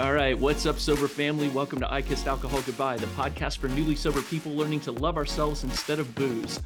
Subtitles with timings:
[0.00, 1.48] All right, what's up, sober family?
[1.48, 5.16] Welcome to I Kissed Alcohol Goodbye, the podcast for newly sober people learning to love
[5.16, 6.60] ourselves instead of booze.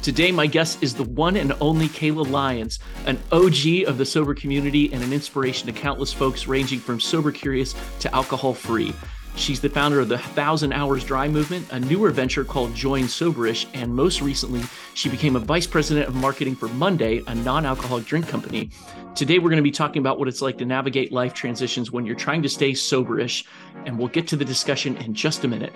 [0.00, 4.34] Today, my guest is the one and only Kayla Lyons, an OG of the sober
[4.34, 8.94] community and an inspiration to countless folks ranging from sober curious to alcohol free.
[9.40, 13.66] She's the founder of the Thousand Hours Dry Movement, a newer venture called Join Soberish,
[13.72, 14.60] and most recently,
[14.92, 18.68] she became a vice president of marketing for Monday, a non alcoholic drink company.
[19.14, 22.04] Today, we're going to be talking about what it's like to navigate life transitions when
[22.04, 23.46] you're trying to stay soberish,
[23.86, 25.72] and we'll get to the discussion in just a minute.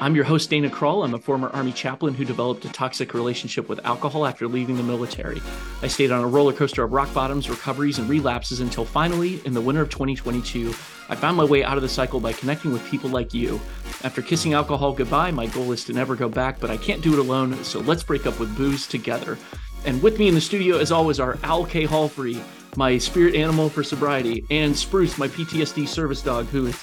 [0.00, 1.02] I'm your host, Dana Kroll.
[1.02, 4.84] I'm a former Army chaplain who developed a toxic relationship with alcohol after leaving the
[4.84, 5.42] military.
[5.82, 9.52] I stayed on a roller coaster of rock bottoms, recoveries, and relapses until finally, in
[9.52, 10.72] the winter of 2022,
[11.10, 13.60] I found my way out of the cycle by connecting with people like you.
[14.04, 17.12] After kissing alcohol goodbye, my goal is to never go back, but I can't do
[17.12, 19.36] it alone, so let's break up with booze together.
[19.84, 21.84] And with me in the studio, as always, are Al K.
[21.84, 22.40] Hallfree,
[22.76, 26.80] my spirit animal for sobriety, and Spruce, my PTSD service dog, who is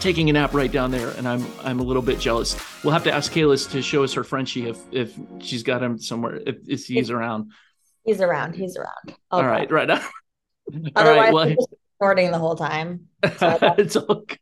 [0.00, 2.56] taking a nap right down there, and I'm I'm a little bit jealous.
[2.82, 5.98] We'll have to ask Kayla to show us her Frenchie if if she's got him
[5.98, 7.52] somewhere if, if he's around.
[8.04, 8.54] He's around.
[8.54, 9.18] He's around.
[9.30, 9.90] All right, right.
[9.90, 10.00] All
[10.94, 11.32] Otherwise, right.
[11.34, 11.68] Well,
[12.00, 13.08] recording the whole time.
[13.78, 14.38] It's all good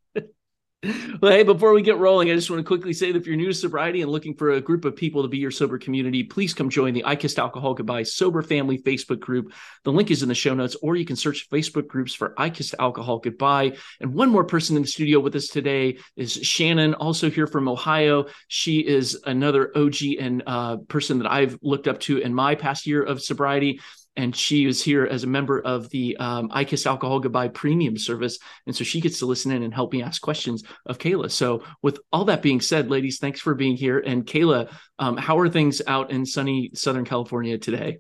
[1.21, 3.37] well, hey, before we get rolling, I just want to quickly say that if you're
[3.37, 6.25] new to sobriety and looking for a group of people to be your sober community,
[6.25, 9.53] please come join the I Kissed Alcohol Goodbye Sober Family Facebook group.
[9.85, 12.51] The link is in the show notes, or you can search Facebook groups for I
[12.51, 13.77] Kissed Alcohol Goodbye.
[14.01, 17.69] And one more person in the studio with us today is Shannon, also here from
[17.69, 18.27] Ohio.
[18.49, 22.87] She is another OG and uh, person that I've looked up to in my past
[22.87, 23.81] year of sobriety
[24.17, 27.99] and she is here as a member of the um, I Kiss Alcohol Goodbye premium
[27.99, 28.39] service.
[28.67, 31.31] And so she gets to listen in and help me ask questions of Kayla.
[31.31, 33.99] So, with all that being said, ladies, thanks for being here.
[33.99, 37.99] And Kayla, um, how are things out in sunny Southern California today?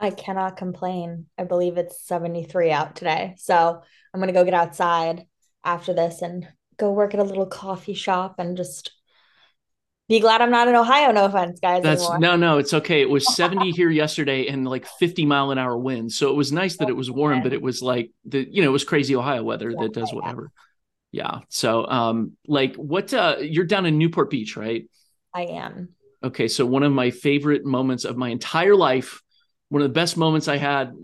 [0.00, 1.26] I cannot complain.
[1.36, 3.34] I believe it's 73 out today.
[3.38, 3.82] So,
[4.14, 5.26] I'm going to go get outside
[5.64, 8.92] after this and go work at a little coffee shop and just
[10.08, 11.12] be glad I'm not in Ohio.
[11.12, 11.82] No offense, guys.
[11.82, 12.18] That's anymore.
[12.18, 13.02] no, no, it's okay.
[13.02, 16.16] It was 70 here yesterday and like 50 mile an hour winds.
[16.16, 18.68] So it was nice that it was warm, but it was like the, you know,
[18.68, 20.50] it was crazy Ohio weather that does whatever.
[21.12, 21.40] Yeah.
[21.48, 24.88] So, um, like what, uh, you're down in Newport Beach, right?
[25.34, 25.90] I am.
[26.22, 26.48] Okay.
[26.48, 29.22] So one of my favorite moments of my entire life,
[29.68, 30.94] one of the best moments I had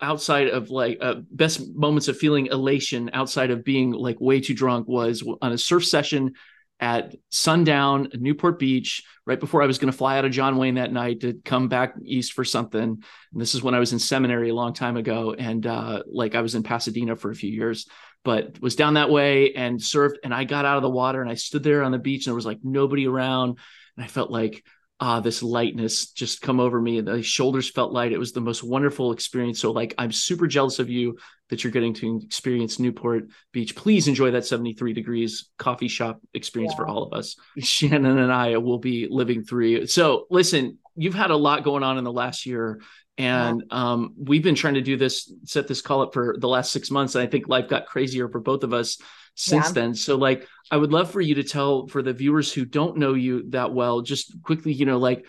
[0.00, 4.54] outside of like uh, best moments of feeling elation outside of being like way too
[4.54, 6.34] drunk was on a surf session
[6.80, 10.76] at sundown, Newport Beach, right before I was going to fly out of John Wayne
[10.76, 12.82] that night to come back east for something.
[12.82, 15.34] And this is when I was in seminary a long time ago.
[15.38, 17.86] And uh, like I was in Pasadena for a few years,
[18.24, 20.16] but was down that way and surfed.
[20.24, 22.30] And I got out of the water and I stood there on the beach and
[22.30, 23.58] there was like nobody around.
[23.96, 24.64] And I felt like
[25.00, 27.00] ah, this lightness just come over me.
[27.00, 28.12] The shoulders felt light.
[28.12, 29.58] It was the most wonderful experience.
[29.58, 31.16] So, like, I'm super jealous of you
[31.48, 33.74] that you're getting to experience Newport Beach.
[33.74, 36.76] Please enjoy that 73 degrees coffee shop experience yeah.
[36.76, 37.36] for all of us.
[37.58, 39.66] Shannon and I will be living through.
[39.66, 39.86] you.
[39.86, 42.80] So, listen, you've had a lot going on in the last year.
[43.20, 46.72] And um, we've been trying to do this, set this call up for the last
[46.72, 47.14] six months.
[47.14, 48.98] And I think life got crazier for both of us
[49.34, 49.72] since yeah.
[49.72, 49.94] then.
[49.94, 53.14] So like I would love for you to tell for the viewers who don't know
[53.14, 55.26] you that well, just quickly, you know, like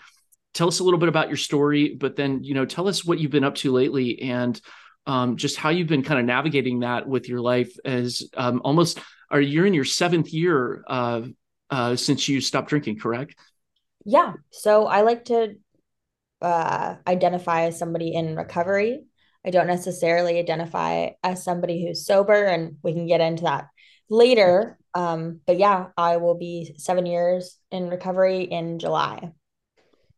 [0.54, 3.18] tell us a little bit about your story, but then, you know, tell us what
[3.18, 4.60] you've been up to lately and
[5.06, 9.00] um, just how you've been kind of navigating that with your life as um, almost
[9.30, 11.22] are you're in your seventh year uh,
[11.70, 13.34] uh, since you stopped drinking, correct?
[14.04, 14.34] Yeah.
[14.50, 15.56] So I like to
[16.42, 19.04] uh, identify as somebody in recovery.
[19.44, 23.68] I don't necessarily identify as somebody who's sober, and we can get into that
[24.08, 24.78] later.
[24.94, 29.32] Um, but yeah, I will be seven years in recovery in July.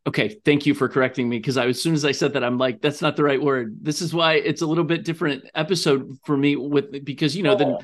[0.06, 2.58] Okay, thank you for correcting me because I as soon as I said that I'm
[2.58, 3.78] like that's not the right word.
[3.80, 7.54] This is why it's a little bit different episode for me with because you know
[7.54, 7.78] then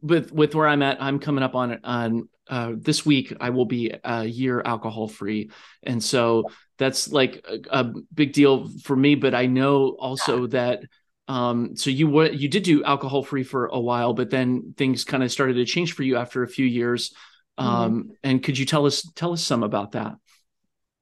[0.00, 3.50] with with where I'm at I'm coming up on it on uh, this week I
[3.50, 5.50] will be a year alcohol free
[5.82, 10.80] and so that's like a, a big deal for me but I know also that
[11.28, 15.04] um, so you were you did do alcohol free for a while, but then things
[15.04, 17.12] kind of started to change for you after a few years.
[17.58, 17.68] Mm-hmm.
[17.68, 18.10] Um, mm-hmm.
[18.22, 20.14] and could you tell us tell us some about that?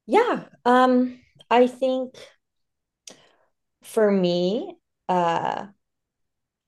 [0.07, 0.43] Yeah.
[0.63, 2.15] Um, I think
[3.83, 4.75] for me,
[5.07, 5.67] uh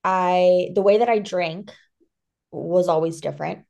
[0.04, 1.74] I the way that I drank
[2.52, 3.66] was always different.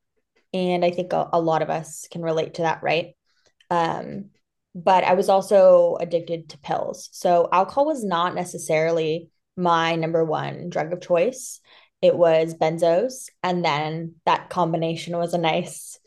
[0.57, 3.15] And I think a, a lot of us can relate to that, right?
[3.69, 4.31] Um,
[4.74, 7.09] but I was also addicted to pills.
[7.12, 11.59] So alcohol was not necessarily my number one drug of choice.
[12.01, 13.30] It was benzos.
[13.44, 16.00] And then that combination was a nice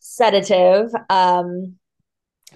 [0.00, 0.90] sedative.
[1.08, 1.76] Um,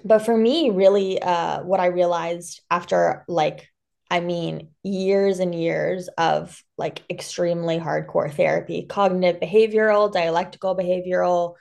[0.03, 3.70] but for me, really, uh, what I realized after like
[4.11, 11.55] I mean years and years of like extremely hardcore therapy, cognitive behavioral, dialectical behavioral,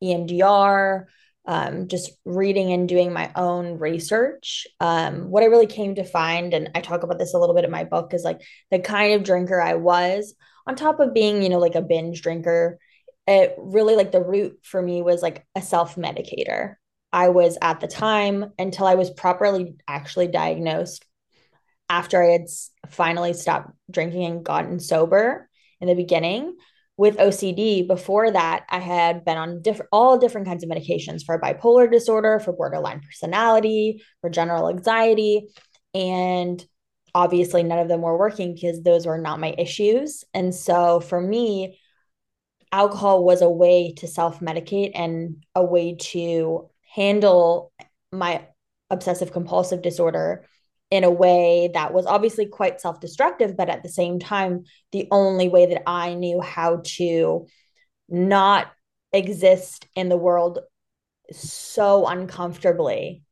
[0.00, 1.06] EMDR,
[1.46, 4.68] um, just reading and doing my own research.
[4.78, 7.64] Um, what I really came to find, and I talk about this a little bit
[7.64, 11.42] in my book, is like the kind of drinker I was, on top of being,
[11.42, 12.78] you know, like a binge drinker,
[13.26, 16.76] it really like the root for me was like a self medicator.
[17.12, 21.04] I was at the time until I was properly actually diagnosed
[21.88, 22.46] after I had
[22.88, 25.48] finally stopped drinking and gotten sober
[25.80, 26.56] in the beginning
[26.96, 31.38] with OCD, before that, I had been on different all different kinds of medications for
[31.38, 35.48] bipolar disorder, for borderline personality, for general anxiety,
[35.94, 36.64] and
[37.14, 40.24] obviously none of them were working because those were not my issues.
[40.34, 41.78] And so for me,
[42.72, 47.72] alcohol was a way to self-medicate and a way to handle
[48.12, 48.46] my
[48.90, 50.44] obsessive compulsive disorder
[50.90, 55.08] in a way that was obviously quite self destructive, but at the same time, the
[55.10, 57.46] only way that I knew how to
[58.08, 58.70] not
[59.12, 60.60] exist in the world
[61.32, 63.22] so uncomfortably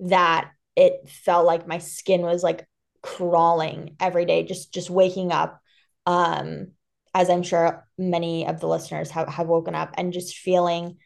[0.00, 2.66] that it felt like my skin was like
[3.02, 5.60] crawling every day just just waking up
[6.06, 6.68] um
[7.14, 10.96] as i'm sure many of the listeners have, have woken up and just feeling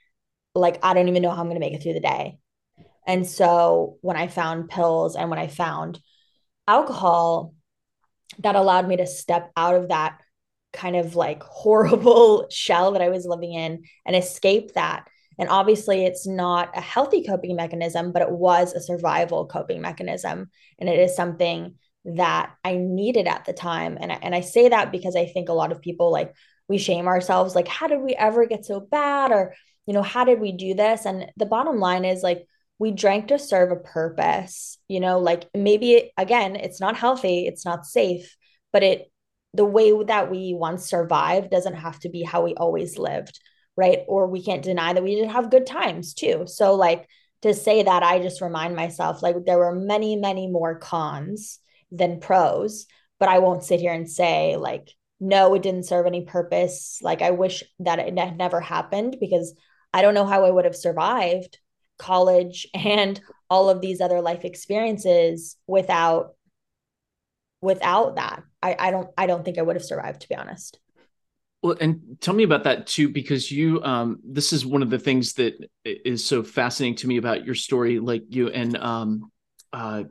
[0.55, 2.39] like i don't even know how i'm going to make it through the day
[3.07, 6.01] and so when I found pills and when I found
[6.69, 7.55] alcohol,
[8.39, 10.21] that allowed me to step out of that
[10.73, 15.09] kind of like horrible shell that I was living in and escape that.
[15.39, 20.51] And obviously, it's not a healthy coping mechanism, but it was a survival coping mechanism.
[20.79, 21.75] And it is something
[22.05, 23.97] that I needed at the time.
[24.01, 26.35] And I, and I say that because I think a lot of people like
[26.69, 29.33] we shame ourselves, like, how did we ever get so bad?
[29.33, 29.55] Or,
[29.87, 31.07] you know, how did we do this?
[31.07, 32.47] And the bottom line is like,
[32.79, 37.65] we drank to serve a purpose you know like maybe again it's not healthy it's
[37.65, 38.37] not safe
[38.73, 39.11] but it
[39.55, 43.39] the way that we once survived doesn't have to be how we always lived
[43.75, 44.01] right?
[44.07, 46.45] Or we can't deny that we did have good times too.
[46.47, 47.09] So like
[47.43, 51.59] to say that i just remind myself like there were many many more cons
[51.91, 52.87] than pros
[53.19, 54.91] but i won't sit here and say like
[55.21, 56.99] no it didn't serve any purpose.
[57.03, 59.55] Like i wish that it had never happened because
[59.93, 61.59] i don't know how i would have survived
[62.03, 66.35] college and all of these other life experiences without
[67.61, 68.43] without that.
[68.63, 70.79] I i don't i don't think i would have survived to be honest.
[71.63, 74.99] Well and tell me about that too because you um this is one of the
[74.99, 75.55] things that
[75.85, 79.31] is so fascinating to me about your story like you and um
[79.73, 80.03] uh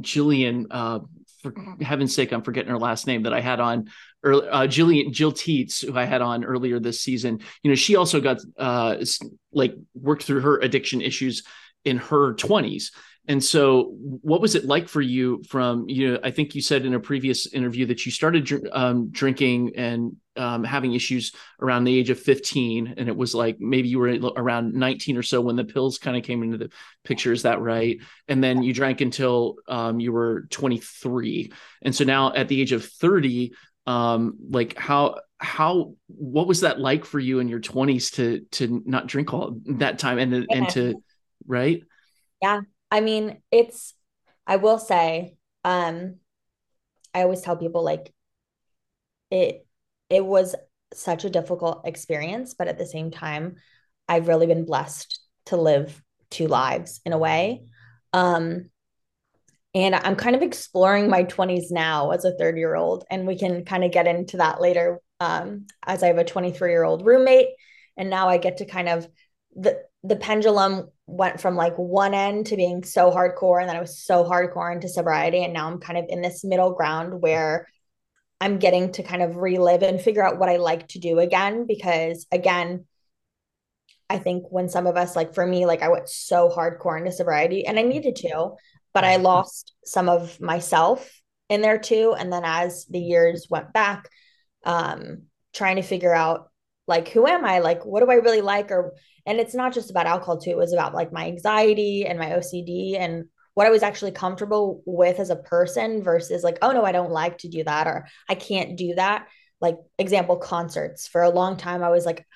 [0.00, 1.00] jillian uh
[1.42, 3.90] for heaven's sake i'm forgetting her last name that i had on
[4.24, 7.94] early, uh, Jillian Jill Teets, who I had on earlier this season, you know, she
[7.94, 8.96] also got uh,
[9.52, 11.44] like worked through her addiction issues
[11.84, 12.90] in her 20s.
[13.26, 15.42] And so, what was it like for you?
[15.48, 19.08] From you know, I think you said in a previous interview that you started um,
[19.10, 23.88] drinking and um, having issues around the age of 15, and it was like maybe
[23.88, 26.70] you were around 19 or so when the pills kind of came into the
[27.02, 27.32] picture.
[27.32, 27.98] Is that right?
[28.28, 31.50] And then you drank until um, you were 23,
[31.80, 33.52] and so now at the age of 30,
[33.86, 38.82] um like how how what was that like for you in your 20s to to
[38.86, 40.44] not drink all that time and yeah.
[40.50, 40.94] and to
[41.46, 41.82] right?
[42.40, 42.62] Yeah.
[42.90, 43.94] I mean it's
[44.46, 46.16] i will say um
[47.12, 48.12] i always tell people like
[49.30, 49.66] it
[50.08, 50.54] it was
[50.92, 53.56] such a difficult experience but at the same time
[54.08, 56.00] i've really been blessed to live
[56.34, 57.62] two lives in a way.
[58.12, 58.70] Um
[59.74, 63.04] and I'm kind of exploring my 20s now as a 30 year old.
[63.10, 66.70] And we can kind of get into that later um, as I have a 23
[66.70, 67.48] year old roommate.
[67.96, 69.08] And now I get to kind of
[69.56, 73.80] the the pendulum went from like one end to being so hardcore and then I
[73.80, 77.68] was so hardcore into sobriety and now I'm kind of in this middle ground where
[78.40, 81.66] I'm getting to kind of relive and figure out what I like to do again
[81.66, 82.84] because again
[84.10, 87.12] I think when some of us like for me like I went so hardcore into
[87.12, 88.56] sobriety and I needed to
[88.94, 92.14] but I lost some of myself in there too.
[92.16, 94.08] And then as the years went back,
[94.64, 96.50] um, trying to figure out
[96.86, 97.58] like who am I?
[97.58, 98.70] Like what do I really like?
[98.70, 98.94] Or
[99.26, 100.50] and it's not just about alcohol too.
[100.50, 103.24] It was about like my anxiety and my OCD and
[103.54, 107.12] what I was actually comfortable with as a person versus like, oh no, I don't
[107.12, 109.28] like to do that or I can't do that.
[109.60, 111.08] Like example, concerts.
[111.08, 112.26] For a long time, I was like,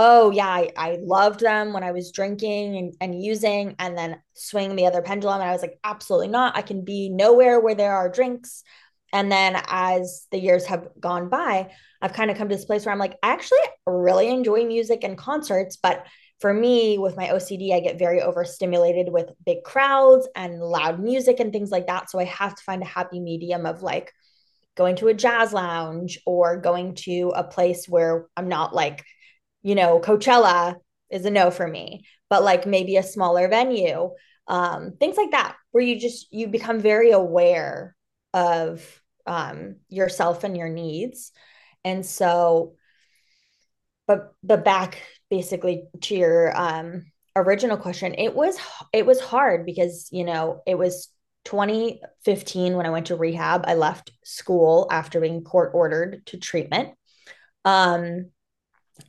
[0.00, 4.22] oh yeah, I, I loved them when I was drinking and, and using and then
[4.32, 5.40] swing the other pendulum.
[5.40, 6.56] And I was like, absolutely not.
[6.56, 8.62] I can be nowhere where there are drinks.
[9.12, 12.86] And then as the years have gone by, I've kind of come to this place
[12.86, 16.06] where I'm like, I actually really enjoy music and concerts, but
[16.40, 21.40] for me, with my OCD, I get very overstimulated with big crowds and loud music
[21.40, 22.08] and things like that.
[22.08, 24.12] So I have to find a happy medium of like
[24.76, 29.04] going to a jazz lounge or going to a place where I'm not like,
[29.68, 30.76] you know, Coachella
[31.10, 34.08] is a no for me, but like maybe a smaller venue,
[34.46, 37.94] um, things like that, where you just you become very aware
[38.32, 41.32] of um, yourself and your needs.
[41.84, 42.76] And so,
[44.06, 47.04] but but back basically to your um,
[47.36, 48.58] original question, it was
[48.94, 51.08] it was hard because you know it was
[51.44, 53.64] 2015 when I went to rehab.
[53.66, 56.94] I left school after being court ordered to treatment.
[57.66, 58.30] Um,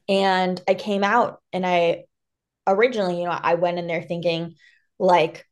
[0.08, 2.06] and I came out and I
[2.68, 4.56] originally, you know, I went in there thinking
[5.00, 5.46] like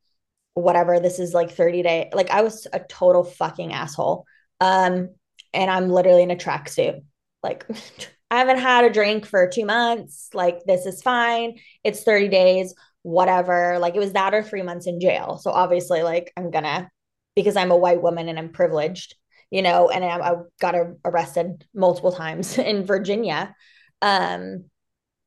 [0.54, 2.10] whatever, this is like 30 day.
[2.14, 4.26] Like I was a total fucking asshole.
[4.60, 5.10] Um,
[5.54, 7.02] and I'm literally in a tracksuit.
[7.44, 7.66] Like
[8.32, 10.30] I haven't had a drink for two months.
[10.34, 11.60] Like this is fine.
[11.84, 13.78] It's 30 days, whatever.
[13.80, 15.38] Like it was that or three months in jail.
[15.38, 16.90] So obviously, like I'm gonna
[17.36, 19.16] because I'm a white woman and I'm privileged,
[19.52, 20.76] you know, and I, I got
[21.06, 23.56] arrested multiple times in Virginia
[24.02, 24.66] um,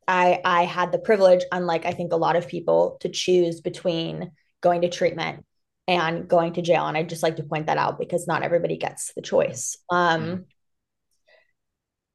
[0.07, 4.33] I I had the privilege, unlike I think a lot of people, to choose between
[4.61, 5.45] going to treatment
[5.89, 6.87] and going to jail.
[6.87, 9.77] And I just like to point that out because not everybody gets the choice.
[9.91, 10.43] Um, mm-hmm.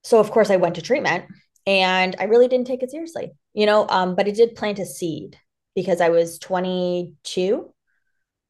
[0.04, 1.26] So of course I went to treatment
[1.66, 3.88] and I really didn't take it seriously, you know.
[3.90, 5.38] Um, but it did plant a seed
[5.76, 7.74] because I was 22.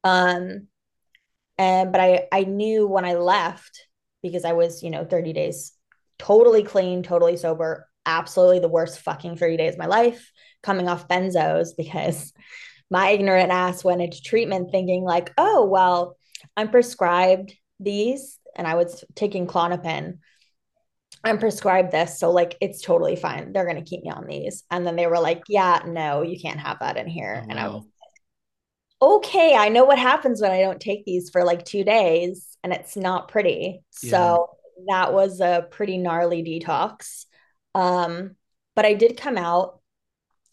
[0.04, 0.68] Um,
[1.58, 3.86] and but I I knew when I left
[4.22, 5.72] because I was you know 30 days
[6.18, 10.30] totally clean, totally sober, absolutely the worst fucking 30 days of my life
[10.62, 12.32] coming off benzos because
[12.90, 16.16] my ignorant ass went into treatment thinking like, oh, well,
[16.56, 20.18] I'm prescribed these and I was taking Klonopin.
[21.24, 22.18] I'm prescribed this.
[22.18, 23.52] So like it's totally fine.
[23.52, 24.62] They're gonna keep me on these.
[24.70, 27.42] And then they were like, yeah, no, you can't have that in here.
[27.42, 27.84] Oh, and I was like,
[29.02, 32.72] okay, I know what happens when I don't take these for like two days and
[32.72, 33.82] it's not pretty.
[34.02, 34.10] Yeah.
[34.10, 34.50] So
[34.88, 37.26] that was a pretty gnarly detox.
[37.76, 38.36] Um,
[38.74, 39.80] but I did come out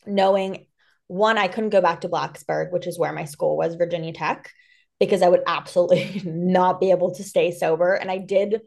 [0.06, 0.68] knowing
[1.08, 4.52] one, I couldn't go back to Blacksburg, which is where my school was, Virginia Tech,
[5.00, 7.94] because I would absolutely not be able to stay sober.
[7.94, 8.62] And I did,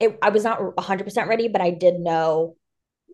[0.00, 2.56] it, I was not 100% ready, but I did know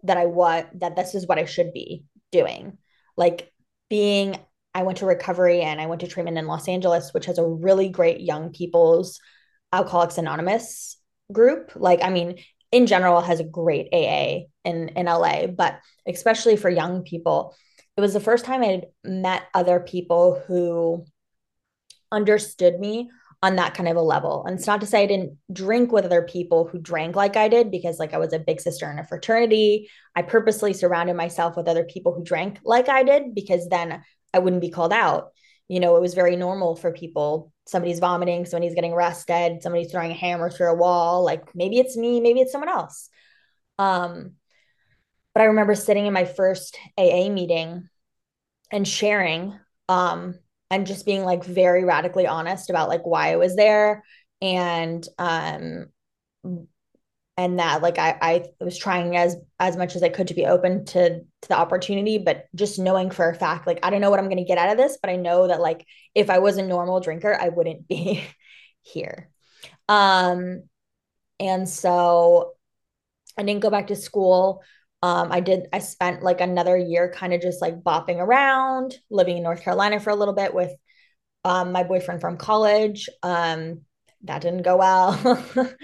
[0.04, 2.78] that I was, that this is what I should be doing.
[3.16, 3.52] Like
[3.90, 4.37] being,
[4.73, 7.47] I went to recovery and I went to treatment in Los Angeles, which has a
[7.47, 9.19] really great young people's
[9.73, 10.97] Alcoholics Anonymous
[11.33, 11.73] group.
[11.75, 12.37] Like, I mean,
[12.75, 15.78] in general has a great AA in in LA, but
[16.09, 17.54] especially for young people,
[17.97, 21.07] it was the first time I had met other people who
[22.11, 23.11] understood me
[23.45, 24.45] on that kind of a level.
[24.45, 27.47] And it's not to say I didn't drink with other people who drank like I
[27.47, 29.88] did because like I was a big sister in a fraternity.
[30.16, 34.02] I purposely surrounded myself with other people who drank like I did because then
[34.33, 35.31] I wouldn't be called out.
[35.69, 40.11] You know, it was very normal for people somebody's vomiting, somebody's getting arrested, somebody's throwing
[40.11, 41.25] a hammer through a wall.
[41.25, 43.09] Like maybe it's me, maybe it's someone else.
[43.78, 44.33] Um,
[45.35, 47.88] but I remember sitting in my first AA meeting
[48.71, 50.38] and sharing um,
[50.71, 54.04] and just being like very radically honest about like why I was there
[54.40, 55.87] and um,
[57.37, 60.47] and that like I, I was trying as as much as I could to be
[60.47, 64.11] open to to the opportunity, but just knowing for a fact, like I don't know
[64.11, 66.57] what I'm gonna get out of this, but I know that like if I was
[66.59, 68.25] a normal drinker, I wouldn't be
[68.83, 69.31] here.
[69.88, 70.64] Um,
[71.41, 72.53] and so
[73.37, 74.62] I didn't go back to school.
[75.03, 79.37] Um, I did, I spent like another year kind of just like bopping around, living
[79.37, 80.73] in North Carolina for a little bit with
[81.45, 83.09] um, my boyfriend from college.
[83.23, 83.83] Um,
[84.23, 85.45] that didn't go well.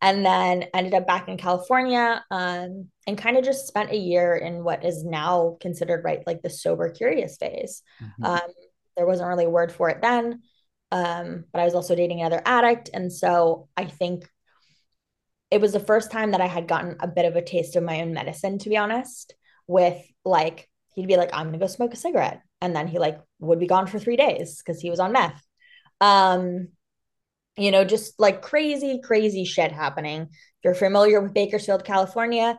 [0.00, 4.36] and then ended up back in California um, and kind of just spent a year
[4.36, 7.82] in what is now considered right like the sober curious phase.
[8.02, 8.24] Mm-hmm.
[8.24, 8.50] Um,
[8.96, 10.42] there wasn't really a word for it then,
[10.90, 14.28] um, but I was also dating another addict, and so I think
[15.50, 17.82] it was the first time that I had gotten a bit of a taste of
[17.82, 19.34] my own medicine, to be honest.
[19.66, 23.20] With like he'd be like, "I'm gonna go smoke a cigarette," and then he like
[23.38, 25.42] would be gone for three days because he was on meth.
[26.00, 26.68] Um,
[27.58, 30.22] you know, just like crazy, crazy shit happening.
[30.22, 32.56] If you're familiar with Bakersfield, California,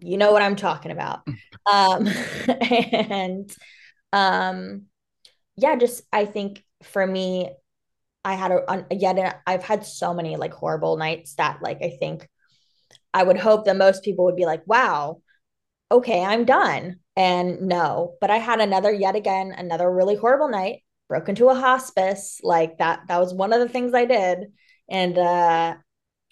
[0.00, 1.20] you know what I'm talking about.
[1.70, 2.08] um,
[2.48, 3.54] and
[4.12, 4.82] um,
[5.56, 7.50] yeah, just I think for me,
[8.24, 12.28] I had a, yet I've had so many like horrible nights that like I think
[13.14, 15.22] I would hope that most people would be like, wow,
[15.90, 16.96] okay, I'm done.
[17.16, 21.54] And no, but I had another yet again another really horrible night broke into a
[21.54, 24.52] hospice like that that was one of the things i did
[24.88, 25.74] and uh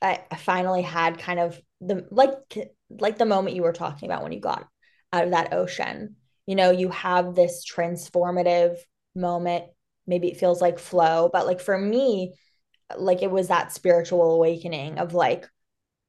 [0.03, 4.23] I, I finally had kind of the like like the moment you were talking about
[4.23, 4.69] when you got
[5.13, 6.17] out of that ocean.
[6.47, 8.77] You know, you have this transformative
[9.15, 9.65] moment.
[10.07, 12.35] Maybe it feels like flow, but like for me,
[12.97, 15.49] like it was that spiritual awakening of like,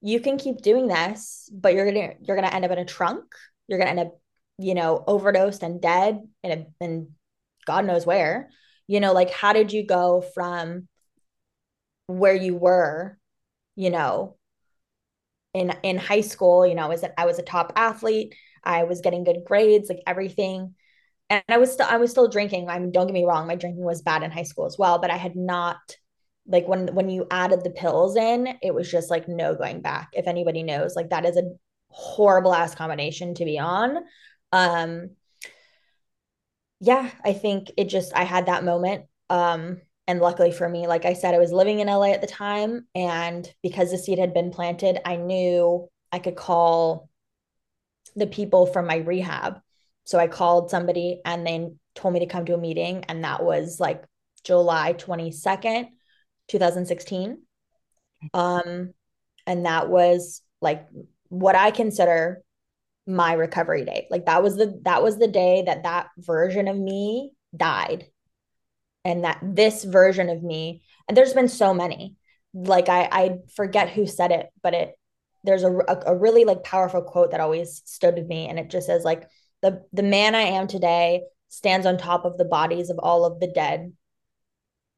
[0.02, 3.24] you can keep doing this, but you're gonna you're gonna end up in a trunk.
[3.68, 4.20] You're gonna end up,
[4.60, 7.12] you know, overdosed and dead in a in
[7.66, 8.50] God knows where.
[8.88, 10.88] You know, like how did you go from
[12.08, 13.18] where you were,
[13.76, 14.38] you know,
[15.54, 18.36] in in high school, you know, I was a, I was a top athlete.
[18.64, 20.76] I was getting good grades, like everything.
[21.30, 22.70] And I was still I was still drinking.
[22.70, 25.00] I mean, don't get me wrong, my drinking was bad in high school as well,
[25.00, 25.78] but I had not
[26.48, 30.10] like when when you added the pills in, it was just like no going back.
[30.14, 31.52] If anybody knows, like that is a
[31.90, 33.98] horrible ass combination to be on.
[34.52, 35.12] Um
[36.80, 41.06] yeah, I think it just I had that moment um and luckily for me, like
[41.06, 42.86] I said, I was living in LA at the time.
[42.94, 47.10] And because the seed had been planted, I knew I could call
[48.16, 49.60] the people from my rehab.
[50.04, 53.04] So I called somebody and they told me to come to a meeting.
[53.10, 54.04] And that was like
[54.44, 55.88] July 22nd,
[56.50, 57.42] 2016.
[58.34, 58.94] Um,
[59.48, 60.88] and that was like
[61.30, 62.44] what I consider
[63.08, 64.08] my recovery date.
[64.10, 68.06] Like that was the that was the day that that version of me died.
[69.04, 72.16] And that this version of me and there's been so many.
[72.54, 74.96] Like i i forget who said it but it
[75.44, 78.48] there's a, a, a really like powerful quote that always stood with me.
[78.48, 79.28] And it just says like
[79.62, 83.40] the the man i am today stands on top of the bodies of all of
[83.40, 83.94] the dead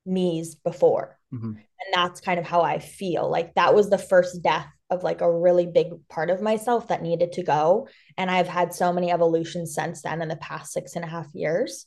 [0.06, 1.16] me's before.
[1.34, 1.48] Mm-hmm.
[1.58, 3.30] and that's kind of how i feel.
[3.30, 7.02] Like that was the first death of like a really big part of myself that
[7.02, 10.96] needed to go and i've had so many evolutions since then in the past six
[10.96, 11.86] and a half years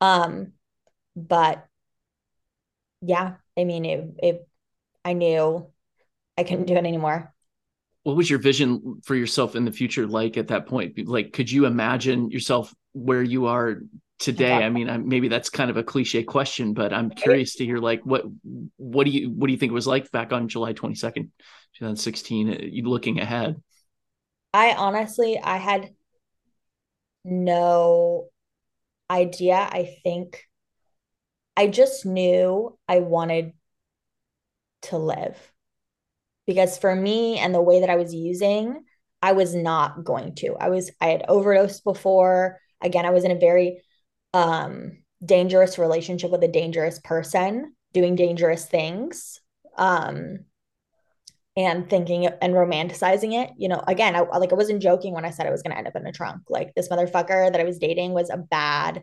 [0.00, 0.52] um
[1.16, 1.66] but
[3.00, 4.48] yeah, I mean, it, it,
[5.04, 5.66] I knew
[6.36, 7.32] I couldn't do it anymore.
[8.02, 11.08] What was your vision for yourself in the future like at that point?
[11.08, 13.82] Like, could you imagine yourself where you are
[14.18, 14.52] today?
[14.52, 17.78] I mean, I, maybe that's kind of a cliche question, but I'm curious to hear
[17.78, 18.24] like what
[18.76, 21.30] what do you what do you think it was like back on July 22nd,
[21.78, 22.50] 2016?
[22.50, 23.62] Uh, you looking ahead?
[24.52, 25.90] I honestly, I had
[27.24, 28.28] no
[29.10, 29.56] idea.
[29.56, 30.44] I think
[31.56, 33.52] I just knew I wanted
[34.82, 35.36] to live.
[36.46, 38.84] Because for me and the way that I was using,
[39.20, 40.54] I was not going to.
[40.60, 42.60] I was I had overdosed before.
[42.80, 43.82] Again, I was in a very
[44.36, 49.40] um dangerous relationship with a dangerous person, doing dangerous things.
[49.76, 50.40] Um
[51.56, 53.50] and thinking and romanticizing it.
[53.56, 55.78] You know, again, I like I wasn't joking when I said I was going to
[55.78, 56.42] end up in a trunk.
[56.50, 59.02] Like this motherfucker that I was dating was a bad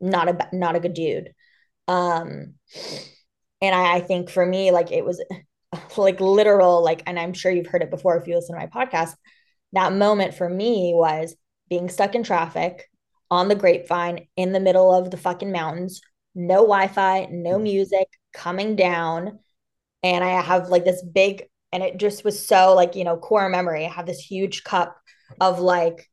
[0.00, 1.32] not a not a good dude.
[1.88, 2.54] Um,
[3.60, 5.22] and I, I think for me, like it was
[5.96, 8.66] like literal, like, and I'm sure you've heard it before if you listen to my
[8.66, 9.14] podcast.
[9.72, 11.36] That moment for me was
[11.68, 12.89] being stuck in traffic
[13.30, 16.00] on the grapevine in the middle of the fucking mountains,
[16.34, 17.62] no Wi Fi, no mm.
[17.62, 19.38] music, coming down.
[20.02, 23.48] And I have like this big, and it just was so like, you know, core
[23.48, 23.84] memory.
[23.84, 24.96] I have this huge cup
[25.40, 26.10] of like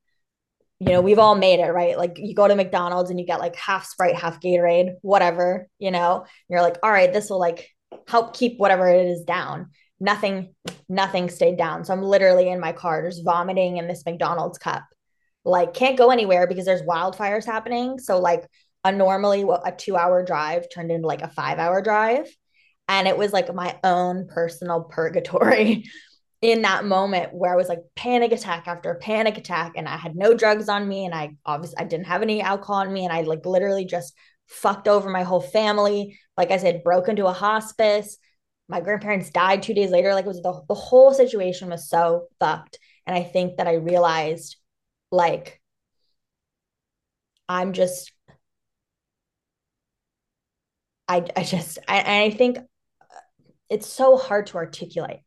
[0.79, 1.97] you know, we've all made it, right?
[1.97, 5.89] Like you go to McDonald's and you get like half Sprite, half Gatorade, whatever, you
[5.89, 7.69] know, you're like, all right, this will like
[8.07, 9.71] help keep whatever it is down.
[9.99, 10.53] Nothing,
[10.87, 11.83] nothing stayed down.
[11.83, 14.83] So I'm literally in my car just vomiting in this McDonald's cup.
[15.47, 17.99] Like can't go anywhere because there's wildfires happening.
[17.99, 18.45] So like
[18.83, 22.27] a normally a two hour drive turned into like a five hour drive.
[22.89, 25.85] And it was like my own personal purgatory
[26.41, 30.15] in that moment where I was like panic attack after panic attack and I had
[30.15, 33.13] no drugs on me and I obviously I didn't have any alcohol on me and
[33.13, 34.13] I like literally just
[34.47, 36.19] fucked over my whole family.
[36.35, 38.17] Like I said, broke into a hospice.
[38.67, 40.13] My grandparents died two days later.
[40.13, 42.79] Like it was the, the whole situation was so fucked.
[43.05, 44.57] And I think that I realized
[45.11, 45.61] like
[47.49, 48.11] I'm just
[51.07, 52.63] I I just I, I think uh,
[53.69, 55.19] it's so hard to articulate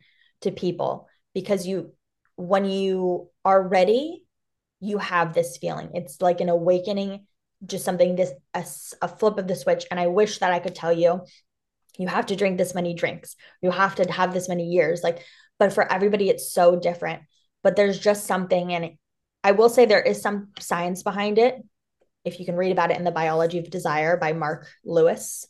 [0.43, 1.93] to people because you
[2.37, 4.25] when you are ready
[4.83, 5.91] you have this feeling.
[5.95, 7.27] It's like an awakening
[7.67, 8.65] just something this a,
[9.03, 9.85] a flip of the switch.
[9.91, 11.21] And i wish that i could tell you
[11.99, 13.37] you have to drink this many drinks.
[13.61, 15.03] You have to have this many years.
[15.03, 15.25] Like
[15.59, 17.23] but for everybody it's so different.
[17.63, 18.97] But there's just something and
[19.45, 21.63] i will say there is some science behind it
[22.25, 25.47] if you can read about it in the biology of desire by Marc Lewis.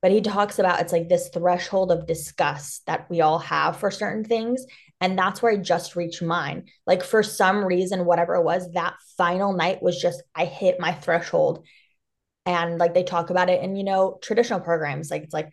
[0.00, 3.90] But he talks about it's like this threshold of disgust that we all have for
[3.90, 4.64] certain things.
[5.00, 6.66] And that's where i just reached mine.
[6.86, 10.92] Like for some reason whatever it was that final night was just i hit my
[10.92, 11.64] threshold.
[12.46, 15.10] And like they talk about it in you know traditional programs.
[15.10, 15.52] Like it's like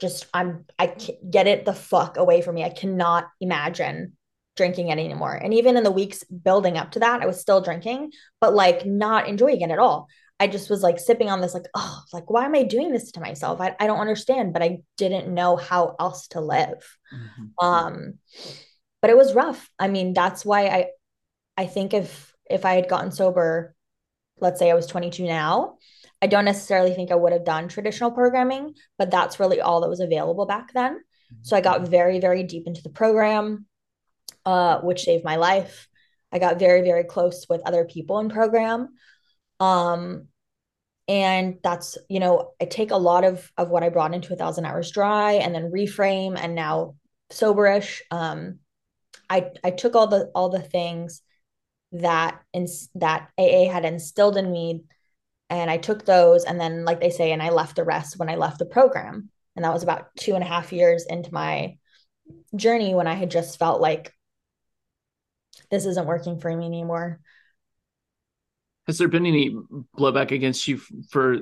[0.00, 0.94] just i'm i
[1.30, 2.64] get it the fuck away from me.
[2.64, 4.16] I cannot imagine
[4.56, 5.34] drinking it anymore.
[5.34, 8.84] And even in the weeks building up to that, I was still drinking, but like
[8.84, 10.08] not enjoying it at all.
[10.38, 13.12] I just was like sipping on this, like, oh, like, why am I doing this
[13.12, 13.60] to myself?
[13.60, 16.96] I, I don't understand, but I didn't know how else to live.
[17.14, 17.66] Mm-hmm.
[17.66, 18.14] Um,
[19.02, 19.70] but it was rough.
[19.78, 20.86] I mean, that's why I
[21.56, 23.74] I think if if I had gotten sober,
[24.40, 25.76] let's say I was 22 now,
[26.22, 29.88] I don't necessarily think I would have done traditional programming, but that's really all that
[29.88, 30.94] was available back then.
[30.94, 31.42] Mm-hmm.
[31.42, 33.66] So I got very, very deep into the program,
[34.46, 35.88] uh, which saved my life.
[36.32, 38.88] I got very, very close with other people in program.
[39.58, 40.28] Um,
[41.08, 44.36] and that's, you know, I take a lot of of what I brought into a
[44.36, 46.94] thousand hours dry and then reframe and now
[47.32, 48.00] soberish.
[48.10, 48.60] Um,
[49.28, 51.22] I I took all the all the things
[51.92, 54.84] that in that AA had instilled in me
[55.48, 58.28] and I took those and then like they say and I left the rest when
[58.28, 61.76] I left the program and that was about two and a half years into my
[62.54, 64.12] journey when I had just felt like
[65.70, 67.20] this isn't working for me anymore.
[68.86, 69.54] Has there been any
[69.96, 70.80] blowback against you
[71.10, 71.36] for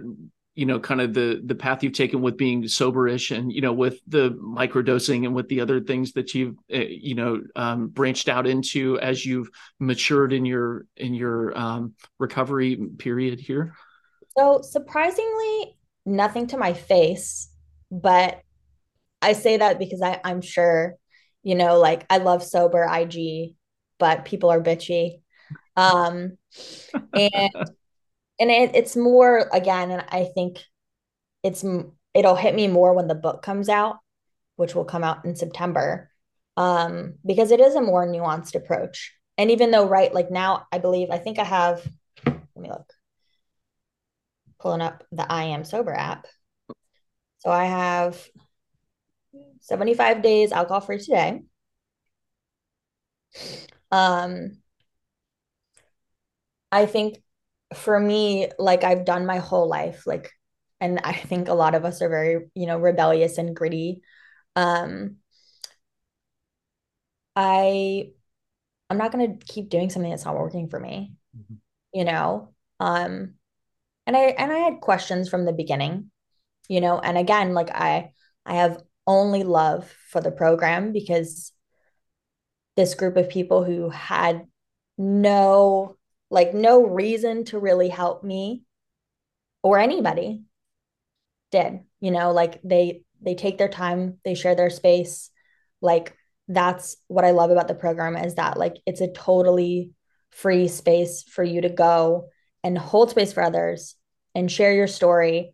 [0.54, 3.72] you know kind of the the path you've taken with being soberish and you know
[3.72, 8.28] with the microdosing and with the other things that you've uh, you know um, branched
[8.28, 13.72] out into as you've matured in your in your um, recovery period here
[14.38, 17.50] so surprisingly, nothing to my face,
[17.90, 18.40] but
[19.20, 20.94] I say that because I, I'm sure,
[21.42, 23.56] you know, like I love sober IG,
[23.98, 25.20] but people are bitchy.
[25.76, 26.38] Um,
[27.14, 27.50] and
[28.40, 30.58] and it, it's more again, and I think
[31.42, 31.64] it's
[32.14, 33.96] it'll hit me more when the book comes out,
[34.56, 36.10] which will come out in September,
[36.56, 39.12] um, because it is a more nuanced approach.
[39.36, 41.86] And even though, right, like now, I believe I think I have.
[42.26, 42.92] Let me look
[44.58, 46.26] pulling up the I Am Sober app.
[47.38, 48.20] So I have
[49.60, 51.42] 75 days alcohol free today.
[53.90, 54.58] Um,
[56.70, 57.18] I think
[57.74, 60.30] for me, like I've done my whole life, like,
[60.80, 64.02] and I think a lot of us are very, you know, rebellious and gritty.
[64.54, 65.16] Um,
[67.34, 68.10] I,
[68.90, 71.54] I'm not going to keep doing something that's not working for me, mm-hmm.
[71.92, 72.54] you know?
[72.80, 73.34] Um,
[74.06, 76.10] and I and I had questions from the beginning,
[76.68, 78.12] you know, and again, like I
[78.46, 81.52] I have only love for the program because
[82.78, 84.46] this group of people who had
[84.96, 85.96] no
[86.30, 88.62] like no reason to really help me
[89.64, 90.44] or anybody
[91.50, 95.30] did you know like they they take their time they share their space.
[95.80, 99.90] Like that's what i love about the program is that like it's a totally
[100.30, 102.28] free space for you to go
[102.62, 103.96] and hold space for others
[104.36, 105.52] and share your story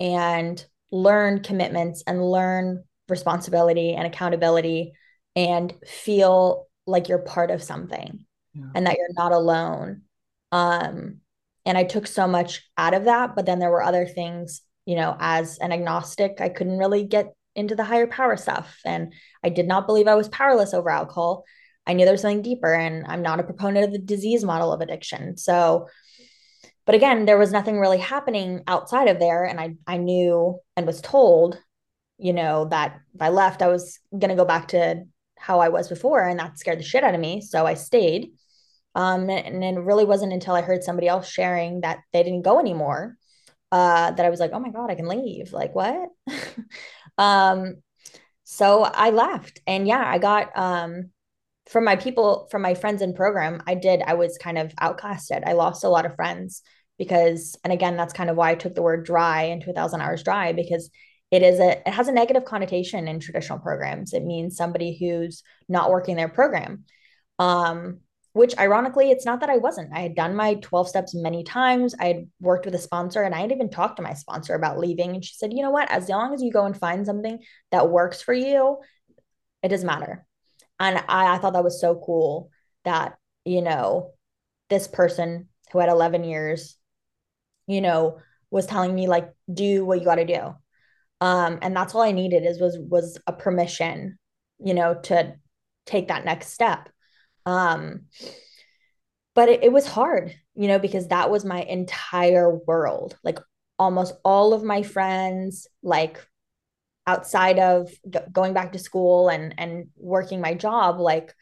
[0.00, 4.94] and learn commitments and learn responsibility and accountability
[5.34, 8.64] and feel like you're part of something yeah.
[8.74, 10.02] and that you're not alone.
[10.50, 11.22] Um
[11.64, 14.96] and i took so much out of that but then there were other things you
[14.96, 18.78] know as an agnostic i couldn't really get into the higher power stuff.
[18.84, 19.12] And
[19.44, 21.44] i did not believe i was powerless over alcohol.
[21.86, 24.72] I knew there was something deeper and i'm not a proponent of the disease model
[24.72, 25.36] of addiction.
[25.36, 25.88] So
[26.86, 29.44] but again there was nothing really happening outside of there.
[29.44, 31.58] And i i knew and was told
[32.18, 35.04] you know that if i left i was going to go back to
[35.42, 38.32] how i was before and that scared the shit out of me so i stayed.
[38.94, 42.42] Um and, and it really wasn't until i heard somebody else sharing that they didn't
[42.42, 43.16] go anymore
[43.70, 46.08] uh that i was like oh my god i can leave like what?
[47.18, 47.82] Um
[48.44, 51.10] so i left and yeah i got um
[51.68, 55.42] from my people from my friends in program i did i was kind of outcasted.
[55.46, 56.62] I lost a lot of friends
[56.98, 60.00] because and again that's kind of why i took the word dry into a thousand
[60.00, 60.90] hours dry because
[61.32, 64.12] it is a it has a negative connotation in traditional programs.
[64.12, 66.84] It means somebody who's not working their program.
[67.40, 68.00] Um
[68.34, 69.92] which ironically it's not that i wasn't.
[69.92, 71.94] I had done my 12 steps many times.
[71.98, 74.78] I had worked with a sponsor and i had even talked to my sponsor about
[74.78, 75.14] leaving.
[75.14, 75.90] And she said you know what?
[75.90, 77.40] As long as you go and find something
[77.72, 78.78] that works for you
[79.62, 80.26] it doesn't matter.
[80.80, 82.50] And I, I thought that was so cool
[82.84, 84.12] that, you know,
[84.68, 86.76] this person who had 11 years,
[87.66, 88.18] you know,
[88.50, 90.54] was telling me like, do what you got to do.
[91.22, 94.18] Um, and that's all I needed is was was a permission,
[94.58, 95.36] you know, to
[95.86, 96.88] take that next step.
[97.46, 98.06] Um,
[99.32, 103.16] but it, it was hard, you know, because that was my entire world.
[103.22, 103.38] Like
[103.78, 106.18] almost all of my friends, like
[107.06, 107.88] outside of
[108.32, 111.32] going back to school and and working my job like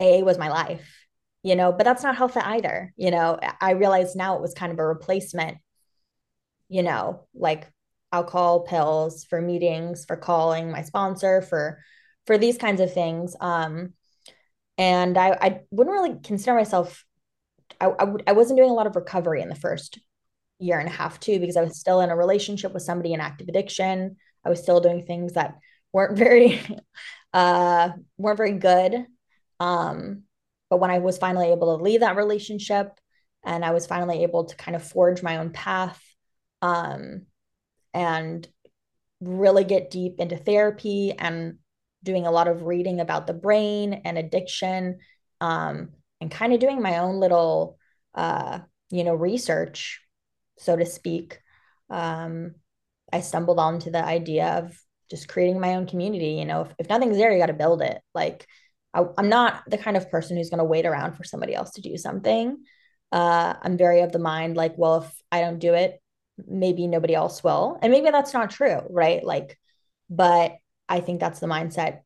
[0.00, 1.06] AA was my life
[1.42, 4.72] you know but that's not healthy either you know I realized now it was kind
[4.72, 5.58] of a replacement
[6.70, 7.70] you know like
[8.14, 11.80] alcohol pills for meetings for calling my sponsor for
[12.26, 13.36] for these kinds of things.
[13.40, 13.92] Um,
[14.78, 17.04] and I, I wouldn't really consider myself,
[17.80, 19.98] I, I, I wasn't doing a lot of recovery in the first
[20.58, 23.20] year and a half too, because I was still in a relationship with somebody in
[23.20, 24.16] active addiction.
[24.44, 25.58] I was still doing things that
[25.92, 26.60] weren't very,
[27.32, 29.06] uh, weren't very good.
[29.60, 30.22] Um,
[30.70, 32.98] but when I was finally able to leave that relationship
[33.44, 36.02] and I was finally able to kind of forge my own path,
[36.62, 37.26] um,
[37.94, 38.46] and
[39.20, 41.58] really get deep into therapy and
[42.02, 44.98] doing a lot of reading about the brain and addiction
[45.40, 47.78] um, and kind of doing my own little
[48.14, 48.58] uh,
[48.90, 50.00] you know research
[50.58, 51.38] so to speak.
[51.90, 52.54] Um,
[53.12, 54.76] i stumbled onto the idea of
[55.10, 57.82] just creating my own community you know if, if nothing's there you got to build
[57.82, 57.98] it.
[58.14, 58.46] Like
[58.92, 61.72] I, am not the kind of person who's going to wait around for somebody else
[61.72, 62.58] to do something.
[63.12, 66.00] Uh, i'm very of the mind like well if i don't do it
[66.46, 67.78] maybe nobody else will.
[67.82, 69.24] And maybe that's not true, right?
[69.24, 69.58] Like,
[70.10, 70.56] but
[70.88, 72.00] I think that's the mindset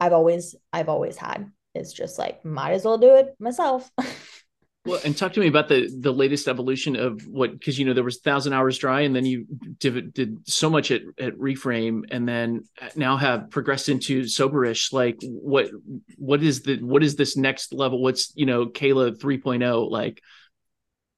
[0.00, 1.50] I've always I've always had.
[1.74, 3.90] It's just like might as well do it myself.
[4.84, 7.94] well, and talk to me about the the latest evolution of what because you know
[7.94, 9.46] there was Thousand Hours Dry, and then you
[9.78, 12.64] did, did so much at at Reframe, and then
[12.96, 14.92] now have progressed into Soberish.
[14.92, 15.70] Like, what
[16.16, 18.02] what is the what is this next level?
[18.02, 20.20] What's you know Kayla 3.0 like?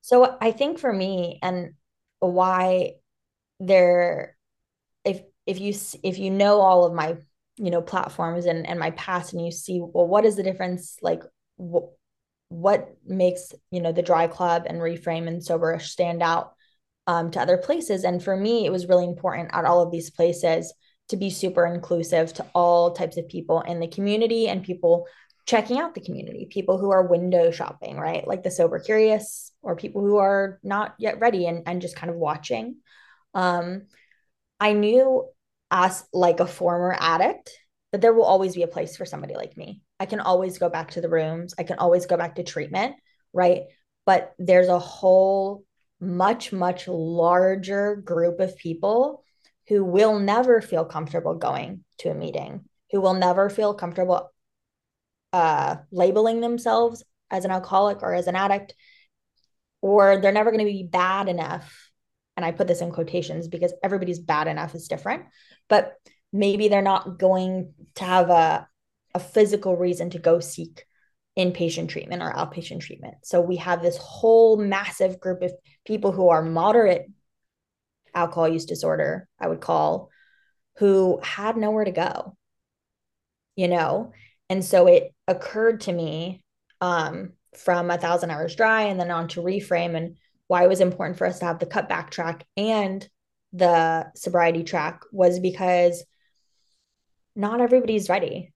[0.02, 1.74] So I think for me, and
[2.20, 2.92] why
[3.60, 4.36] there
[5.04, 7.16] if if you if you know all of my
[7.56, 10.98] you know platforms and and my past and you see well what is the difference
[11.02, 11.22] like
[11.56, 11.90] what
[12.48, 16.52] what makes you know the dry club and reframe and soberish stand out
[17.06, 20.10] um, to other places and for me it was really important at all of these
[20.10, 20.72] places
[21.08, 25.06] to be super inclusive to all types of people in the community and people
[25.46, 28.26] checking out the community, people who are window shopping, right?
[28.26, 32.08] Like the sober curious or people who are not yet ready and, and just kind
[32.08, 32.76] of watching.
[33.34, 33.82] Um,
[34.60, 35.28] I knew
[35.72, 37.50] as like a former addict
[37.90, 39.82] that there will always be a place for somebody like me.
[39.98, 41.52] I can always go back to the rooms.
[41.58, 42.94] I can always go back to treatment,
[43.32, 43.62] right?
[44.06, 45.64] But there's a whole
[46.00, 49.24] much, much larger group of people
[49.68, 54.30] who will never feel comfortable going to a meeting, who will never feel comfortable
[55.32, 58.74] uh, labeling themselves as an alcoholic or as an addict,
[59.80, 61.90] or they're never going to be bad enough.
[62.36, 65.24] And I put this in quotations because everybody's bad enough is different,
[65.68, 65.94] but
[66.32, 68.68] maybe they're not going to have a,
[69.14, 70.84] a physical reason to go seek
[71.38, 73.14] inpatient treatment or outpatient treatment.
[73.24, 75.52] So we have this whole massive group of
[75.86, 77.06] people who are moderate
[78.14, 80.10] alcohol use disorder, I would call,
[80.78, 82.36] who had nowhere to go.
[83.54, 84.12] You know,
[84.50, 86.42] and so it occurred to me
[86.80, 90.16] um, from a thousand hours dry and then on to reframe and
[90.46, 93.08] why it was important for us to have the cutback track and
[93.52, 96.04] the sobriety track was because
[97.34, 98.52] not everybody's ready,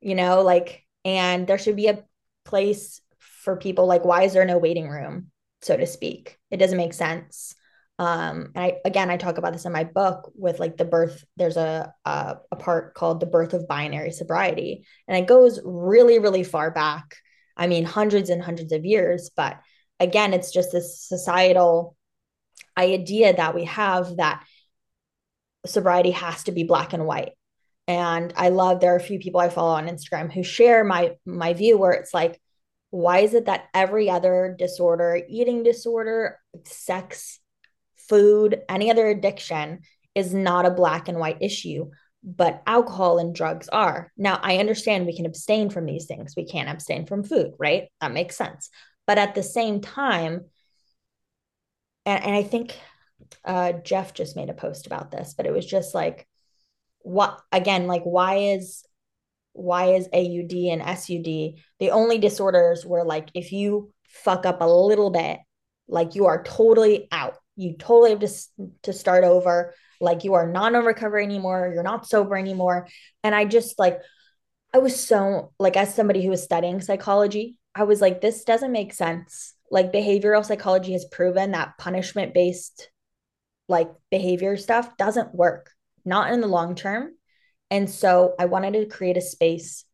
[0.00, 2.04] you know, like, and there should be a
[2.44, 5.30] place for people like, why is there no waiting room,
[5.62, 6.38] so to speak?
[6.50, 7.54] It doesn't make sense
[7.98, 11.24] um and i again i talk about this in my book with like the birth
[11.36, 16.18] there's a, a a, part called the birth of binary sobriety and it goes really
[16.18, 17.16] really far back
[17.56, 19.58] i mean hundreds and hundreds of years but
[20.00, 21.96] again it's just this societal
[22.76, 24.44] idea that we have that
[25.66, 27.32] sobriety has to be black and white.
[27.86, 31.16] And i love there are a few people i follow on instagram who share my
[31.26, 32.40] my view where it's like
[32.90, 37.40] why is it that every other disorder eating disorder sex
[38.08, 39.80] food, any other addiction
[40.14, 41.90] is not a black and white issue,
[42.22, 44.12] but alcohol and drugs are.
[44.16, 46.34] Now, I understand we can abstain from these things.
[46.36, 47.88] We can't abstain from food, right?
[48.00, 48.70] That makes sense.
[49.06, 50.42] But at the same time,
[52.06, 52.78] and, and I think
[53.44, 56.28] uh, Jeff just made a post about this, but it was just like,
[57.00, 58.84] what again, like, why is
[59.54, 64.64] why is AUD and SUD the only disorders where like if you fuck up a
[64.64, 65.40] little bit,
[65.88, 70.46] like you are totally out you totally have to, to start over like you are
[70.46, 72.88] not on recovery anymore you're not sober anymore.
[73.24, 73.98] And i just like
[74.74, 78.72] i was so like as somebody who was studying psychology i was like this doesn't
[78.72, 79.54] make sense.
[79.70, 82.90] Like behavioral psychology has proven that punishment based
[83.68, 85.70] like behavior stuff doesn't work
[86.04, 87.12] not in the long term.
[87.70, 89.84] And so i wanted to create a space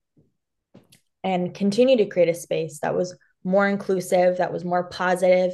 [1.23, 5.53] and continue to create a space that was more inclusive that was more positive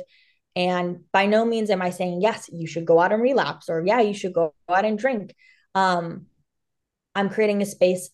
[0.57, 3.85] and by no means am I saying, yes, you should go out and relapse or
[3.85, 5.35] yeah, you should go out and drink.
[5.75, 6.27] Um,
[7.15, 8.11] I'm creating a space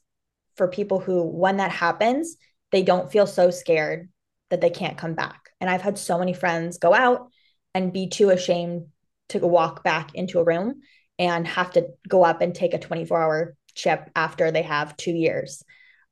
[0.57, 2.37] for people who, when that happens,
[2.72, 4.09] they don't feel so scared
[4.50, 5.50] that they can't come back.
[5.61, 7.29] And I've had so many friends go out
[7.74, 8.87] and be too ashamed
[9.31, 10.81] to walk back into a room
[11.18, 15.12] and have to go up and take a 24 hour chip after they have two
[15.12, 15.62] years,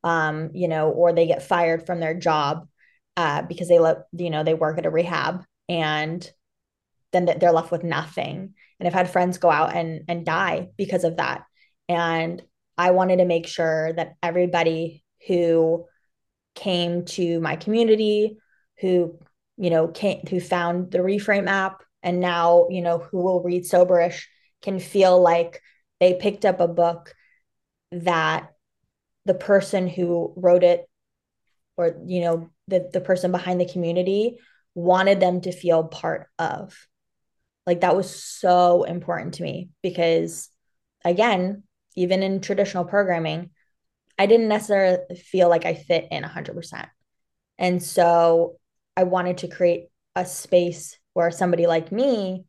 [0.03, 2.67] um, you know, or they get fired from their job
[3.17, 6.29] uh, because they let you know they work at a rehab and
[7.13, 8.53] then they're left with nothing.
[8.79, 11.43] And I've had friends go out and and die because of that.
[11.87, 12.41] And
[12.77, 15.85] I wanted to make sure that everybody who
[16.55, 18.37] came to my community,
[18.79, 19.19] who
[19.57, 23.63] you know came who found the reframe app and now you know who will read
[23.63, 24.23] soberish
[24.61, 25.61] can feel like
[25.99, 27.13] they picked up a book
[27.91, 28.53] that
[29.25, 30.89] the person who wrote it
[31.75, 34.37] or you know the, the person behind the community
[34.75, 36.75] wanted them to feel part of.
[37.65, 40.49] Like that was so important to me because
[41.05, 41.63] again
[41.95, 43.51] even in traditional programming
[44.17, 46.87] i didn't necessarily feel like i fit in 100%
[47.57, 48.57] and so
[48.97, 52.43] i wanted to create a space where somebody like me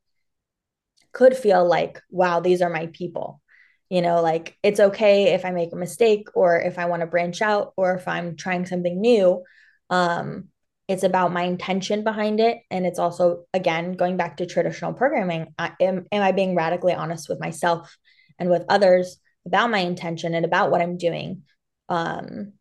[1.12, 3.40] could feel like wow these are my people.
[3.88, 7.06] You know like it's okay if i make a mistake or if i want to
[7.06, 9.42] branch out or if i'm trying something new.
[9.90, 10.48] Um
[10.90, 12.58] it's about my intention behind it.
[12.70, 16.94] And it's also again going back to traditional programming I, am, am i being radically
[16.94, 17.96] honest with myself
[18.38, 21.42] and with others about my intention and about what i'm doing?
[21.88, 22.54] Um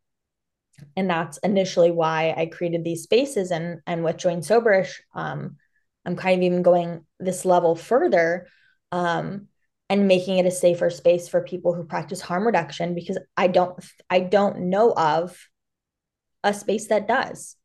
[0.95, 3.51] and that's initially why i created these spaces.
[3.51, 5.57] And and with join soberish um
[6.05, 8.47] i'm kind of even going this level further
[8.91, 9.47] um
[9.89, 13.83] and making it a safer space for people who practice harm reduction because I don't
[14.09, 15.35] I don't know of
[16.43, 17.55] a space that does.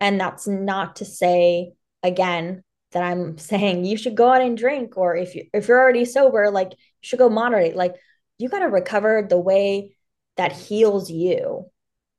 [0.00, 4.96] And that's not to say again that I'm saying you should go out and drink
[4.96, 7.94] or if you if you're already sober like you should go moderate like
[8.38, 9.96] you got to recover the way
[10.36, 11.70] that heals you,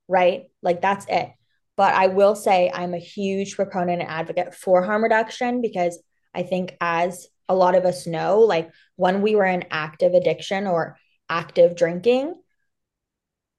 [0.08, 0.44] right?
[0.62, 1.30] Like that's it.
[1.76, 6.02] But I will say I'm a huge proponent and advocate for harm reduction because
[6.34, 10.68] I think as a lot of us know, like when we were in active addiction
[10.68, 10.98] or
[11.30, 12.34] active drinking,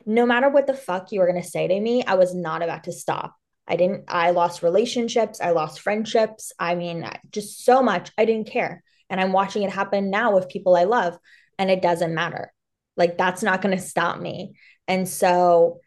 [0.07, 2.63] no matter what the fuck you were going to say to me, I was not
[2.63, 3.35] about to stop.
[3.69, 6.53] I didn't, I lost relationships, I lost friendships.
[6.59, 8.11] I mean, just so much.
[8.17, 8.83] I didn't care.
[9.11, 11.19] And I'm watching it happen now with people I love,
[11.59, 12.53] and it doesn't matter.
[12.97, 14.55] Like, that's not going to stop me.
[14.89, 15.81] And so,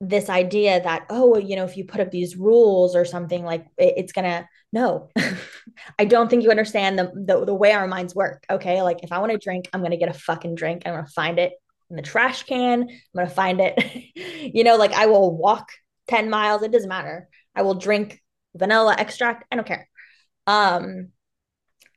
[0.00, 3.66] this idea that oh you know if you put up these rules or something like
[3.76, 5.10] it, it's gonna no
[5.98, 9.12] i don't think you understand the, the, the way our minds work okay like if
[9.12, 11.52] i want to drink i'm gonna get a fucking drink i'm gonna find it
[11.90, 13.78] in the trash can i'm gonna find it
[14.54, 15.68] you know like i will walk
[16.10, 18.22] 10 miles it doesn't matter i will drink
[18.54, 19.88] vanilla extract i don't care
[20.46, 21.08] um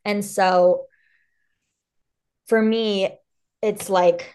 [0.05, 0.85] and so
[2.47, 3.09] for me
[3.61, 4.33] it's like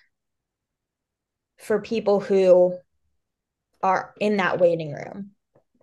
[1.58, 2.76] for people who
[3.82, 5.30] are in that waiting room,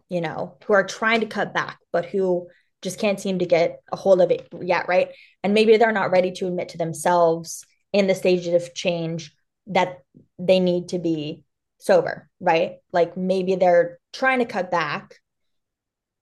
[0.09, 2.47] you know, who are trying to cut back, but who
[2.81, 5.09] just can't seem to get a hold of it yet, right?
[5.43, 9.33] And maybe they're not ready to admit to themselves in the stages of change
[9.67, 9.99] that
[10.37, 11.43] they need to be
[11.85, 12.77] sober, right?
[12.91, 15.15] Like maybe they're trying to cut back,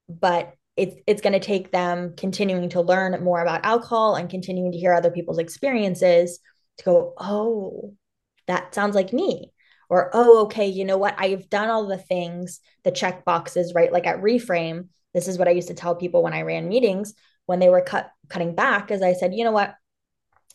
[0.10, 4.71] but it's it's going to take them continuing to learn more about alcohol and continuing
[4.71, 6.39] to hear other people's experiences
[6.80, 7.93] to go, oh,
[8.47, 9.52] that sounds like me.
[9.89, 11.15] Or oh okay you know what?
[11.17, 13.91] I've done all the things the check boxes right?
[13.91, 17.13] Like at reframe this is what i used to tell people when i ran meetings
[17.45, 19.76] when they were cut cutting back as i said you know what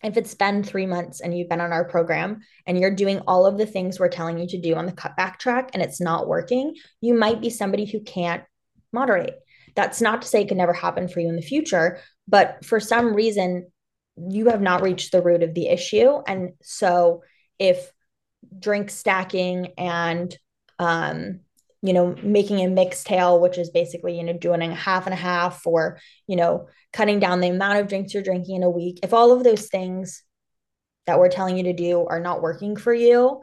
[0.02, 3.46] if it's been three months and you've been on our program and you're doing all
[3.46, 6.28] of the things we're telling you to do on the cutback track and it's not
[6.28, 8.42] working you might be somebody who can't
[8.92, 9.34] moderate.
[9.74, 12.78] That's not to say it can never happen for you in the future but for
[12.78, 13.66] some reason
[14.16, 16.20] you have not reached the root of the issue.
[16.26, 17.22] And so
[17.58, 17.92] if
[18.58, 20.36] drink stacking and
[20.78, 21.40] um,
[21.82, 25.14] you know making a mixed tail which is basically you know doing a half and
[25.14, 28.70] a half or you know cutting down the amount of drinks you're drinking in a
[28.70, 29.00] week.
[29.02, 30.22] If all of those things
[31.06, 33.40] that we're telling you to do are not working for you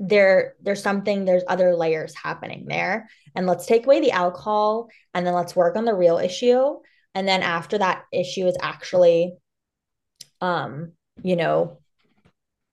[0.00, 3.08] there there's something there's other layers happening there.
[3.36, 6.80] And let's take away the alcohol and then let's work on the real issue.
[7.14, 9.34] And then after that issue is actually
[10.40, 10.92] um
[11.22, 11.78] you know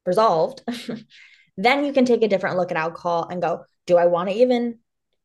[0.06, 0.64] resolved
[1.58, 4.36] Then you can take a different look at alcohol and go, do I want to
[4.36, 4.80] even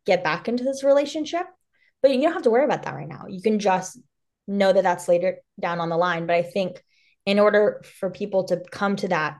[0.07, 1.47] get back into this relationship?
[2.03, 3.25] But you don't have to worry about that right now.
[3.29, 3.99] You can just
[4.47, 6.27] know that that's later down on the line.
[6.27, 6.83] But I think
[7.25, 9.39] in order for people to come to that,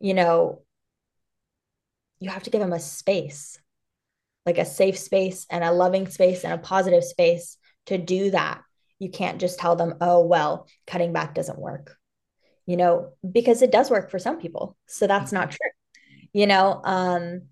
[0.00, 0.62] you know,
[2.18, 3.58] you have to give them a space,
[4.46, 7.56] like a safe space and a loving space and a positive space
[7.86, 8.62] to do that.
[8.98, 11.96] You can't just tell them, oh, well, cutting back doesn't work
[12.70, 14.76] you know, because it does work for some people.
[14.86, 15.70] So that's not true.
[16.32, 17.48] You know, um,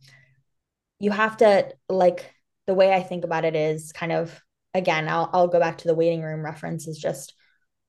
[0.99, 2.33] you have to like
[2.67, 4.41] the way I think about it is kind of
[4.75, 7.35] again, I'll I'll go back to the waiting room reference is just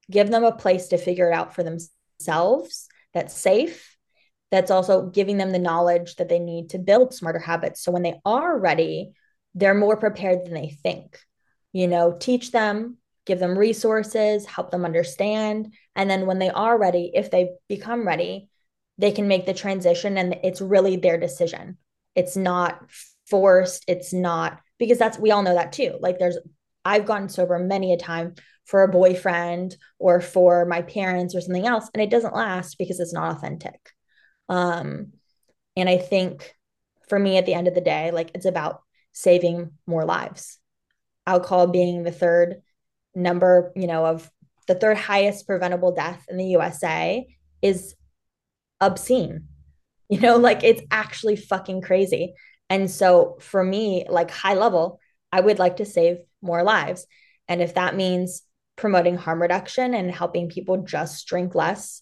[0.10, 3.98] give them a place to figure it out for themselves that's safe
[4.52, 7.84] that's also giving them the knowledge that they need to build smarter habits.
[7.84, 9.12] So when they are ready,
[9.54, 11.20] they're more prepared than they think.
[11.72, 15.74] You know, teach them, give them resources, help them understand.
[15.96, 18.50] And then when they are ready, if they become ready,
[18.98, 21.78] they can make the transition and it's really their decision.
[22.20, 22.82] It's not
[23.30, 23.86] forced.
[23.88, 25.98] It's not because that's, we all know that too.
[26.02, 26.38] Like there's,
[26.84, 31.66] I've gotten sober many a time for a boyfriend or for my parents or something
[31.66, 33.80] else, and it doesn't last because it's not authentic.
[34.50, 35.14] Um,
[35.78, 36.54] and I think
[37.08, 38.82] for me, at the end of the day, like it's about
[39.14, 40.60] saving more lives.
[41.26, 42.62] Alcohol being the third
[43.16, 44.30] number, you know, of
[44.68, 47.26] the third highest preventable death in the USA
[47.62, 47.96] is
[48.82, 49.48] obscene.
[50.16, 52.34] You know, like it's actually fucking crazy.
[52.70, 55.00] And so for me, like high level,
[55.32, 57.06] I would like to save more lives.
[57.48, 58.42] And if that means
[58.76, 62.02] promoting harm reduction and helping people just drink less,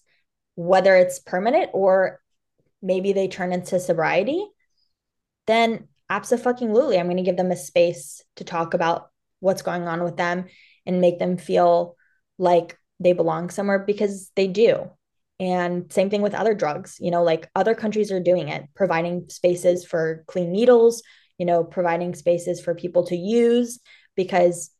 [0.54, 2.20] whether it's permanent or
[2.80, 4.42] maybe they turn into sobriety,
[5.46, 10.02] then absolutely, I'm going to give them a space to talk about what's going on
[10.02, 10.46] with them
[10.86, 11.96] and make them feel
[12.38, 14.90] like they belong somewhere because they do.
[15.40, 19.28] And same thing with other drugs, you know, like other countries are doing it, providing
[19.28, 21.02] spaces for clean needles,
[21.38, 23.78] you know, providing spaces for people to use
[24.16, 24.70] because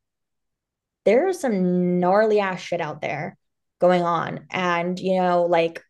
[1.04, 3.38] there's some gnarly ass shit out there
[3.80, 4.46] going on.
[4.50, 5.82] And, you know, like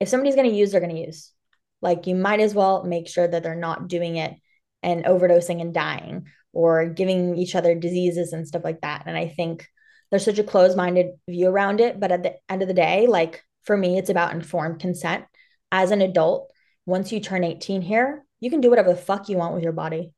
[0.00, 1.32] if somebody's going to use, they're going to use.
[1.80, 4.34] Like you might as well make sure that they're not doing it
[4.82, 9.04] and overdosing and dying or giving each other diseases and stuff like that.
[9.06, 9.66] And I think
[10.14, 11.98] there's such a closed minded view around it.
[11.98, 15.24] But at the end of the day, like for me, it's about informed consent.
[15.72, 16.52] As an adult,
[16.86, 19.72] once you turn 18 here, you can do whatever the fuck you want with your
[19.72, 20.12] body.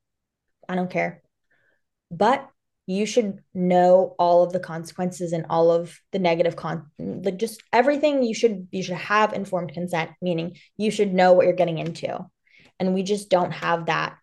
[0.68, 1.22] I don't care.
[2.10, 2.46] But
[2.86, 7.62] you should know all of the consequences and all of the negative con like just
[7.72, 11.78] everything you should you should have informed consent meaning you should know what you're getting
[11.78, 12.16] into
[12.78, 14.16] and we just don't have that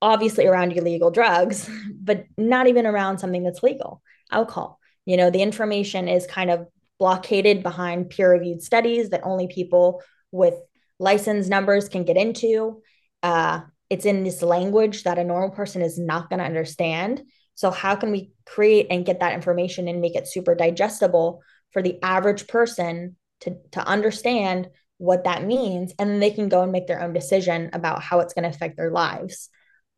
[0.00, 1.68] obviously around illegal drugs
[2.00, 4.00] but not even around something that's legal
[4.30, 6.66] alcohol you know the information is kind of
[6.98, 10.54] blockaded behind peer reviewed studies that only people with
[10.98, 12.80] license numbers can get into
[13.22, 13.60] uh,
[13.90, 17.22] it's in this language that a normal person is not going to understand
[17.54, 21.82] so, how can we create and get that information and make it super digestible for
[21.82, 24.68] the average person to, to understand
[24.98, 25.92] what that means?
[25.98, 28.48] And then they can go and make their own decision about how it's going to
[28.48, 29.48] affect their lives.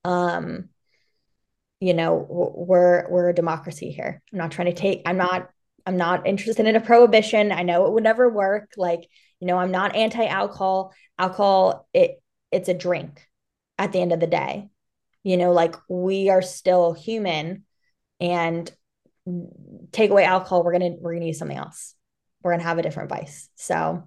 [0.05, 0.69] Um,
[1.81, 4.23] you know, we're we're a democracy here.
[4.33, 5.03] I'm not trying to take.
[5.07, 5.51] I'm not.
[5.85, 7.53] I'm not interested in a prohibition.
[7.53, 8.73] I know it would never work.
[8.77, 9.09] Like,
[9.39, 10.93] you know, I'm not anti-alcohol.
[11.17, 12.21] Alcohol, it
[12.51, 13.29] it's a drink
[13.79, 14.69] at the end of the day
[15.27, 17.65] you know like we are still human
[18.21, 18.71] and
[19.91, 21.97] take away alcohol we're gonna we're gonna use something else
[22.43, 24.05] we're gonna have a different vice so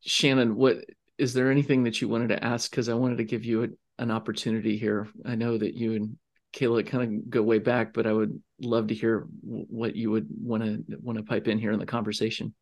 [0.00, 0.84] shannon what
[1.18, 3.68] is there anything that you wanted to ask because i wanted to give you a,
[3.98, 6.16] an opportunity here i know that you and
[6.52, 10.26] kayla kind of go way back but i would love to hear what you would
[10.30, 12.54] want to want to pipe in here in the conversation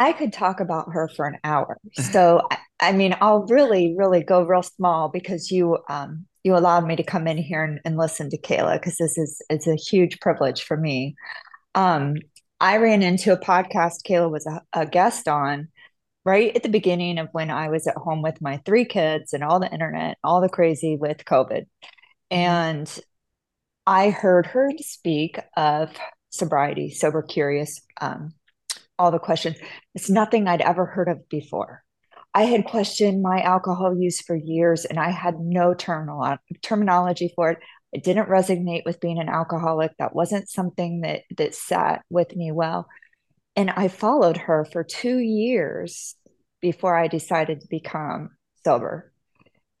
[0.00, 1.76] I could talk about her for an hour.
[1.92, 2.48] So,
[2.80, 7.02] I mean, I'll really, really go real small because you um, you allowed me to
[7.02, 10.62] come in here and, and listen to Kayla because this is it's a huge privilege
[10.62, 11.16] for me.
[11.74, 12.14] Um,
[12.60, 15.68] I ran into a podcast Kayla was a, a guest on
[16.28, 19.42] right at the beginning of when I was at home with my three kids and
[19.42, 21.64] all the internet, all the crazy with COVID.
[22.30, 23.00] And
[23.86, 25.90] I heard her speak of
[26.28, 28.34] sobriety, sober curious, um,
[28.98, 29.56] all the questions.
[29.94, 31.82] It's nothing I'd ever heard of before.
[32.34, 37.52] I had questioned my alcohol use for years and I had no terminal, terminology for
[37.52, 37.58] it.
[37.90, 39.92] It didn't resonate with being an alcoholic.
[39.98, 42.86] That wasn't something that that sat with me well.
[43.58, 46.14] And I followed her for 2 years
[46.60, 48.30] before I decided to become
[48.64, 49.12] sober.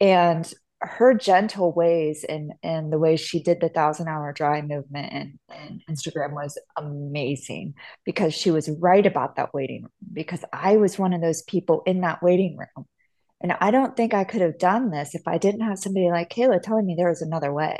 [0.00, 5.12] And her gentle ways and and the way she did the thousand hour dry movement
[5.12, 7.74] and, and Instagram was amazing
[8.04, 11.82] because she was right about that waiting room because I was one of those people
[11.86, 12.86] in that waiting room.
[13.40, 16.30] And I don't think I could have done this if I didn't have somebody like
[16.30, 17.78] Kayla telling me there was another way.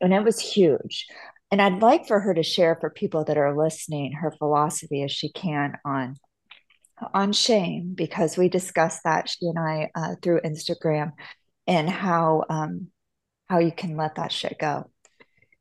[0.00, 1.06] And it was huge.
[1.50, 5.12] And I'd like for her to share for people that are listening her philosophy as
[5.12, 6.16] she can on
[7.12, 11.12] on shame because we discussed that she and I uh, through Instagram
[11.66, 12.88] and how um,
[13.48, 14.90] how you can let that shit go.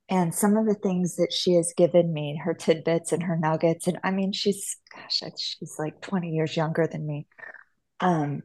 [0.07, 3.87] And some of the things that she has given me, her tidbits and her nuggets,
[3.87, 7.27] and I mean, she's gosh, she's like 20 years younger than me.
[7.99, 8.43] Um,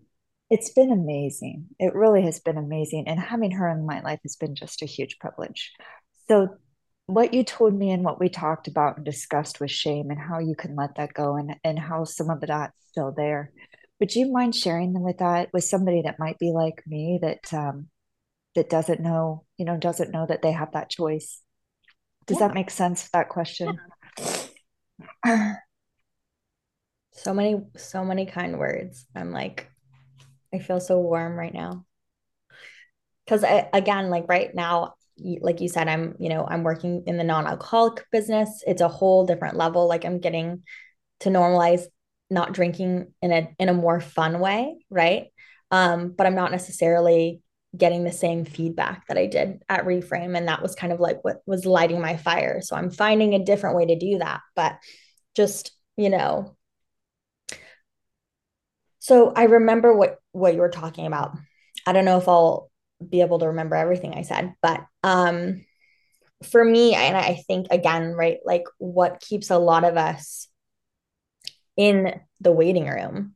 [0.48, 1.66] it's been amazing.
[1.78, 3.06] It really has been amazing.
[3.06, 5.72] And having her in my life has been just a huge privilege.
[6.28, 6.48] So
[7.12, 10.38] what you told me and what we talked about and discussed with shame and how
[10.38, 13.52] you can let that go and, and how some of that's still there.
[13.98, 17.52] Would you mind sharing them with that with somebody that might be like me that
[17.52, 17.88] um,
[18.54, 21.42] that doesn't know, you know, doesn't know that they have that choice?
[22.26, 22.48] Does yeah.
[22.48, 23.08] that make sense?
[23.10, 23.78] That question.
[25.24, 25.54] Yeah.
[27.12, 29.06] so many, so many kind words.
[29.14, 29.70] I'm like,
[30.52, 31.84] I feel so warm right now.
[33.24, 34.94] Because again, like right now,
[35.40, 38.62] like you said, I'm, you know, I'm working in the non-alcoholic business.
[38.66, 39.88] It's a whole different level.
[39.88, 40.62] Like I'm getting
[41.20, 41.84] to normalize
[42.30, 45.26] not drinking in a in a more fun way, right?
[45.70, 47.42] Um, but I'm not necessarily
[47.76, 50.36] getting the same feedback that I did at Reframe.
[50.36, 52.60] And that was kind of like what was lighting my fire.
[52.62, 54.40] So I'm finding a different way to do that.
[54.56, 54.78] But
[55.36, 56.56] just, you know,
[58.98, 61.36] so I remember what what you were talking about.
[61.86, 62.69] I don't know if I'll
[63.06, 65.64] be able to remember everything I said, but um
[66.44, 70.48] for me and I think again, right, like what keeps a lot of us
[71.76, 73.34] in the waiting room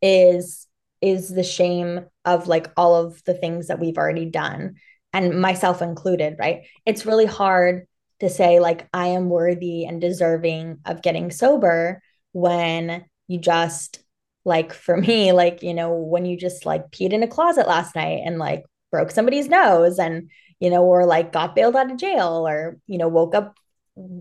[0.00, 0.66] is
[1.00, 4.76] is the shame of like all of the things that we've already done
[5.12, 6.62] and myself included, right?
[6.86, 7.86] It's really hard
[8.20, 12.00] to say like I am worthy and deserving of getting sober
[12.32, 14.02] when you just
[14.44, 17.94] like for me like you know when you just like peed in a closet last
[17.94, 20.30] night and like broke somebody's nose and
[20.60, 23.56] you know or like got bailed out of jail or you know woke up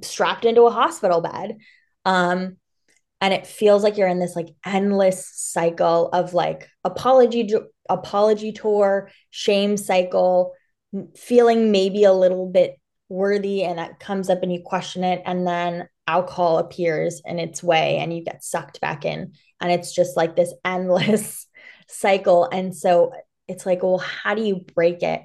[0.01, 1.57] strapped into a hospital bed.
[2.05, 2.57] Um
[3.23, 7.47] and it feels like you're in this like endless cycle of like apology
[7.87, 10.53] apology tour shame cycle
[11.15, 15.45] feeling maybe a little bit worthy and that comes up and you question it and
[15.45, 19.33] then alcohol appears in its way and you get sucked back in.
[19.61, 21.47] And it's just like this endless
[21.87, 22.49] cycle.
[22.51, 23.13] And so
[23.51, 25.21] it's like well how do you break it?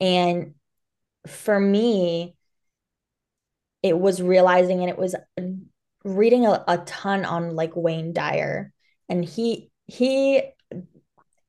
[0.00, 0.54] And
[1.26, 2.36] for me
[3.82, 5.14] it was realizing and it was
[6.04, 8.72] reading a, a ton on like Wayne Dyer.
[9.08, 10.42] And he he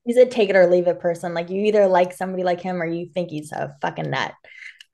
[0.04, 1.34] he's a take it or leave it person.
[1.34, 4.32] Like you either like somebody like him or you think he's a fucking nut.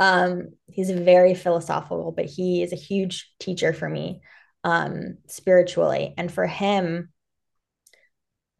[0.01, 4.22] Um he's very philosophical but he is a huge teacher for me
[4.64, 6.14] um spiritually.
[6.16, 7.11] And for him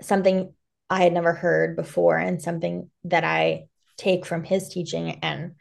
[0.02, 0.52] something
[0.91, 3.66] I had never heard before and something that I
[3.97, 5.55] take from his teaching and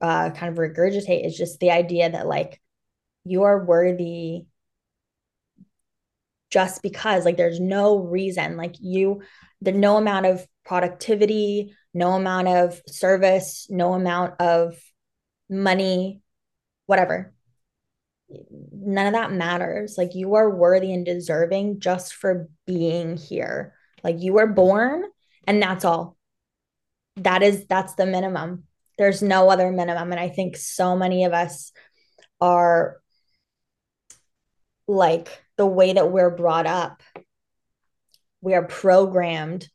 [0.00, 2.60] uh, kind of regurgitate is just the idea that like
[3.24, 4.46] you are worthy
[6.50, 9.22] just because like there's no reason like you
[9.60, 14.76] there's no amount of productivity no amount of service no amount of
[15.48, 16.22] money
[16.86, 17.32] whatever.
[18.72, 19.96] None of that matters.
[19.96, 25.04] Like you are worthy and deserving just for being here like you were born
[25.46, 26.16] and that's all.
[27.16, 28.64] That is that's the minimum.
[28.98, 31.72] There's no other minimum and I think so many of us
[32.40, 33.00] are
[34.86, 37.02] like the way that we're brought up.
[38.40, 39.68] We are programmed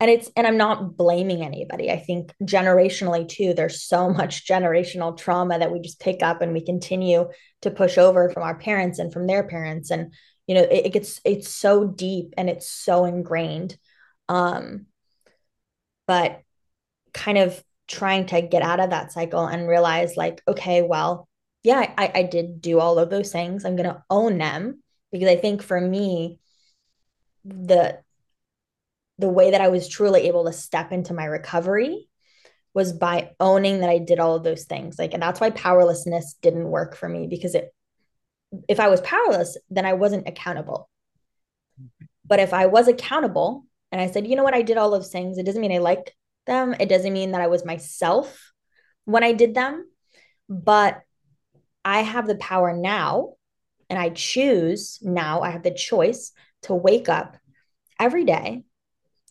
[0.00, 5.16] and it's and i'm not blaming anybody i think generationally too there's so much generational
[5.16, 7.28] trauma that we just pick up and we continue
[7.62, 10.12] to push over from our parents and from their parents and
[10.46, 13.76] you know it, it gets it's so deep and it's so ingrained.
[14.28, 14.86] Um
[16.06, 16.40] but
[17.12, 21.28] kind of trying to get out of that cycle and realize like okay well
[21.62, 23.64] yeah i i did do all of those things.
[23.64, 24.82] I'm going to own them
[25.12, 26.38] because i think for me
[27.44, 28.00] the
[29.18, 32.08] the way that i was truly able to step into my recovery
[32.74, 34.98] was by owning that i did all of those things.
[34.98, 37.72] Like and that's why powerlessness didn't work for me because it
[38.68, 40.88] if I was powerless, then I wasn't accountable.
[42.24, 45.10] But if I was accountable and I said, you know what, I did all those
[45.10, 46.14] things, it doesn't mean I like
[46.46, 46.74] them.
[46.78, 48.52] It doesn't mean that I was myself
[49.04, 49.86] when I did them.
[50.48, 51.00] But
[51.84, 53.34] I have the power now,
[53.88, 56.32] and I choose now, I have the choice
[56.62, 57.36] to wake up
[57.98, 58.64] every day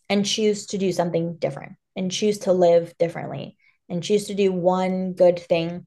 [0.10, 3.58] and choose to do something different and choose to live differently
[3.90, 5.86] and choose to do one good thing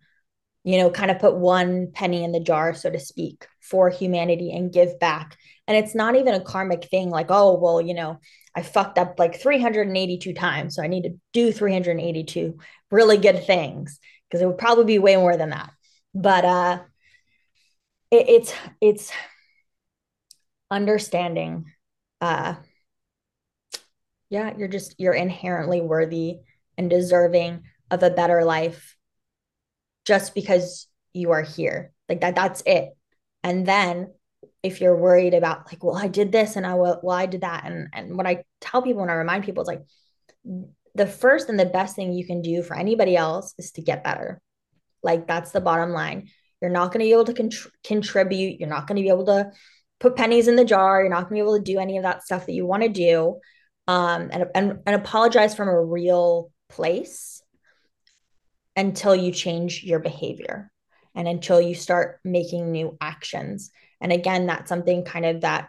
[0.64, 4.50] you know, kind of put one penny in the jar, so to speak, for humanity
[4.52, 5.36] and give back.
[5.66, 8.18] And it's not even a karmic thing like, oh, well, you know,
[8.54, 10.74] I fucked up like 382 times.
[10.74, 12.58] So I need to do 382
[12.90, 13.98] really good things
[14.28, 15.70] because it would probably be way more than that.
[16.14, 16.78] But uh
[18.10, 19.12] it, it's it's
[20.70, 21.66] understanding
[22.20, 22.54] uh
[24.30, 26.38] yeah, you're just you're inherently worthy
[26.76, 28.96] and deserving of a better life
[30.08, 31.92] just because you are here.
[32.08, 32.88] Like that, that's it.
[33.44, 34.10] And then
[34.62, 37.42] if you're worried about like, well, I did this and I will, well, I did
[37.42, 37.64] that.
[37.66, 39.82] And and what I tell people and I remind people is like
[40.94, 44.02] the first and the best thing you can do for anybody else is to get
[44.02, 44.40] better.
[45.02, 46.30] Like that's the bottom line.
[46.62, 47.50] You're not going to be able to con-
[47.84, 48.58] contribute.
[48.58, 49.52] You're not going to be able to
[50.00, 51.02] put pennies in the jar.
[51.02, 52.82] You're not going to be able to do any of that stuff that you want
[52.82, 53.38] to do.
[53.86, 57.42] Um, and, and, and apologize from a real place
[58.78, 60.70] until you change your behavior
[61.16, 63.72] and until you start making new actions.
[64.00, 65.68] And again, that's something kind of that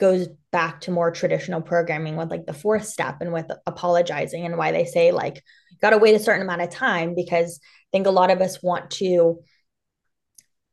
[0.00, 4.58] goes back to more traditional programming with like the fourth step and with apologizing and
[4.58, 5.42] why they say like
[5.80, 8.60] got to wait a certain amount of time because I think a lot of us
[8.60, 9.38] want to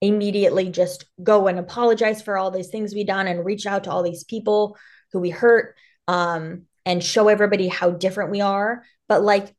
[0.02, 3.92] immediately just go and apologize for all these things we done and reach out to
[3.92, 4.76] all these people
[5.12, 5.76] who we hurt
[6.08, 9.56] um, and show everybody how different we are but like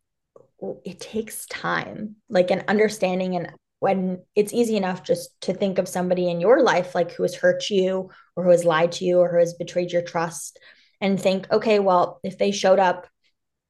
[0.84, 5.86] it takes time like an understanding and when it's easy enough just to think of
[5.86, 9.18] somebody in your life like who has hurt you or who has lied to you
[9.18, 10.58] or who has betrayed your trust
[11.00, 13.06] and think okay well if they showed up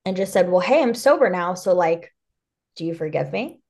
[0.05, 2.13] and just said well hey i'm sober now so like
[2.77, 3.61] do you forgive me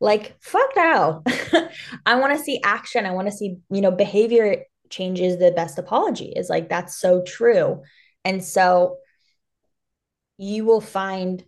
[0.00, 1.22] like fuck no.
[2.06, 3.06] I want to see action.
[3.06, 7.22] I want to see you know behavior changes the best apology is like that's so
[7.22, 7.82] true.
[8.24, 8.98] And so
[10.38, 11.44] you will find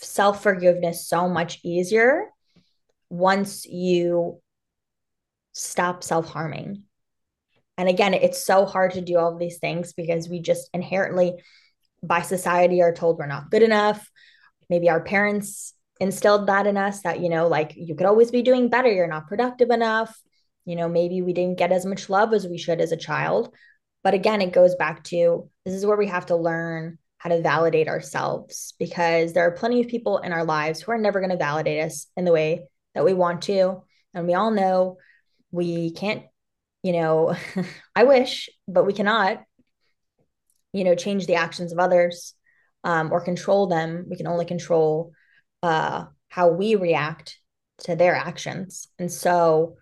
[0.00, 2.26] self forgiveness so much easier
[3.10, 4.40] once you
[5.52, 6.84] stop self harming.
[7.78, 11.34] And again, it's so hard to do all these things because we just inherently,
[12.02, 14.08] by society, are told we're not good enough.
[14.68, 18.42] Maybe our parents instilled that in us that, you know, like you could always be
[18.42, 18.90] doing better.
[18.90, 20.18] You're not productive enough.
[20.64, 23.54] You know, maybe we didn't get as much love as we should as a child.
[24.04, 27.40] But again, it goes back to this is where we have to learn how to
[27.40, 31.30] validate ourselves because there are plenty of people in our lives who are never going
[31.30, 32.66] to validate us in the way
[32.96, 33.84] that we want to.
[34.12, 34.96] And we all know
[35.52, 36.24] we can't,
[36.82, 37.36] you know,
[37.94, 39.40] I wish, but we cannot,
[40.72, 42.34] you know, change the actions of others
[42.82, 44.06] um, or control them.
[44.10, 45.12] We can only control
[45.62, 47.38] uh, how we react
[47.84, 48.88] to their actions.
[48.98, 49.76] And so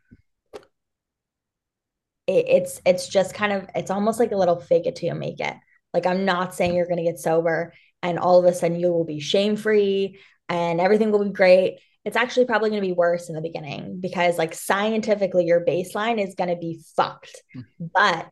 [2.27, 5.15] it, it's it's just kind of it's almost like a little fake it till you
[5.15, 5.55] make it
[5.93, 8.93] like, I'm not saying you're going to get sober and all of a sudden you
[8.93, 10.19] will be shame free
[10.49, 11.79] and everything will be great.
[12.05, 16.19] It's actually probably going to be worse in the beginning because, like, scientifically, your baseline
[16.19, 17.43] is going to be fucked.
[17.55, 17.87] Mm-hmm.
[17.93, 18.29] But,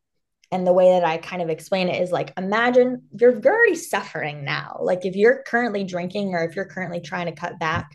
[0.50, 3.74] and the way that I kind of explain it is like, imagine you're, you're already
[3.74, 4.78] suffering now.
[4.80, 7.94] Like, if you're currently drinking or if you're currently trying to cut back,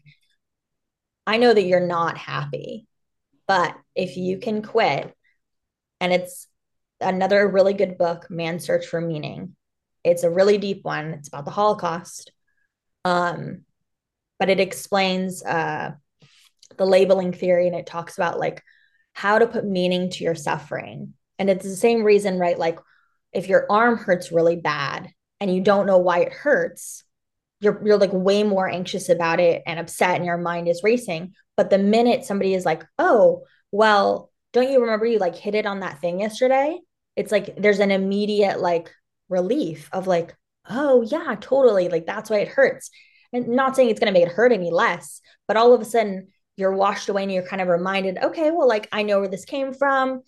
[1.26, 2.86] I know that you're not happy.
[3.48, 5.12] But if you can quit,
[6.00, 6.48] and it's
[7.00, 9.56] another really good book, Man's Search for Meaning.
[10.04, 11.12] It's a really deep one.
[11.14, 12.32] It's about the Holocaust.
[13.06, 13.62] Um,
[14.40, 15.92] but it explains uh,
[16.78, 18.62] the labeling theory and it talks about like
[19.14, 21.14] how to put meaning to your suffering.
[21.40, 22.58] And it's the same reason, right?
[22.58, 22.80] Like
[23.32, 27.04] if your arm hurts really bad and you don't know why it hurts,
[27.60, 31.34] you're you're like way more anxious about it and upset and your mind is racing.
[31.56, 35.66] But the minute somebody is like, "Oh, well, don't you remember you like hit it
[35.66, 36.80] on that thing yesterday?"
[37.16, 38.92] it's like there's an immediate like
[39.30, 40.36] relief of like,
[40.70, 41.90] oh yeah, totally.
[41.90, 42.90] Like that's why it hurts.
[43.32, 45.86] And not saying it's going to make it hurt any less, but all of a
[45.86, 49.30] sudden you're washed away and you're kind of reminded, okay, well, like I know where
[49.30, 50.22] this came from.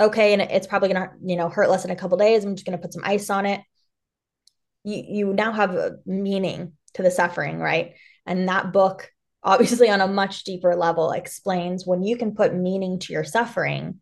[0.00, 2.42] Okay, and it's probably gonna, you know, hurt less in a couple days.
[2.42, 3.60] I'm just gonna put some ice on it.
[4.82, 7.92] You you now have a meaning to the suffering, right?
[8.24, 9.10] And that book,
[9.42, 14.00] obviously on a much deeper level, explains when you can put meaning to your suffering,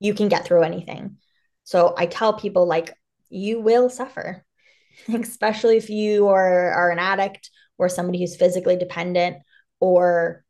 [0.00, 1.16] you can get through anything.
[1.64, 2.94] So I tell people like
[3.30, 4.44] you will suffer,
[5.12, 9.36] especially if you are, are an addict or somebody who's physically dependent
[9.80, 10.44] or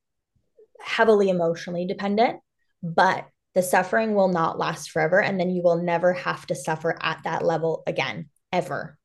[0.80, 2.40] heavily emotionally dependent,
[2.82, 5.20] but the suffering will not last forever.
[5.20, 8.96] And then you will never have to suffer at that level again, ever.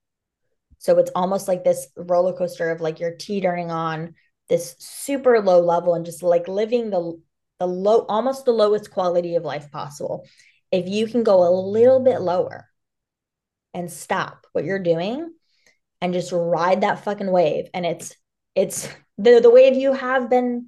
[0.77, 4.15] So it's almost like this roller coaster of like you're teetering on
[4.49, 7.19] this super low level and just like living the
[7.59, 10.25] the low almost the lowest quality of life possible.
[10.71, 12.67] If you can go a little bit lower
[13.73, 15.31] and stop what you're doing
[16.01, 18.15] and just ride that fucking wave and it's
[18.55, 20.67] it's the the wave you have been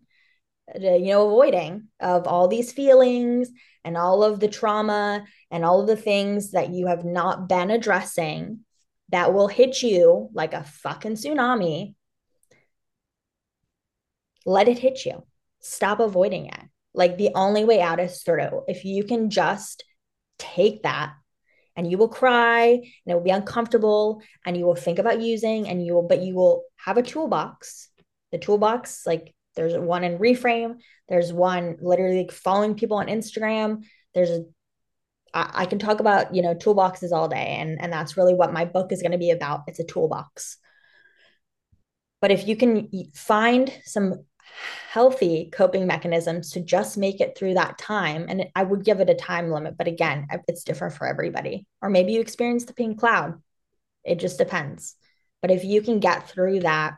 [0.74, 3.50] uh, you know avoiding of all these feelings
[3.84, 7.70] and all of the trauma and all of the things that you have not been
[7.70, 8.60] addressing
[9.10, 11.94] that will hit you like a fucking tsunami
[14.46, 15.24] let it hit you.
[15.62, 16.62] Stop avoiding it.
[16.94, 18.64] Like the only way out is through.
[18.68, 19.84] If you can just
[20.38, 21.14] take that
[21.76, 25.68] and you will cry and it will be uncomfortable and you will think about using
[25.68, 27.90] and you will but you will have a toolbox.
[28.32, 30.78] The toolbox like there's one in reframe.
[31.10, 33.84] There's one literally following people on instagram.
[34.14, 34.44] There's a
[35.34, 38.54] I, I can talk about you know toolboxes all day and and that's really what
[38.54, 39.64] my book is going to be about.
[39.68, 40.58] It's a toolbox.
[42.22, 44.26] But if you can find some
[44.90, 48.26] healthy coping mechanisms to just make it through that time.
[48.30, 51.68] And I would give it a time limit, but again, it's different for everybody.
[51.82, 53.42] Or maybe you experience the pink cloud.
[54.04, 54.96] It just depends.
[55.42, 56.96] But if you can get through that,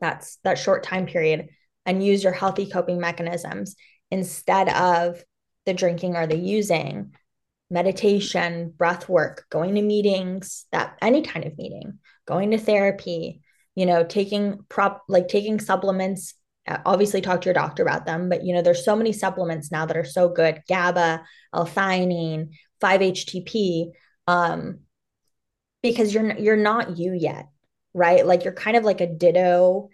[0.00, 1.48] that's that short time period
[1.84, 3.76] and use your healthy coping mechanisms
[4.10, 5.22] instead of
[5.66, 7.14] the drinking or the using,
[7.70, 13.42] meditation, breath work, going to meetings, that any kind of meeting, going to therapy,
[13.80, 16.34] you know, taking prop like taking supplements.
[16.68, 19.72] Uh, obviously, talk to your doctor about them, but you know, there's so many supplements
[19.72, 21.24] now that are so good: GABA,
[21.54, 22.50] L-theanine,
[22.82, 23.86] 5-HTP,
[24.26, 24.80] um,
[25.82, 27.48] because you're you're not you yet,
[27.94, 28.26] right?
[28.26, 29.88] Like you're kind of like a ditto.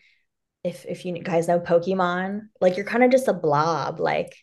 [0.65, 4.35] If if you guys know Pokemon, like you're kind of just a blob, like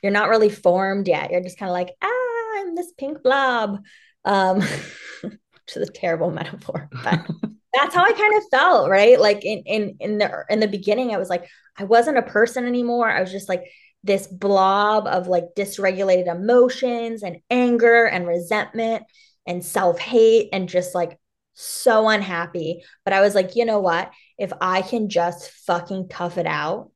[0.00, 1.32] you're not really formed yet.
[1.32, 3.80] You're just kind of like, ah, I'm this pink blob.
[4.24, 4.60] Um,
[5.22, 7.26] which is a terrible metaphor, but
[7.76, 9.20] that's how I kind of felt, right?
[9.20, 12.66] Like in in in the in the beginning, I was like, I wasn't a person
[12.66, 13.10] anymore.
[13.10, 13.64] I was just like
[14.02, 19.04] this blob of like dysregulated emotions and anger and resentment
[19.46, 21.18] and self-hate and just like
[21.54, 22.82] so unhappy.
[23.04, 24.10] But I was like, you know what?
[24.38, 26.90] If I can just fucking tough it out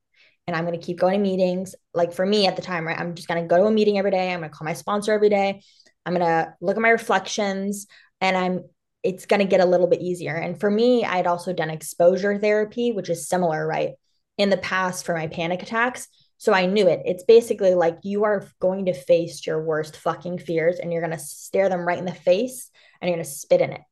[0.47, 1.75] and I'm to keep going to meetings.
[1.93, 2.99] Like for me at the time, right?
[2.99, 4.31] I'm just to go to a meeting every day.
[4.31, 5.61] I'm to call my sponsor every day.
[6.05, 7.87] I'm to look at my reflections
[8.21, 8.63] and I'm
[9.03, 10.35] it's going to get a little bit easier.
[10.35, 13.93] And for me, I'd also done exposure therapy, which is similar, right?
[14.37, 16.07] In the past for my panic attacks.
[16.37, 17.01] So I knew it.
[17.05, 21.17] It's basically like you are going to face your worst fucking fears and you're going
[21.17, 23.81] to stare them right in the face and you're going to spit in it.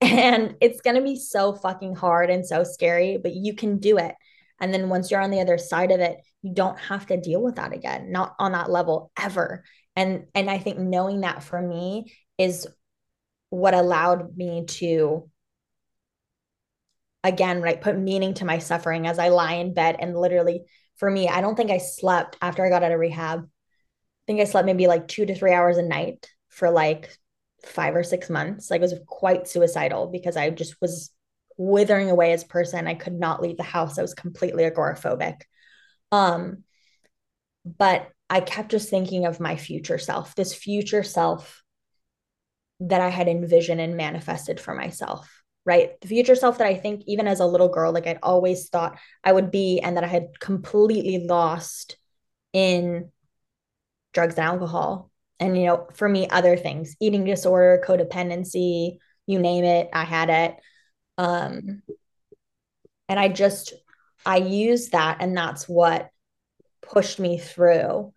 [0.00, 3.98] And it's going to be so fucking hard and so scary, but you can do
[3.98, 4.14] it.
[4.60, 7.42] And then once you're on the other side of it, you don't have to deal
[7.42, 9.64] with that again, not on that level ever.
[9.96, 12.68] And and I think knowing that for me is
[13.50, 15.28] what allowed me to
[17.24, 20.64] again right put meaning to my suffering as I lie in bed and literally
[20.98, 23.40] for me, I don't think I slept after I got out of rehab.
[23.40, 27.16] I think I slept maybe like 2 to 3 hours a night for like
[27.64, 28.70] 5 or 6 months.
[28.70, 31.10] Like it was quite suicidal because I just was
[31.56, 32.86] withering away as a person.
[32.86, 33.98] I could not leave the house.
[33.98, 35.42] I was completely agoraphobic.
[36.10, 36.64] Um,
[37.64, 41.62] but I kept just thinking of my future self, this future self
[42.80, 46.00] that I had envisioned and manifested for myself, right?
[46.00, 48.98] The future self that I think, even as a little girl, like I'd always thought
[49.24, 51.96] I would be, and that I had completely lost
[52.52, 53.10] in
[54.12, 55.10] drugs and alcohol.
[55.40, 60.30] And, you know, for me, other things, eating disorder, codependency, you name it, I had
[60.30, 60.56] it.
[61.16, 61.82] Um,
[63.08, 63.74] and I just,
[64.24, 66.10] I used that, and that's what
[66.82, 68.12] pushed me through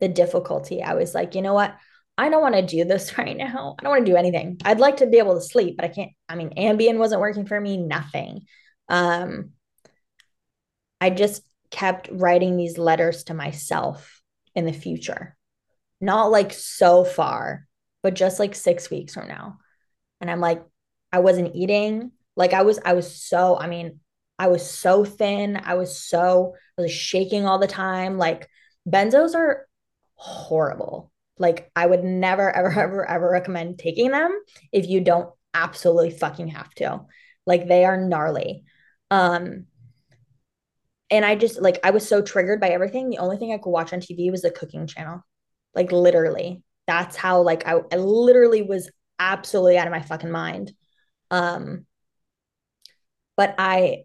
[0.00, 0.82] the difficulty.
[0.82, 1.74] I was like, you know what?
[2.18, 3.76] I don't want to do this right now.
[3.78, 4.58] I don't want to do anything.
[4.64, 6.12] I'd like to be able to sleep, but I can't.
[6.28, 8.42] I mean, Ambien wasn't working for me, nothing.
[8.88, 9.50] Um,
[11.00, 14.22] I just kept writing these letters to myself
[14.54, 15.36] in the future,
[16.00, 17.66] not like so far,
[18.02, 19.58] but just like six weeks from now.
[20.20, 20.62] And I'm like,
[21.12, 22.12] I wasn't eating.
[22.36, 24.00] Like I was, I was so, I mean,
[24.38, 25.60] I was so thin.
[25.62, 28.18] I was so, I was shaking all the time.
[28.18, 28.48] Like
[28.88, 29.68] benzos are
[30.14, 31.11] horrible.
[31.38, 34.38] Like I would never, ever, ever, ever recommend taking them
[34.72, 37.00] if you don't absolutely fucking have to.
[37.46, 38.64] Like they are gnarly.
[39.10, 39.66] Um,
[41.10, 43.10] and I just like I was so triggered by everything.
[43.10, 45.24] The only thing I could watch on TV was the cooking channel.
[45.74, 46.62] Like literally.
[46.86, 50.72] That's how like I, I literally was absolutely out of my fucking mind.
[51.30, 51.86] Um
[53.36, 54.04] but I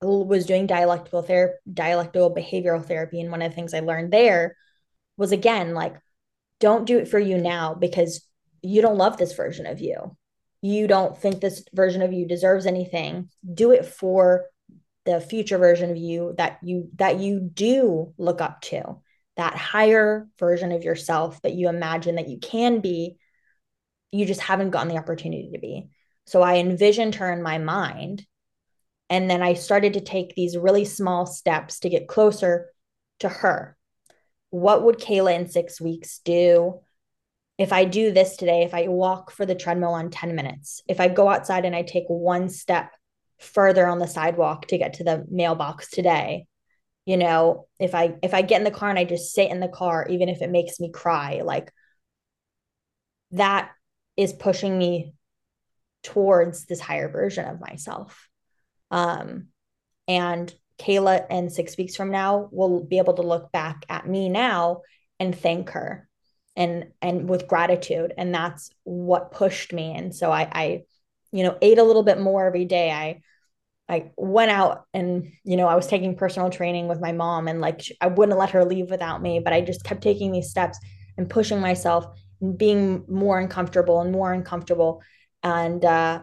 [0.00, 3.20] was doing dialectical therapy, dialectical behavioral therapy.
[3.20, 4.56] And one of the things I learned there
[5.16, 5.96] was again, like,
[6.62, 8.26] don't do it for you now because
[8.62, 10.16] you don't love this version of you.
[10.62, 13.28] You don't think this version of you deserves anything.
[13.52, 14.46] Do it for
[15.04, 19.00] the future version of you that you that you do look up to
[19.36, 23.16] that higher version of yourself that you imagine that you can be
[24.12, 25.88] you just haven't gotten the opportunity to be
[26.26, 28.24] so i envisioned her in my mind
[29.12, 32.70] and then I started to take these really small steps to get closer
[33.18, 33.76] to her.
[34.52, 36.80] What would Kayla in six weeks do
[37.56, 38.64] if I do this today?
[38.64, 41.82] If I walk for the treadmill on 10 minutes, if I go outside and I
[41.82, 42.92] take one step
[43.38, 46.44] further on the sidewalk to get to the mailbox today,
[47.06, 49.58] you know, if I if I get in the car and I just sit in
[49.58, 51.72] the car, even if it makes me cry, like
[53.30, 53.70] that
[54.18, 55.14] is pushing me
[56.02, 58.28] towards this higher version of myself.
[58.90, 59.46] Um,
[60.06, 64.28] and Kayla and six weeks from now will be able to look back at me
[64.28, 64.82] now
[65.20, 66.08] and thank her
[66.56, 68.12] and and with gratitude.
[68.16, 69.94] And that's what pushed me.
[69.94, 70.82] And so I I,
[71.30, 72.90] you know, ate a little bit more every day.
[72.90, 73.20] I
[73.88, 77.60] I went out and you know I was taking personal training with my mom and
[77.60, 80.78] like I wouldn't let her leave without me but I just kept taking these steps
[81.18, 82.06] and pushing myself
[82.40, 85.02] and being more uncomfortable and more uncomfortable
[85.42, 86.22] and uh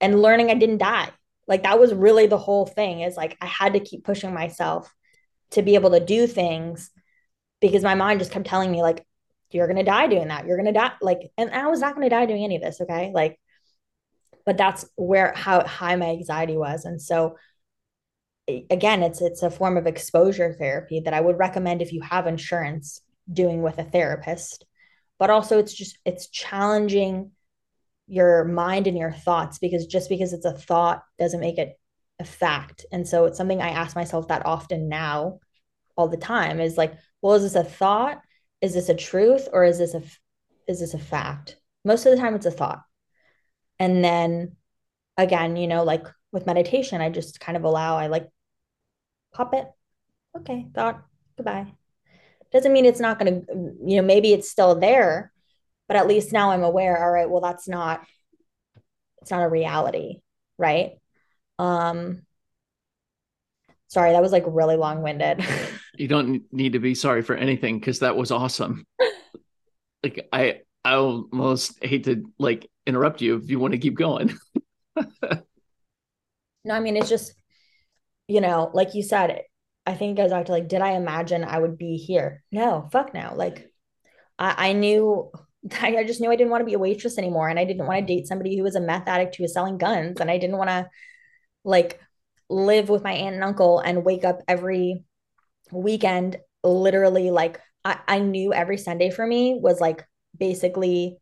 [0.00, 1.10] and learning I didn't die
[1.48, 4.92] like that was really the whole thing is like I had to keep pushing myself
[5.52, 6.90] to be able to do things
[7.60, 9.04] because my mind just kept telling me like
[9.50, 10.46] you're going to die doing that.
[10.46, 12.62] You're going to die like and I was not going to die doing any of
[12.62, 13.10] this okay?
[13.14, 13.40] Like
[14.44, 16.84] but that's where how high my anxiety was.
[16.84, 17.36] And so
[18.70, 22.26] again it's it's a form of exposure therapy that i would recommend if you have
[22.26, 24.66] insurance doing with a therapist.
[25.18, 27.32] But also it's just it's challenging
[28.08, 31.78] your mind and your thoughts because just because it's a thought doesn't make it
[32.18, 32.86] a fact.
[32.90, 35.38] And so it's something i ask myself that often now
[35.96, 38.20] all the time is like well is this a thought?
[38.60, 39.48] Is this a truth?
[39.52, 40.02] Or is this a
[40.66, 41.56] is this a fact?
[41.84, 42.82] Most of the time it's a thought.
[43.78, 44.56] And then
[45.16, 48.28] again, you know, like with meditation, I just kind of allow, I like
[49.32, 49.66] pop it.
[50.36, 51.02] Okay, thought,
[51.36, 51.72] goodbye.
[52.52, 53.46] Doesn't mean it's not going to,
[53.84, 55.32] you know, maybe it's still there,
[55.88, 58.06] but at least now I'm aware, all right, well, that's not,
[59.22, 60.20] it's not a reality,
[60.58, 60.92] right?
[61.58, 62.22] Um,
[63.88, 65.44] sorry, that was like really long winded.
[65.96, 68.86] you don't need to be sorry for anything because that was awesome.
[70.02, 74.38] like, I, I almost hate to like interrupt you if you want to keep going.
[74.96, 75.14] no,
[76.70, 77.34] I mean it's just,
[78.28, 79.42] you know, like you said,
[79.86, 82.42] I think it goes back to like, did I imagine I would be here?
[82.52, 83.32] No, fuck no.
[83.34, 83.72] Like
[84.38, 85.30] I, I knew
[85.80, 87.48] I just knew I didn't want to be a waitress anymore.
[87.48, 89.78] And I didn't want to date somebody who was a meth addict who was selling
[89.78, 90.20] guns.
[90.20, 90.88] And I didn't want to
[91.64, 92.00] like
[92.48, 95.04] live with my aunt and uncle and wake up every
[95.70, 100.06] weekend literally like I, I knew every Sunday for me was like
[100.36, 101.18] basically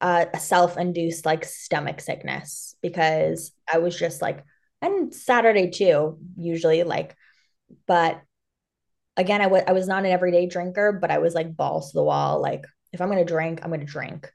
[0.00, 4.44] a self-induced like stomach sickness because I was just like
[4.80, 7.14] and Saturday too usually like
[7.86, 8.20] but
[9.16, 12.40] again I was not an everyday drinker but I was like balls to the wall
[12.40, 14.30] like if I'm gonna drink I'm gonna drink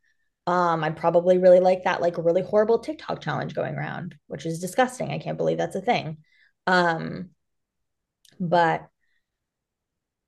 [0.46, 4.60] um I'd probably really like that like really horrible TikTok challenge going around which is
[4.60, 6.18] disgusting I can't believe that's a thing
[6.66, 7.30] um
[8.40, 8.88] but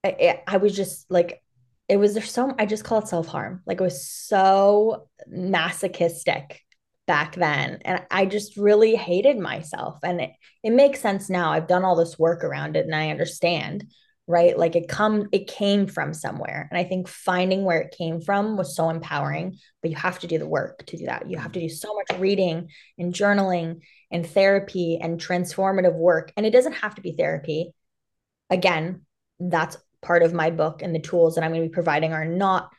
[0.03, 1.41] I, I was just like
[1.89, 3.63] it was there's so I just call it self-harm.
[3.65, 6.61] Like it was so masochistic
[7.07, 7.80] back then.
[7.84, 9.97] And I just really hated myself.
[10.03, 10.32] And it,
[10.63, 11.51] it makes sense now.
[11.51, 13.91] I've done all this work around it and I understand,
[14.30, 14.55] right?
[14.55, 16.67] Like it come it came from somewhere.
[16.69, 20.27] And I think finding where it came from was so empowering, but you have to
[20.27, 21.27] do the work to do that.
[21.27, 22.69] You have to do so much reading
[22.99, 23.80] and journaling
[24.11, 26.32] and therapy and transformative work.
[26.38, 27.73] And it doesn't have to be therapy.
[28.51, 29.01] Again,
[29.39, 32.25] that's part of my book and the tools that I'm going to be providing are
[32.25, 32.69] not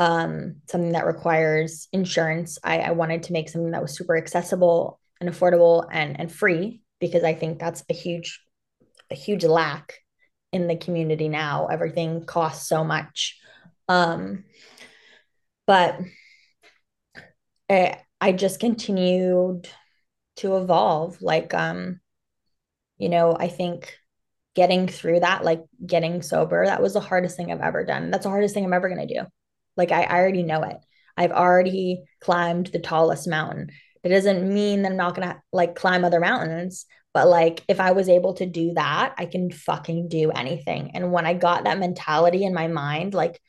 [0.00, 2.58] um, something that requires insurance.
[2.64, 6.82] I, I wanted to make something that was super accessible and affordable and and free
[6.98, 8.40] because I think that's a huge
[9.12, 9.94] a huge lack
[10.52, 11.66] in the community now.
[11.66, 13.38] Everything costs so much.
[13.88, 14.44] Um,
[15.66, 15.98] but
[17.70, 19.68] I, I just continued
[20.36, 21.20] to evolve.
[21.20, 22.00] Like, um,
[22.96, 23.94] you know, I think
[24.54, 28.10] getting through that, like getting sober, that was the hardest thing I've ever done.
[28.10, 29.26] That's the hardest thing I'm ever going to do.
[29.76, 30.78] Like, I, I already know it.
[31.16, 33.70] I've already climbed the tallest mountain.
[34.02, 36.86] It doesn't mean that I'm not going to like climb other mountains,
[37.18, 40.92] but like if I was able to do that, I can fucking do anything.
[40.94, 43.40] And when I got that mentality in my mind, like,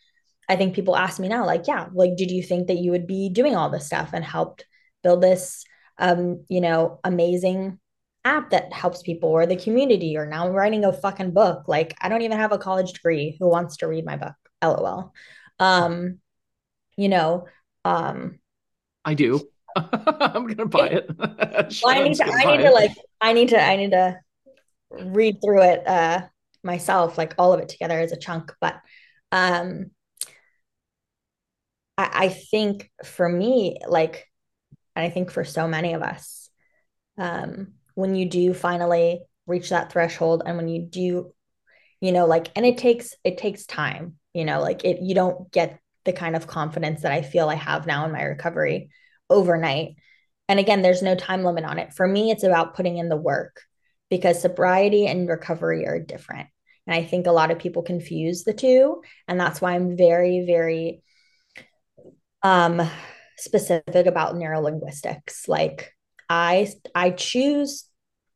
[0.50, 3.06] I think people ask me now, like, yeah, like, did you think that you would
[3.06, 4.66] be doing all this stuff and helped
[5.04, 5.66] build this,
[6.00, 7.78] um, you know, amazing
[8.26, 11.68] app that helps people or the community or now I'm writing a fucking book.
[11.68, 13.38] Like I don't even have a college degree.
[13.40, 14.34] Who wants to read my book?
[14.64, 15.14] LOL.
[15.60, 16.18] Um,
[16.98, 17.46] you know,
[17.86, 18.40] um
[19.06, 19.48] I do.
[19.76, 21.10] I'm gonna buy it.
[21.20, 22.92] well, I need to I need to like
[23.22, 24.20] I need to I need to
[24.90, 26.22] read through it uh
[26.64, 28.54] myself, like all of it together as a chunk.
[28.60, 28.80] But
[29.32, 29.92] um
[31.98, 34.26] I, I think for me, like,
[34.96, 36.50] and I think for so many of us,
[37.18, 41.34] um, when you do finally reach that threshold and when you do
[42.00, 45.52] you know like and it takes it takes time you know like it you don't
[45.52, 48.90] get the kind of confidence that i feel i have now in my recovery
[49.30, 49.96] overnight.
[50.48, 51.94] And again there's no time limit on it.
[51.94, 53.62] For me it's about putting in the work
[54.10, 56.48] because sobriety and recovery are different.
[56.88, 59.02] And i think a lot of people confuse the two.
[59.28, 61.04] And that's why i'm very very
[62.44, 62.82] um
[63.38, 65.48] specific about neurolinguistics.
[65.48, 65.94] Like
[66.30, 67.86] i i choose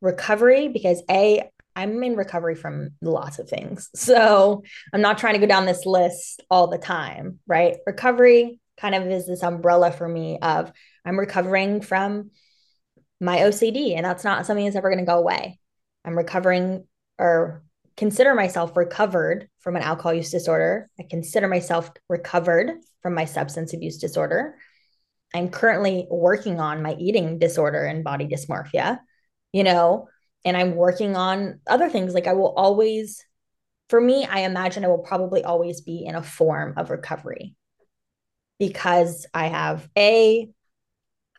[0.00, 3.90] recovery because a I'm in recovery from lots of things.
[3.96, 7.78] So I'm not trying to go down this list all the time, right?
[7.86, 10.72] Recovery kind of is this umbrella for me of
[11.04, 12.30] I'm recovering from
[13.20, 15.58] my OCD, and that's not something that's ever going to go away.
[16.04, 16.86] I'm recovering
[17.18, 17.62] or
[17.96, 20.90] consider myself recovered from an alcohol use disorder.
[20.98, 22.72] I consider myself recovered
[23.02, 24.56] from my substance abuse disorder.
[25.32, 28.98] I'm currently working on my eating disorder and body dysmorphia,
[29.52, 30.08] you know,
[30.44, 32.14] and I'm working on other things.
[32.14, 33.24] Like I will always,
[33.88, 37.56] for me, I imagine I will probably always be in a form of recovery
[38.58, 40.48] because I have a,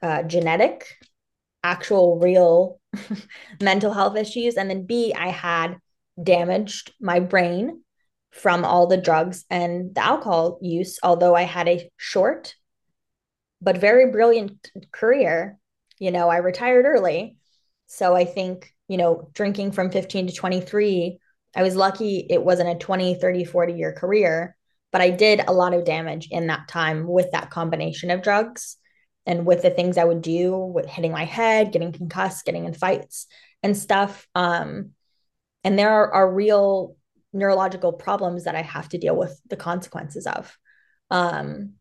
[0.02, 0.88] a genetic,
[1.64, 2.80] actual, real
[3.62, 4.56] mental health issues.
[4.56, 5.78] And then B, I had
[6.22, 7.82] damaged my brain
[8.32, 12.56] from all the drugs and the alcohol use, although I had a short
[13.62, 15.58] but very brilliant career.
[16.00, 17.38] You know, I retired early.
[17.88, 21.20] So I think, you know, drinking from 15 to 23,
[21.56, 24.58] I was lucky it wasn't a 20, 30, 40 year career,
[24.96, 28.78] but I did a lot of damage in that time with that combination of drugs
[29.26, 32.74] and with the things I would do with hitting my head, getting concussed, getting in
[32.74, 33.28] fights
[33.62, 34.26] and stuff.
[34.36, 34.92] Um,
[35.66, 36.96] and there are, are real
[37.34, 40.58] neurological problems that I have to deal with the consequences of.
[41.12, 41.74] Um,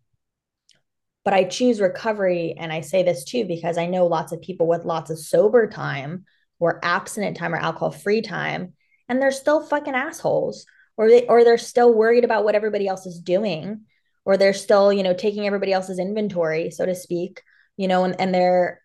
[1.24, 2.56] but I choose recovery.
[2.58, 5.68] And I say this too, because I know lots of people with lots of sober
[5.68, 6.24] time
[6.58, 8.72] or abstinent time or alcohol free time,
[9.08, 13.06] and they're still fucking assholes, or they or they're still worried about what everybody else
[13.06, 13.82] is doing,
[14.24, 17.42] or they're still, you know, taking everybody else's inventory, so to speak,
[17.76, 18.80] you know, and, and they're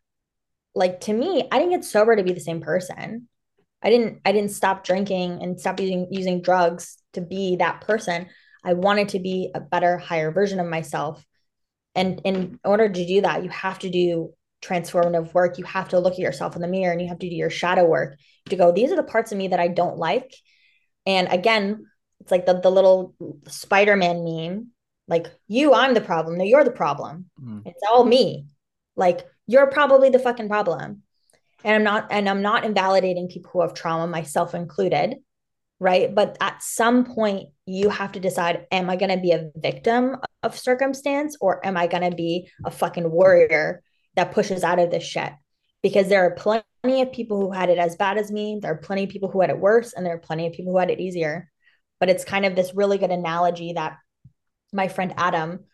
[0.75, 3.27] like to me, I didn't get sober to be the same person.
[3.81, 8.27] I didn't I didn't stop drinking and stop using using drugs to be that person.
[8.63, 11.25] I wanted to be a better, higher version of myself.
[11.95, 15.57] And in order to do that, you have to do transformative work.
[15.57, 17.49] You have to look at yourself in the mirror and you have to do your
[17.49, 18.17] shadow work
[18.49, 20.33] to go, these are the parts of me that I don't like.
[21.05, 21.85] And again,
[22.21, 23.15] it's like the, the little
[23.47, 24.67] Spider-Man meme,
[25.07, 26.37] like you, I'm the problem.
[26.37, 27.29] No, you're the problem.
[27.41, 27.63] Mm.
[27.65, 28.45] It's all me.
[28.95, 31.01] Like you're probably the fucking problem
[31.63, 35.15] and i'm not and i'm not invalidating people who have trauma myself included
[35.79, 39.49] right but at some point you have to decide am i going to be a
[39.55, 43.81] victim of circumstance or am i going to be a fucking warrior
[44.15, 45.31] that pushes out of this shit
[45.81, 48.77] because there are plenty of people who had it as bad as me there are
[48.77, 50.91] plenty of people who had it worse and there are plenty of people who had
[50.91, 51.49] it easier
[51.99, 53.97] but it's kind of this really good analogy that
[54.71, 55.65] my friend adam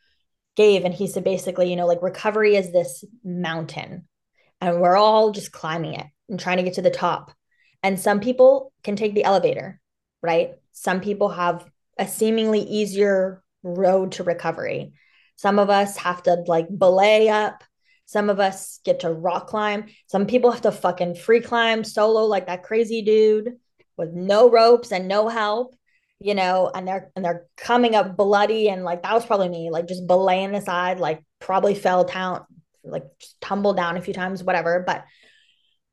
[0.56, 4.08] gave and he said basically you know like recovery is this mountain
[4.62, 7.32] and we're all just climbing it and trying to get to the top.
[7.84, 9.80] And some people can take the elevator,
[10.22, 10.52] right?
[10.72, 11.66] Some people have
[12.00, 14.94] a seemingly easier road to recovery.
[15.36, 17.64] Some of us have to like belay up.
[18.06, 19.86] Some of us get to rock climb.
[20.08, 23.54] Some people have to fucking free climb solo like that crazy dude
[23.98, 25.76] with no ropes and no help,
[26.20, 29.70] you know, and they're and they're coming up bloody and like that was probably me,
[29.70, 32.46] like just belaying the side, like probably fell down
[32.84, 33.06] like
[33.42, 34.84] tumble down a few times, whatever.
[34.86, 35.06] But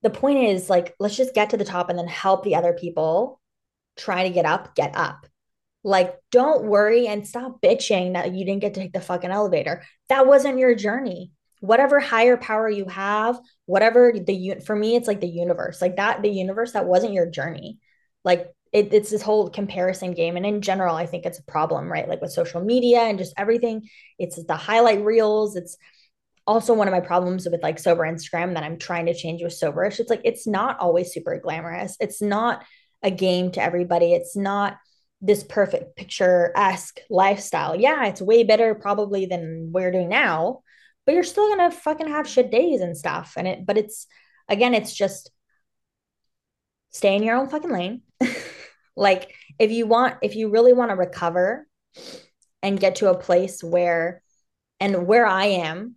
[0.02, 2.72] the point is like, let's just get to the top and then help the other
[2.72, 3.40] people
[3.96, 5.26] try to get up, get up.
[5.84, 9.82] Like, don't worry and stop bitching that you didn't get to take the fucking elevator.
[10.08, 11.32] That wasn't your journey.
[11.60, 16.22] Whatever higher power you have, whatever the for me, it's like the universe, like that,
[16.22, 17.78] the universe that wasn't your journey.
[18.24, 20.36] Like it, it's this whole comparison game.
[20.36, 22.08] And in general, I think it's a problem, right?
[22.08, 23.88] Like with social media and just everything.
[24.18, 25.56] It's the highlight reels.
[25.56, 25.76] It's
[26.46, 29.52] also one of my problems with like sober Instagram that I'm trying to change with
[29.52, 30.00] soberish.
[30.00, 31.96] It's like it's not always super glamorous.
[32.00, 32.64] It's not
[33.02, 34.14] a game to everybody.
[34.14, 34.78] It's not
[35.20, 37.76] this perfect picture esque lifestyle.
[37.76, 40.62] Yeah, it's way better probably than we're doing now,
[41.06, 43.34] but you're still gonna fucking have shit days and stuff.
[43.36, 44.06] And it, but it's
[44.48, 45.30] again, it's just
[46.90, 48.02] stay in your own fucking lane.
[48.96, 51.66] like if you want, if you really want to recover
[52.62, 54.22] and get to a place where,
[54.80, 55.96] and where I am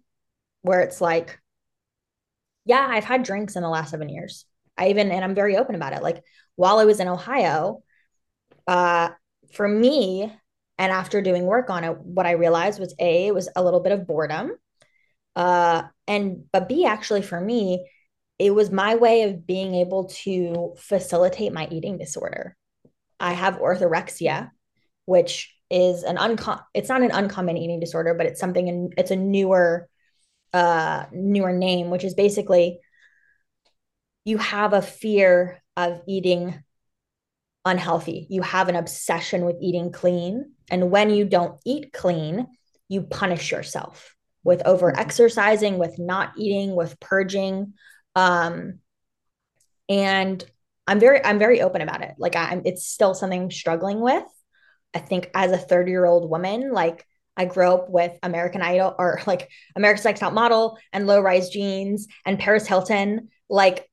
[0.61, 1.39] where it's like,
[2.65, 4.45] yeah, I've had drinks in the last seven years.
[4.77, 6.01] I even, and I'm very open about it.
[6.01, 6.23] Like
[6.55, 7.83] while I was in Ohio,
[8.67, 9.09] uh,
[9.53, 10.33] for me,
[10.77, 13.79] and after doing work on it, what I realized was A, it was a little
[13.79, 14.51] bit of boredom.
[15.35, 17.87] Uh, and, but B, actually for me,
[18.39, 22.57] it was my way of being able to facilitate my eating disorder.
[23.19, 24.51] I have orthorexia,
[25.05, 29.11] which is an uncommon, it's not an uncommon eating disorder, but it's something, and it's
[29.11, 29.89] a newer
[30.53, 32.79] uh, newer name, which is basically
[34.23, 36.63] you have a fear of eating
[37.65, 38.25] unhealthy.
[38.29, 40.53] You have an obsession with eating clean.
[40.69, 42.47] And when you don't eat clean,
[42.87, 45.01] you punish yourself with over mm-hmm.
[45.01, 47.73] exercising, with not eating, with purging.
[48.15, 48.79] Um,
[49.89, 50.43] and
[50.87, 52.13] I'm very, I'm very open about it.
[52.17, 54.23] Like I'm, it's still something I'm struggling with.
[54.93, 57.05] I think as a 30 year old woman, like
[57.37, 61.49] I grew up with American Idol or like America's Next Top Model and low rise
[61.49, 63.29] jeans and Paris Hilton.
[63.49, 63.89] Like,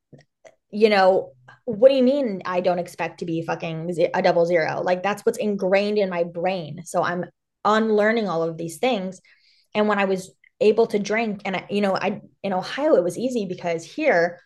[0.70, 1.32] you know,
[1.64, 4.82] what do you mean I don't expect to be fucking a double zero?
[4.82, 6.82] Like, that's what's ingrained in my brain.
[6.84, 7.26] So I'm
[7.64, 9.20] unlearning all of these things.
[9.74, 13.04] And when I was able to drink, and I, you know, I in Ohio, it
[13.04, 14.40] was easy because here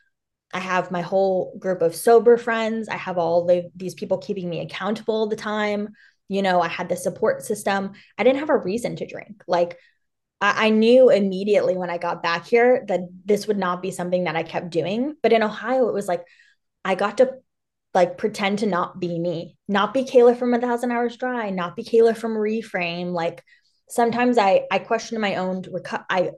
[0.57, 2.88] I have my whole group of sober friends.
[2.88, 5.90] I have all the, these people keeping me accountable all the time.
[6.28, 7.92] You know i had the support system.
[8.16, 9.44] I didn't have a reason to drink.
[9.46, 9.78] Like
[10.40, 14.24] I, I knew immediately when i got back here that this would not be something
[14.24, 15.14] that i kept doing.
[15.22, 16.24] But in ohio it was like
[16.84, 17.32] i got to
[17.92, 21.76] like pretend to not be me not be kayla from a thousand hours dry not
[21.76, 23.12] be kayla from reframe.
[23.12, 23.44] Like
[23.88, 26.30] sometimes i i question my own reco- i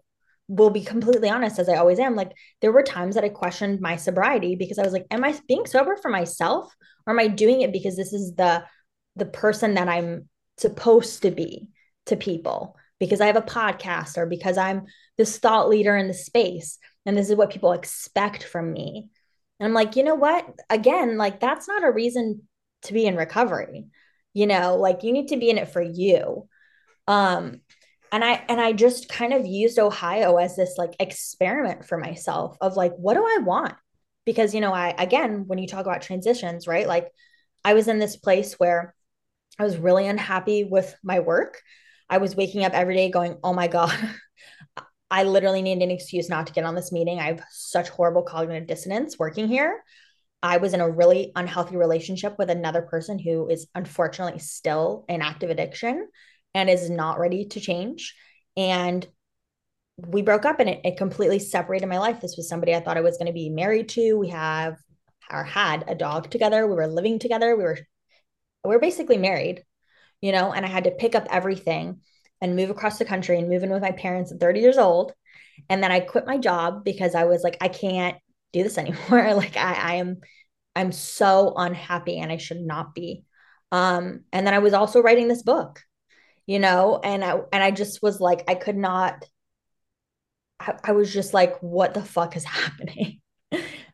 [0.49, 3.80] will be completely honest as i always am like there were times that i questioned
[3.80, 6.74] my sobriety because i was like am i being sober for myself
[7.07, 8.64] or am i doing it because this is the
[9.18, 11.68] the person that I'm supposed to be
[12.07, 14.86] to people because I have a podcast or because I'm
[15.18, 19.09] this thought leader in the space and this is what people expect from me.
[19.61, 20.46] And I'm like, you know what?
[20.70, 22.42] Again, like that's not a reason
[22.82, 23.86] to be in recovery.
[24.32, 26.49] You know, like you need to be in it for you.
[27.07, 27.61] Um
[28.12, 32.56] and I and I just kind of used Ohio as this like experiment for myself
[32.61, 33.74] of like what do I want?
[34.24, 36.86] Because you know, I again, when you talk about transitions, right?
[36.86, 37.09] Like
[37.64, 38.94] I was in this place where
[39.59, 41.61] I was really unhappy with my work.
[42.09, 43.94] I was waking up every day going, oh my God,
[45.11, 47.18] I literally need an excuse not to get on this meeting.
[47.18, 49.82] I have such horrible cognitive dissonance working here.
[50.42, 55.20] I was in a really unhealthy relationship with another person who is unfortunately still in
[55.20, 56.09] active addiction
[56.55, 58.14] and is not ready to change.
[58.57, 59.07] And
[59.96, 62.20] we broke up and it, it completely separated my life.
[62.20, 64.14] This was somebody I thought I was going to be married to.
[64.14, 64.76] We have
[65.30, 66.66] or had a dog together.
[66.66, 67.57] We were living together.
[67.57, 67.78] We were
[68.64, 69.64] we're basically married,
[70.20, 72.01] you know, and I had to pick up everything
[72.40, 75.12] and move across the country and move in with my parents at 30 years old.
[75.68, 78.16] And then I quit my job because I was like, I can't
[78.53, 78.99] do this anymore.
[79.34, 80.18] like I, I am,
[80.76, 83.24] I'm so unhappy and I should not be.
[83.72, 85.82] Um, and then I was also writing this book,
[86.49, 89.22] you know, and I and I just was like, I could not,
[90.59, 93.20] I, I was just like, what the fuck is happening?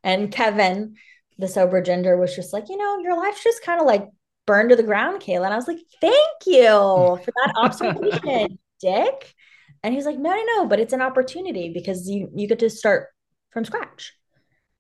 [0.04, 0.94] and Kevin,
[1.36, 4.06] the sober gender, was just like, you know, your life's just kind of like
[4.46, 5.46] burned to the ground, Kayla.
[5.46, 6.14] And I was like, thank
[6.46, 9.34] you for that observation, Dick.
[9.82, 12.70] And he's like, no, no, no, but it's an opportunity because you you get to
[12.70, 13.08] start
[13.50, 14.12] from scratch.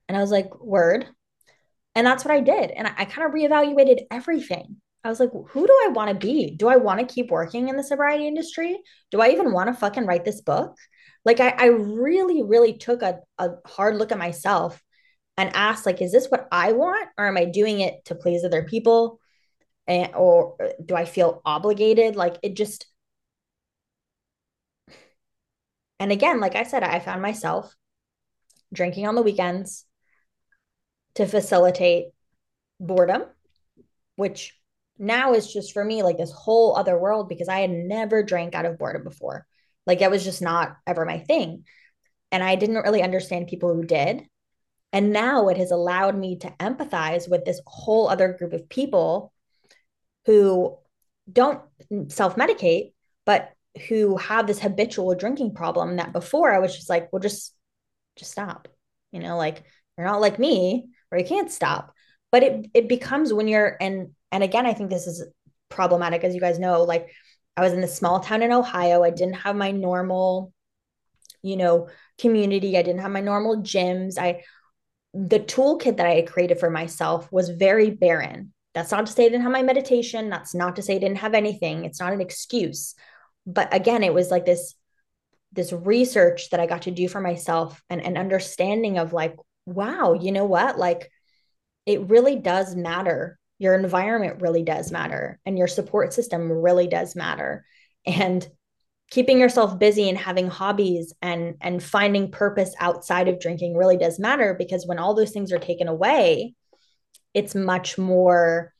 [0.08, 1.06] And I was like, word.
[1.96, 2.70] And that's what I did.
[2.70, 4.76] And I, I kind of reevaluated everything.
[5.04, 6.50] I was like, who do I want to be?
[6.50, 8.78] Do I want to keep working in the sobriety industry?
[9.10, 10.76] Do I even want to fucking write this book?
[11.24, 14.82] Like I, I really, really took a, a hard look at myself
[15.36, 17.08] and asked, like, is this what I want?
[17.18, 19.20] Or am I doing it to please other people?
[19.86, 22.16] and, or eh, do I feel obligated?
[22.16, 22.86] Like it just,
[26.00, 27.74] and again, like I said, I found myself
[28.72, 29.84] drinking on the weekends
[31.14, 32.06] to facilitate
[32.80, 33.24] boredom,
[34.16, 34.54] which
[34.98, 38.54] now it's just for me like this whole other world because I had never drank
[38.54, 39.46] out of boredom before.
[39.86, 41.64] Like that was just not ever my thing.
[42.30, 44.22] And I didn't really understand people who did.
[44.92, 49.32] And now it has allowed me to empathize with this whole other group of people
[50.26, 50.78] who
[51.30, 51.60] don't
[52.08, 52.92] self medicate,
[53.26, 53.52] but
[53.88, 57.54] who have this habitual drinking problem that before I was just like, well, just,
[58.16, 58.68] just stop.
[59.10, 59.64] You know, like
[59.98, 61.92] you're not like me or you can't stop.
[62.30, 65.24] But it, it becomes when you're, and, and again, I think this is
[65.68, 67.08] problematic, as you guys know, like
[67.56, 69.04] I was in this small town in Ohio.
[69.04, 70.52] I didn't have my normal,
[71.40, 72.76] you know, community.
[72.76, 74.18] I didn't have my normal gyms.
[74.18, 74.42] I,
[75.12, 78.52] the toolkit that I created for myself was very barren.
[78.74, 80.30] That's not to say I didn't have my meditation.
[80.30, 81.84] That's not to say I didn't have anything.
[81.84, 82.96] It's not an excuse.
[83.46, 84.74] But again, it was like this
[85.52, 90.14] this research that I got to do for myself and an understanding of like, wow,
[90.14, 90.76] you know what?
[90.76, 91.12] Like
[91.86, 93.38] it really does matter.
[93.58, 97.64] Your environment really does matter and your support system really does matter.
[98.06, 98.46] And
[99.10, 104.18] keeping yourself busy and having hobbies and and finding purpose outside of drinking really does
[104.18, 106.54] matter because when all those things are taken away,
[107.32, 108.72] it's much more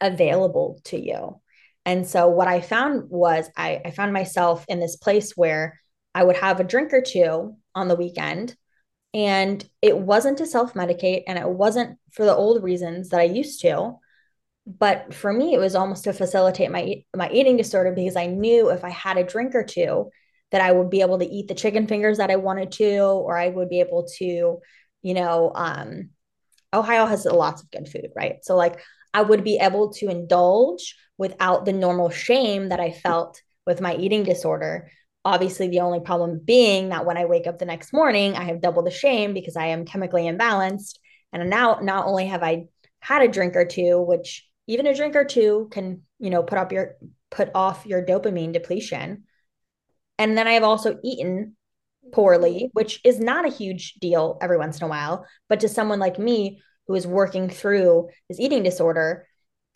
[0.00, 1.40] available to you.
[1.84, 5.80] And so what I found was I, I found myself in this place where
[6.14, 8.56] I would have a drink or two on the weekend.
[9.16, 13.24] And it wasn't to self medicate and it wasn't for the old reasons that I
[13.24, 13.94] used to.
[14.66, 18.68] But for me, it was almost to facilitate my, my eating disorder because I knew
[18.68, 20.10] if I had a drink or two,
[20.52, 23.38] that I would be able to eat the chicken fingers that I wanted to, or
[23.38, 24.60] I would be able to,
[25.02, 26.10] you know, um,
[26.74, 28.36] Ohio has lots of good food, right?
[28.42, 28.80] So like
[29.14, 33.96] I would be able to indulge without the normal shame that I felt with my
[33.96, 34.90] eating disorder.
[35.26, 38.60] Obviously, the only problem being that when I wake up the next morning, I have
[38.60, 41.00] double the shame because I am chemically imbalanced.
[41.32, 42.66] And now, not only have I
[43.00, 46.58] had a drink or two, which even a drink or two can, you know, put
[46.58, 46.94] up your
[47.32, 49.24] put off your dopamine depletion.
[50.16, 51.56] And then I have also eaten
[52.12, 55.26] poorly, which is not a huge deal every once in a while.
[55.48, 59.26] But to someone like me who is working through this eating disorder,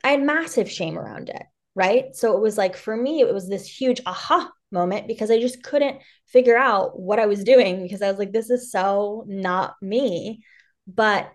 [0.05, 1.43] I had massive shame around it.
[1.75, 2.15] Right.
[2.15, 5.63] So it was like for me, it was this huge aha moment because I just
[5.63, 9.75] couldn't figure out what I was doing because I was like, this is so not
[9.83, 10.43] me.
[10.87, 11.31] But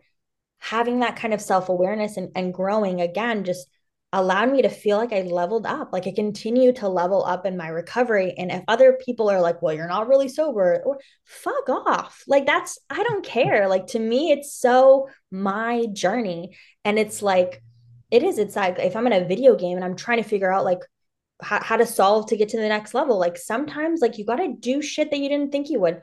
[0.59, 3.67] having that kind of self awareness and, and growing again just
[4.13, 5.91] allowed me to feel like I leveled up.
[5.91, 8.33] Like I continue to level up in my recovery.
[8.37, 12.23] And if other people are like, well, you're not really sober, or fuck off.
[12.25, 13.67] Like that's, I don't care.
[13.67, 16.55] Like to me, it's so my journey.
[16.85, 17.61] And it's like,
[18.09, 20.51] it is, it's like if I'm in a video game and I'm trying to figure
[20.51, 20.79] out like
[21.41, 24.37] how, how to solve to get to the next level, like sometimes like you got
[24.37, 26.01] to do shit that you didn't think you would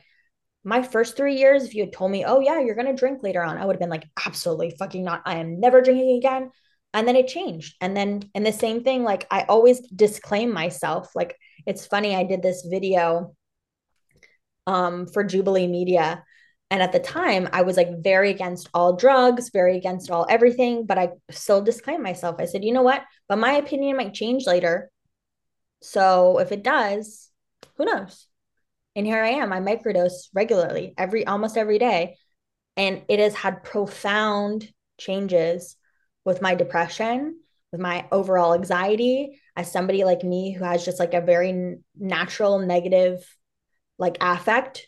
[0.64, 3.22] my first three years, if you had told me, oh, yeah, you're going to drink
[3.22, 5.22] later on, I would have been like, absolutely fucking not.
[5.24, 6.50] I am never drinking again.
[6.94, 7.74] And then it changed.
[7.80, 11.10] And then, and the same thing, like I always disclaim myself.
[11.14, 11.36] Like
[11.66, 13.34] it's funny, I did this video
[14.66, 16.22] um, for Jubilee Media.
[16.70, 20.86] And at the time, I was like very against all drugs, very against all everything,
[20.86, 22.36] but I still disclaimed myself.
[22.38, 23.02] I said, you know what?
[23.28, 24.90] But my opinion might change later.
[25.82, 27.30] So if it does,
[27.76, 28.26] who knows?
[28.94, 32.16] And here I am, I microdose regularly, every almost every day.
[32.76, 35.76] And it has had profound changes
[36.24, 37.38] with my depression,
[37.72, 39.40] with my overall anxiety.
[39.56, 43.24] As somebody like me who has just like a very natural negative
[43.98, 44.86] like affect,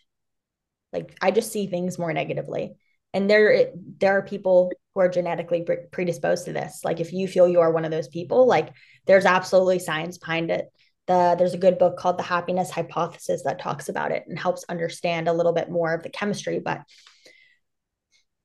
[0.93, 2.77] like I just see things more negatively.
[3.13, 6.81] And there there are people who are genetically predisposed to this.
[6.85, 8.73] Like if you feel you are one of those people, like
[9.07, 10.67] there's absolutely science behind it
[11.07, 14.65] the there's a good book called the happiness hypothesis that talks about it and helps
[14.69, 16.83] understand a little bit more of the chemistry but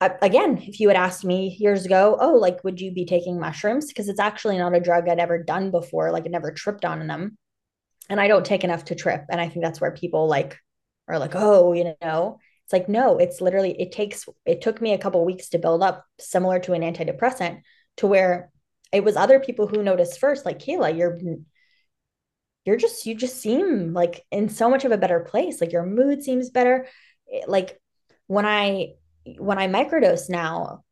[0.01, 3.39] uh, again if you had asked me years ago oh like would you be taking
[3.39, 3.87] mushrooms?
[3.87, 7.07] Because it's actually not a drug i'd ever done before like i never tripped on
[7.07, 7.37] them.
[8.09, 10.57] And i don't take enough to trip and i think that's where people like
[11.07, 12.39] are like oh you know?
[12.65, 15.81] It's like no it's literally it takes it took me a couple weeks to build
[15.81, 17.61] up similar to an antidepressant
[17.97, 18.51] to where
[18.91, 21.19] it was other people who noticed first like kayla you're
[22.65, 25.61] you're just you just seem like in so much of a better place.
[25.61, 26.87] Like your mood seems better.
[27.31, 27.79] Eh, like
[28.27, 28.89] when i
[29.37, 30.83] when i microdose now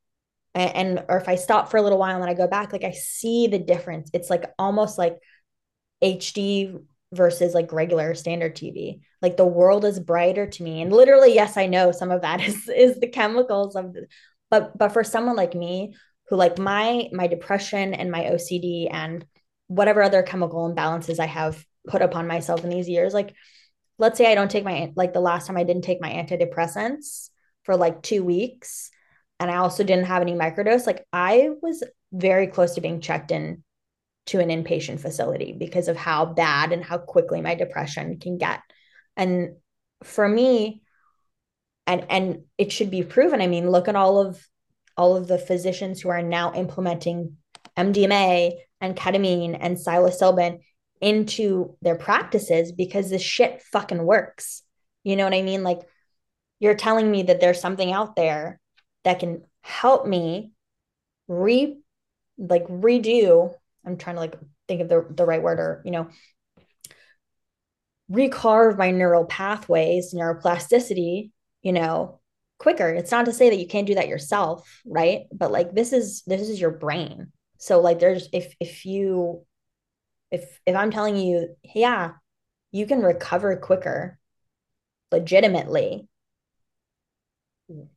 [0.55, 2.73] and, and or if i stop for a little while and then i go back
[2.73, 4.09] like i see the difference.
[4.13, 5.17] It's like almost like
[6.03, 6.79] hd
[7.13, 10.81] versus like regular standard tv like the world is brighter to me.
[10.81, 14.07] And literally yes i know some of that is is the chemicals of the,
[14.49, 15.95] but but for someone like me
[16.29, 19.25] who like my my depression and my ocd and
[19.67, 23.13] whatever other chemical imbalances I have put upon myself in these years.
[23.13, 23.33] Like,
[23.97, 27.29] let's say I don't take my, like the last time I didn't take my antidepressants
[27.63, 28.89] for like two weeks,
[29.39, 33.31] and I also didn't have any microdose, like I was very close to being checked
[33.31, 33.63] in
[34.27, 38.61] to an inpatient facility because of how bad and how quickly my depression can get.
[39.15, 39.57] And
[40.03, 40.81] for me,
[41.85, 43.41] and and it should be proven.
[43.41, 44.45] I mean, look at all of
[44.97, 47.37] all of the physicians who are now implementing
[47.77, 50.59] MDMA and ketamine and psilocybin
[51.01, 54.63] into their practices because this shit fucking works.
[55.03, 55.63] You know what I mean?
[55.63, 55.81] Like
[56.59, 58.59] you're telling me that there's something out there
[59.03, 60.51] that can help me
[61.27, 61.77] re
[62.37, 63.53] like redo.
[63.85, 64.35] I'm trying to like
[64.67, 66.09] think of the, the right word or, you know,
[68.11, 71.31] recarve my neural pathways, neuroplasticity,
[71.61, 72.19] you know,
[72.57, 72.89] quicker.
[72.89, 75.21] It's not to say that you can't do that yourself, right?
[75.31, 77.31] But like this is this is your brain.
[77.57, 79.45] So like there's if if you
[80.31, 82.11] if if I'm telling you, yeah,
[82.71, 84.19] you can recover quicker
[85.11, 86.07] legitimately,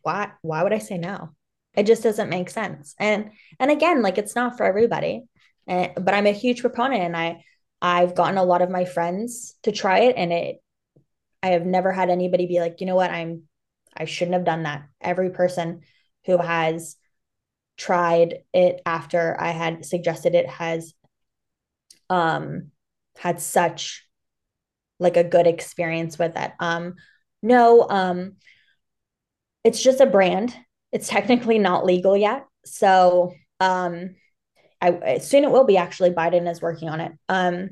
[0.02, 1.30] why why would I say no?
[1.74, 2.94] It just doesn't make sense.
[2.98, 5.24] And and again, like it's not for everybody.
[5.66, 7.44] And, but I'm a huge proponent and I
[7.82, 10.62] I've gotten a lot of my friends to try it and it
[11.42, 13.44] I have never had anybody be like, you know what, I'm
[13.96, 14.88] I shouldn't have done that.
[15.00, 15.82] Every person
[16.26, 16.96] who has
[17.80, 20.92] tried it after I had suggested it has
[22.10, 22.72] um
[23.16, 24.06] had such
[24.98, 26.52] like a good experience with it.
[26.60, 26.96] Um
[27.42, 28.36] no, um
[29.64, 30.54] it's just a brand.
[30.92, 32.44] It's technically not legal yet.
[32.66, 34.16] So um
[34.82, 37.12] I soon it will be actually Biden is working on it.
[37.30, 37.70] Um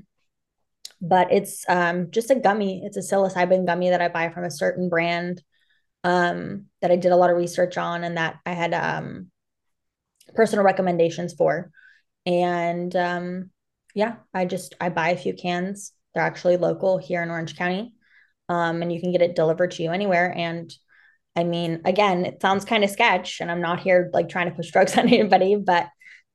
[1.02, 2.82] but it's um just a gummy.
[2.82, 5.42] It's a psilocybin gummy that I buy from a certain brand
[6.02, 9.30] um that I did a lot of research on and that I had um
[10.34, 11.70] personal recommendations for.
[12.26, 13.50] And um,
[13.94, 17.92] yeah, I just I buy a few cans They're actually local here in Orange County.
[18.48, 20.32] Um, and you can get it delivered to you anywhere.
[20.34, 20.72] And
[21.36, 24.56] I mean, again, it sounds kind of sketch, and I'm not here like trying to
[24.56, 25.88] push drugs on anybody, but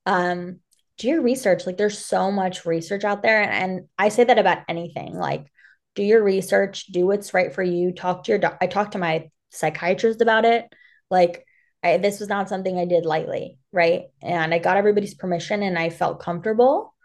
[0.06, 0.60] um,
[0.98, 1.66] do your research.
[1.66, 5.14] Like, there's so much research out there, and, and I say that about anything.
[5.16, 5.48] Like,
[5.96, 7.92] do your research, do what's right for you.
[7.92, 8.40] Talk to your.
[8.40, 10.72] doc- I talked to my psychiatrist about it.
[11.10, 11.46] Like,
[11.84, 14.06] I, this was not something I did lightly, right?
[14.22, 16.96] And I got everybody's permission, and I felt comfortable,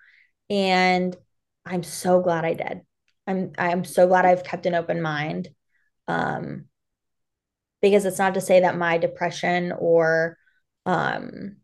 [0.51, 1.17] and
[1.67, 2.83] I'm so glad I did.
[3.27, 5.49] I'm I'm so glad I've kept an open mind.
[6.07, 6.67] Um,
[7.81, 10.37] because it's not to say that my depression or
[10.87, 11.57] um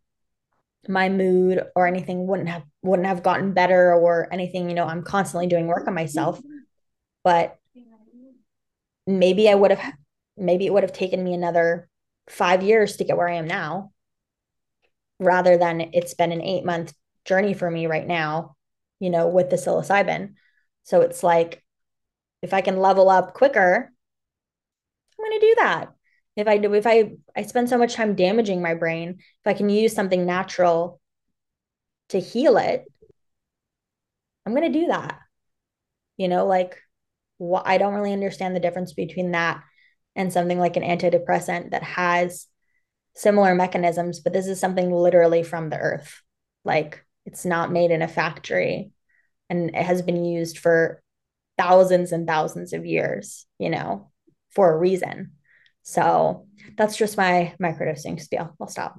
[0.89, 5.03] my mood or anything wouldn't have wouldn't have gotten better or anything you know i'm
[5.03, 6.41] constantly doing work on myself
[7.25, 7.59] but
[9.07, 9.95] maybe i would have
[10.37, 11.89] maybe it would have taken me another
[12.29, 13.91] five years to get where i am now
[15.19, 16.93] rather than it's been an eight month
[17.25, 18.57] journey for me right now
[19.01, 20.35] you know with the psilocybin
[20.83, 21.63] so it's like
[22.43, 23.91] if i can level up quicker
[25.19, 25.95] i'm going to do that
[26.37, 29.55] if I do, if I I spend so much time damaging my brain, if I
[29.55, 31.01] can use something natural
[32.09, 32.85] to heal it,
[34.45, 35.21] I'm gonna do that.
[36.17, 36.79] You know, like
[37.39, 39.63] what I don't really understand the difference between that
[40.17, 42.47] and something like an antidepressant that has
[43.15, 46.23] similar mechanisms, but this is something literally from the earth.
[46.65, 48.93] Like it's not made in a factory
[49.49, 51.03] and it has been used for
[51.57, 54.11] thousands and thousands of years, you know,
[54.51, 55.33] for a reason.
[55.83, 56.47] So
[56.77, 58.55] that's just my microdosing spiel.
[58.61, 58.99] I'll stop.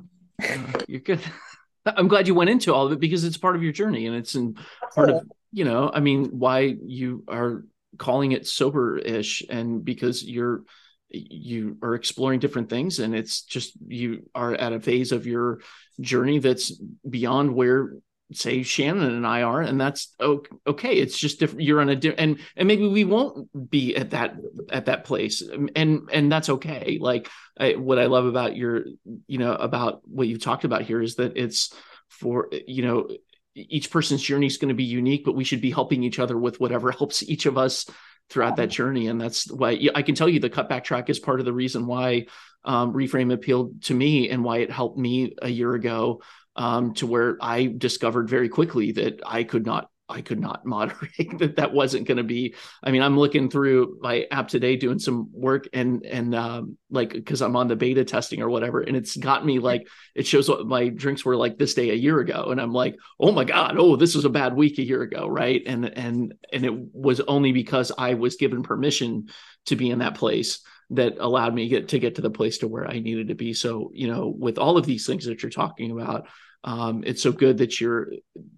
[0.87, 1.21] you're good.
[1.85, 4.15] I'm glad you went into all of it because it's part of your journey and
[4.15, 4.57] it's in
[4.95, 7.63] part of, you know, I mean, why you are
[7.97, 10.63] calling it sober-ish and because you're
[11.09, 15.61] you are exploring different things and it's just you are at a phase of your
[16.01, 17.93] journey that's beyond where
[18.33, 20.95] say Shannon and I are, and that's okay.
[20.95, 21.61] It's just different.
[21.61, 24.35] You're on a different, and and maybe we won't be at that
[24.69, 26.97] at that place, um, and and that's okay.
[26.99, 27.29] Like
[27.59, 28.85] I, what I love about your,
[29.27, 31.73] you know, about what you've talked about here is that it's
[32.09, 33.09] for you know
[33.53, 36.37] each person's journey is going to be unique, but we should be helping each other
[36.37, 37.85] with whatever helps each of us
[38.29, 39.07] throughout that journey.
[39.07, 41.85] And that's why I can tell you the cutback track is part of the reason
[41.85, 42.25] why
[42.63, 46.21] um, reframe appealed to me and why it helped me a year ago
[46.55, 51.39] um, to where I discovered very quickly that I could not I could not moderate
[51.39, 54.99] that that wasn't going to be I mean I'm looking through my app today doing
[54.99, 58.95] some work and and um like cuz I'm on the beta testing or whatever and
[58.95, 62.19] it's got me like it shows what my drinks were like this day a year
[62.19, 65.01] ago and I'm like oh my god oh this was a bad week a year
[65.01, 65.61] ago right?
[65.65, 69.29] And and and it was only because I was given permission
[69.65, 70.59] to be in that place
[70.91, 73.53] that allowed me get to get to the place to where I needed to be.
[73.53, 76.27] So you know with all of these things that you're talking about
[76.65, 78.11] um, it's so good that you're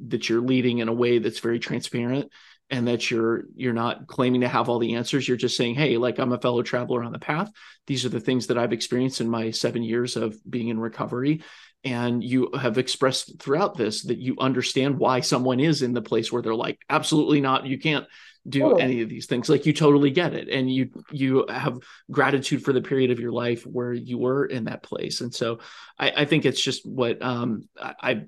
[0.07, 2.31] that you're leading in a way that's very transparent
[2.69, 5.27] and that you're you're not claiming to have all the answers.
[5.27, 7.51] You're just saying hey like i'm a fellow traveler on the path.
[7.85, 11.43] These are the things that i've experienced in my seven years of being in recovery.
[11.83, 16.31] And you have expressed throughout this that you understand why someone is in the place
[16.31, 17.67] where they're like absolutely not.
[17.67, 18.05] You can't
[18.47, 18.75] do oh.
[18.75, 19.49] any of these things.
[19.49, 20.49] Like you totally get it.
[20.49, 21.79] And you you have
[22.09, 25.21] gratitude for the period of your life where you were in that place.
[25.21, 25.59] And so
[25.99, 28.23] i, I think it's just what um i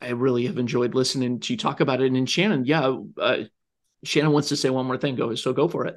[0.00, 2.12] i really have enjoyed listening to you talk about it.
[2.12, 3.44] And shannon yeah uh,
[4.04, 5.16] shannon wants to say one more thing.
[5.16, 5.96] Go so go for it.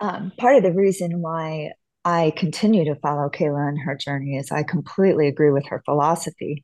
[0.00, 1.72] Um, part of the reason why
[2.04, 6.62] i continue to follow kayla in her journey is i completely agree with her philosophy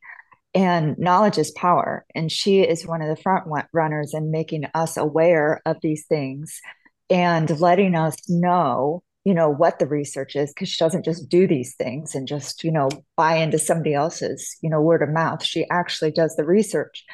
[0.55, 4.97] and knowledge is power and she is one of the front runners in making us
[4.97, 6.61] aware of these things
[7.09, 11.47] and letting us know you know what the research is because she doesn't just do
[11.47, 15.45] these things and just you know buy into somebody else's you know word of mouth.
[15.45, 17.05] She actually does the research.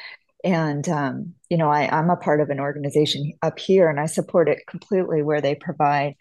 [0.44, 4.06] And um, you know I, i'm a part of an organization up here and i
[4.06, 6.14] support it completely where they provide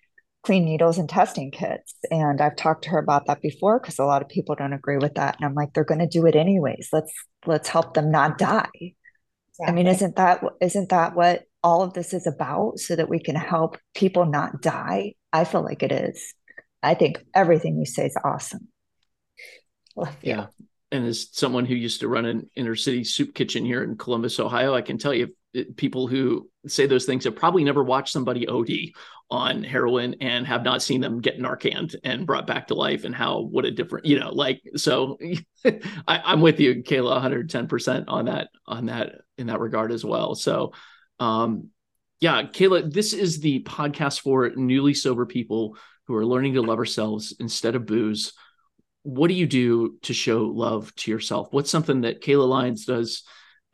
[0.46, 1.96] clean needles and testing kits.
[2.12, 4.98] And I've talked to her about that before because a lot of people don't agree
[4.98, 5.36] with that.
[5.36, 6.90] And I'm like, they're going to do it anyways.
[6.94, 7.12] Let's
[7.46, 8.70] let's help them not die.
[8.74, 9.68] Exactly.
[9.68, 12.80] I mean, isn't that isn't that what all of this is about?
[12.80, 15.16] So that we can help people not die.
[15.34, 16.34] I feel like it is.
[16.84, 18.68] I think everything you say is awesome.
[20.22, 20.48] yeah.
[20.92, 24.40] And as someone who used to run an inner city soup kitchen here in Columbus,
[24.40, 25.36] Ohio, I can tell you
[25.76, 28.70] people who say those things have probably never watched somebody OD
[29.30, 33.16] on heroin and have not seen them get Narcaned and brought back to life and
[33.16, 35.18] how what a different you know like so
[36.08, 40.06] I, am with you Kayla 110 percent on that on that in that regard as
[40.06, 40.36] well.
[40.36, 40.74] So
[41.20, 41.70] um
[42.20, 46.78] yeah Kayla this is the podcast for newly sober people who are learning to love
[46.78, 48.34] ourselves instead of booze.
[49.02, 51.48] What do you do to show love to yourself?
[51.52, 53.24] What's something that Kayla Lyons does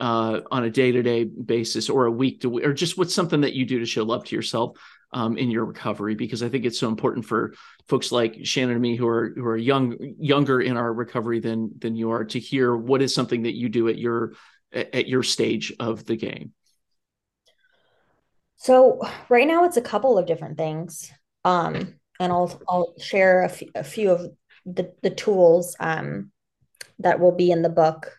[0.02, 3.41] uh, on a day to day basis or a week to or just what's something
[3.41, 4.78] that you do to show love to yourself
[5.14, 6.15] um, in your recovery?
[6.15, 7.53] Because I think it's so important for
[7.88, 11.69] folks like Shannon and me who are who are young younger in our recovery than
[11.78, 14.34] than you are to hear what is something that you do at your
[14.73, 16.52] at your stage of the game.
[18.56, 21.11] So right now it's a couple of different things.
[21.45, 24.32] Um, and I'll I'll share a, f- a few of
[24.65, 26.32] the the tools um,
[26.98, 28.18] that will be in the book.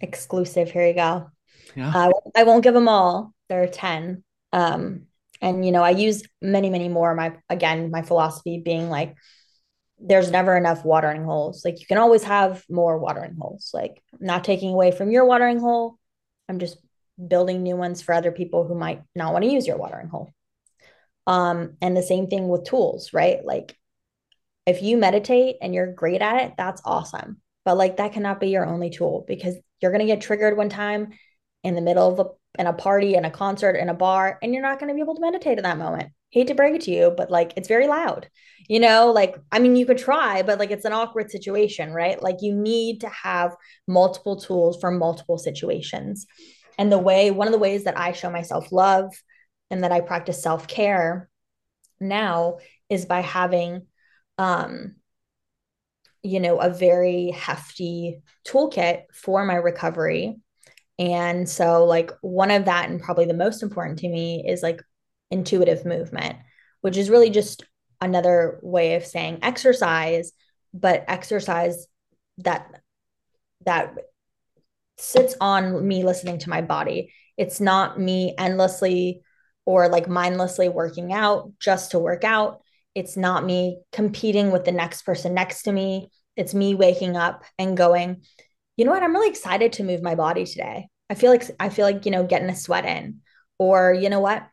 [0.00, 0.70] Exclusive.
[0.70, 1.30] Here you go.
[1.74, 1.92] Yeah.
[1.94, 3.34] Uh, I won't give them all.
[3.48, 4.24] There are ten.
[4.52, 5.06] Um,
[5.40, 7.14] and you know, I use many, many more.
[7.14, 9.16] My again, my philosophy being like,
[10.00, 11.64] there's never enough watering holes.
[11.64, 13.70] Like you can always have more watering holes.
[13.74, 15.98] Like not taking away from your watering hole.
[16.48, 16.78] I'm just
[17.26, 20.30] building new ones for other people who might not want to use your watering hole.
[21.26, 23.44] Um, and the same thing with tools, right?
[23.44, 23.76] Like
[24.66, 27.40] if you meditate and you're great at it, that's awesome.
[27.68, 30.70] But like that cannot be your only tool because you're going to get triggered one
[30.70, 31.10] time
[31.62, 34.54] in the middle of a in a party in a concert in a bar and
[34.54, 36.08] you're not going to be able to meditate in that moment.
[36.30, 38.30] Hate to break it to you, but like it's very loud.
[38.70, 42.22] You know, like I mean you could try, but like it's an awkward situation, right?
[42.22, 43.54] Like you need to have
[43.86, 46.26] multiple tools for multiple situations.
[46.78, 49.12] And the way one of the ways that I show myself love
[49.70, 51.28] and that I practice self care
[52.00, 53.88] now is by having,
[54.38, 54.94] um,
[56.22, 60.36] you know, a very hefty toolkit for my recovery.
[60.98, 64.82] And so, like, one of that, and probably the most important to me, is like
[65.30, 66.36] intuitive movement,
[66.80, 67.64] which is really just
[68.00, 70.32] another way of saying exercise,
[70.74, 71.86] but exercise
[72.38, 72.82] that
[73.64, 73.94] that
[74.96, 77.12] sits on me listening to my body.
[77.36, 79.22] It's not me endlessly
[79.64, 82.62] or like mindlessly working out just to work out.
[82.94, 86.10] It's not me competing with the next person next to me.
[86.36, 88.22] It's me waking up and going,
[88.76, 89.02] you know what?
[89.02, 90.88] I'm really excited to move my body today.
[91.10, 93.20] I feel like I feel like, you know, getting a sweat in.
[93.58, 94.46] Or, you know what?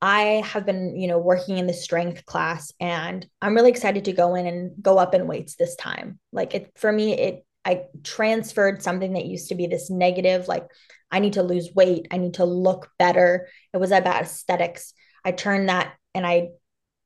[0.00, 4.12] I have been, you know, working in the strength class and I'm really excited to
[4.12, 6.18] go in and go up in weights this time.
[6.30, 10.66] Like it for me, it I transferred something that used to be this negative, like
[11.10, 12.08] I need to lose weight.
[12.10, 13.48] I need to look better.
[13.72, 14.92] It was about aesthetics.
[15.24, 16.48] I turned that and I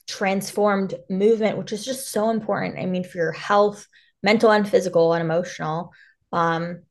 [0.09, 2.79] transformed movement, which is just so important.
[2.79, 3.87] I mean, for your health,
[4.23, 5.93] mental and physical and emotional,
[6.33, 6.83] um,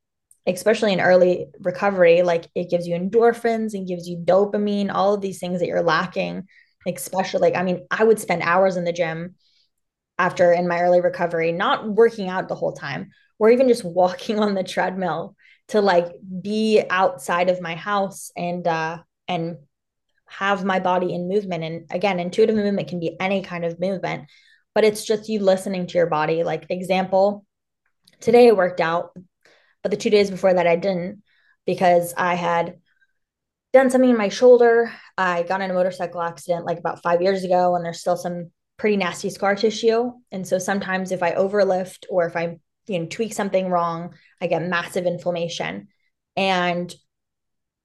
[0.46, 5.20] especially in early recovery, like it gives you endorphins and gives you dopamine, all of
[5.20, 6.46] these things that you're lacking.
[6.86, 9.34] Especially, like, I mean, I would spend hours in the gym
[10.18, 14.38] after in my early recovery, not working out the whole time, or even just walking
[14.38, 15.34] on the treadmill
[15.68, 16.06] to like
[16.40, 19.58] be outside of my house and uh and
[20.28, 21.64] have my body in movement.
[21.64, 24.28] And again intuitive movement can be any kind of movement
[24.74, 26.44] but it's just you listening to your body.
[26.44, 27.44] Like example
[28.20, 29.16] today i worked out
[29.82, 31.22] but the two days before that i didn't
[31.66, 32.78] because i had
[33.72, 34.92] done something in my shoulder.
[35.16, 38.50] I got in a motorcycle accident like about five years ago and there's still some
[38.76, 40.12] pretty nasty scar tissue.
[40.32, 44.46] And so sometimes if i overlift or if i you know tweak something wrong i
[44.46, 45.88] get massive inflammation.
[46.36, 46.94] And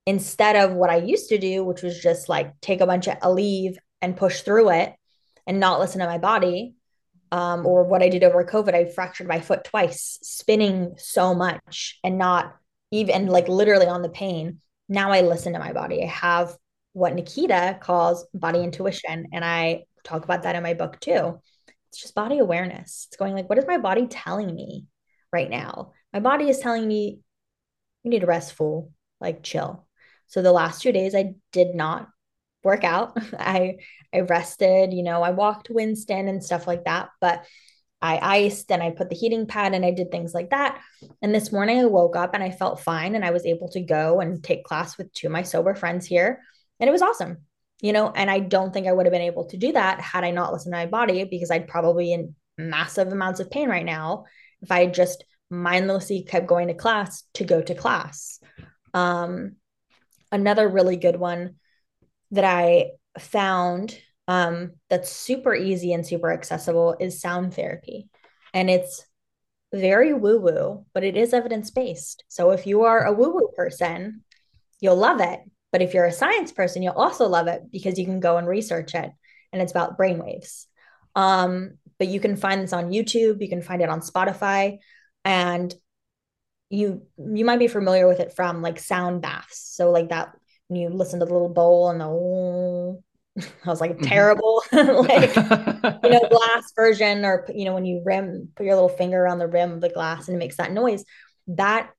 [0.05, 3.19] instead of what i used to do which was just like take a bunch of
[3.19, 4.93] Aleve and push through it
[5.47, 6.75] and not listen to my body
[7.31, 11.99] um, or what i did over covid i fractured my foot twice spinning so much
[12.03, 12.55] and not
[12.93, 14.59] even like literally on the pain.
[14.87, 16.03] Now i listen to my body.
[16.03, 16.55] I have
[16.93, 21.39] what nikita calls body intuition and i talk about that in my book too.
[21.89, 23.07] It's just body awareness.
[23.07, 24.85] It's going like what is my body telling me
[25.31, 25.93] right now.
[26.13, 27.19] My body is telling me
[28.03, 29.87] you need to rest full, like chill.
[30.33, 32.09] So the last two days I did not
[32.63, 33.15] work out.
[33.39, 33.77] I
[34.11, 37.45] I rested, you know, I walked Winston and stuff like that, but
[38.01, 40.81] I iced and I put the heating pad and I did things like that.
[41.21, 43.81] And this morning I woke up and I felt fine and I was able to
[43.81, 46.41] go and take class with two of my sober friends here.
[46.79, 47.45] And it was awesome,
[47.79, 48.11] you know.
[48.11, 50.51] And I don't think I would have been able to do that had I not
[50.51, 54.25] listened to my body because I'd probably in massive amounts of pain right now
[54.63, 58.39] if I just mindlessly kept going to class to go to class.
[58.95, 59.57] Um,
[60.33, 61.55] another really good one
[62.31, 63.97] that I found
[64.27, 68.09] um, that's super easy and super accessible is sound therapy.
[68.53, 69.05] And it's
[69.71, 72.23] very woo woo, but it is evidence based.
[72.27, 74.23] So if you are a woo woo person,
[74.81, 75.39] you'll love it.
[75.71, 78.47] But if you're a science person, you'll also love it because you can go and
[78.47, 79.11] research it
[79.51, 80.65] and it's about brainwaves.
[81.15, 84.79] Um, but you can find this on YouTube, you can find it on Spotify,
[85.23, 85.73] and
[86.73, 89.59] you you might be familiar with it from like sound baths.
[89.75, 90.35] So like that
[90.67, 93.01] when you listen to the little bowl and the
[93.65, 94.05] I was like mm-hmm.
[94.05, 98.89] terrible, like you know, glass version, or you know, when you rim, put your little
[98.89, 101.05] finger on the rim of the glass and it makes that noise.
[101.47, 101.91] That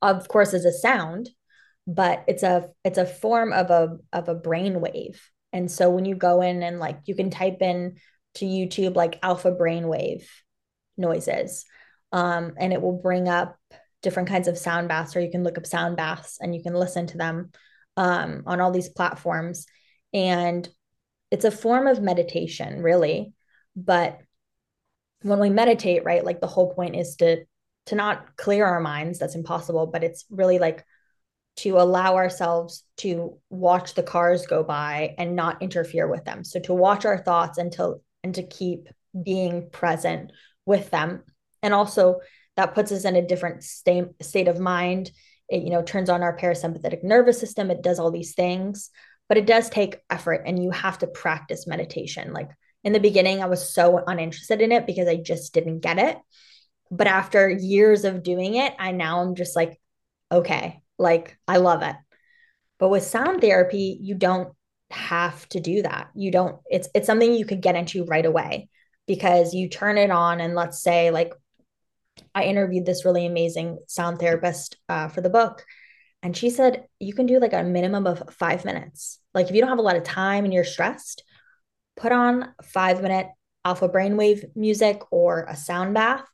[0.00, 1.28] of course is a sound,
[1.86, 5.20] but it's a it's a form of a of a brain wave.
[5.52, 7.96] And so when you go in and like you can type in
[8.36, 10.24] to YouTube like alpha brainwave
[10.96, 11.66] noises,
[12.16, 13.58] um, and it will bring up
[14.02, 16.72] different kinds of sound baths, or you can look up sound baths and you can
[16.72, 17.50] listen to them
[17.98, 19.66] um, on all these platforms.
[20.14, 20.66] And
[21.30, 23.34] it's a form of meditation, really.
[23.76, 24.18] But
[25.20, 27.44] when we meditate, right, like the whole point is to
[27.86, 29.18] to not clear our minds.
[29.18, 30.86] That's impossible, but it's really like
[31.56, 36.44] to allow ourselves to watch the cars go by and not interfere with them.
[36.44, 38.88] So to watch our thoughts and to and to keep
[39.22, 40.32] being present
[40.64, 41.22] with them.
[41.66, 42.20] And also
[42.54, 45.10] that puts us in a different state state of mind.
[45.48, 47.72] It you know turns on our parasympathetic nervous system.
[47.72, 48.90] It does all these things,
[49.28, 52.32] but it does take effort and you have to practice meditation.
[52.32, 52.50] Like
[52.84, 56.18] in the beginning I was so uninterested in it because I just didn't get it.
[56.88, 59.80] But after years of doing it, I now I'm just like
[60.30, 61.96] okay, like I love it.
[62.78, 64.52] But with sound therapy, you don't
[64.90, 66.10] have to do that.
[66.14, 68.68] You don't it's it's something you could get into right away
[69.08, 71.32] because you turn it on and let's say like
[72.34, 75.64] I interviewed this really amazing sound therapist uh, for the book
[76.22, 79.20] and she said you can do like a minimum of 5 minutes.
[79.34, 81.22] Like if you don't have a lot of time and you're stressed,
[81.96, 83.28] put on 5 minute
[83.64, 86.24] alpha brainwave music or a sound bath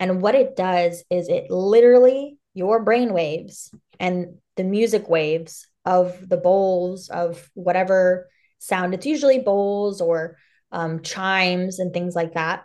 [0.00, 3.70] and what it does is it literally your brain waves
[4.00, 8.28] and the music waves of the bowls of whatever
[8.58, 8.94] sound.
[8.94, 10.36] It's usually bowls or
[10.72, 12.64] um, chimes and things like that.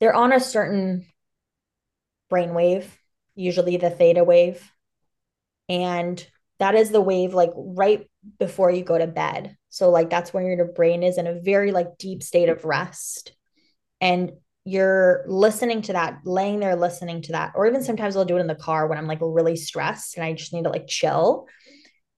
[0.00, 1.06] They're on a certain
[2.28, 2.98] brain wave,
[3.34, 4.70] usually the theta wave.
[5.68, 6.24] And
[6.58, 9.56] that is the wave like right before you go to bed.
[9.68, 13.32] So like that's when your brain is in a very like deep state of rest.
[14.00, 14.32] And
[14.64, 18.40] you're listening to that, laying there listening to that, or even sometimes I'll do it
[18.40, 21.46] in the car when I'm like really stressed and I just need to like chill.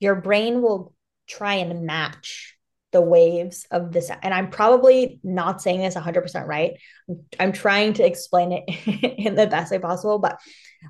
[0.01, 0.95] Your brain will
[1.29, 2.57] try and match
[2.93, 4.11] the waves of this.
[4.23, 6.79] And I'm probably not saying this 100% right.
[7.39, 8.65] I'm trying to explain it
[9.19, 10.19] in the best way possible.
[10.19, 10.39] But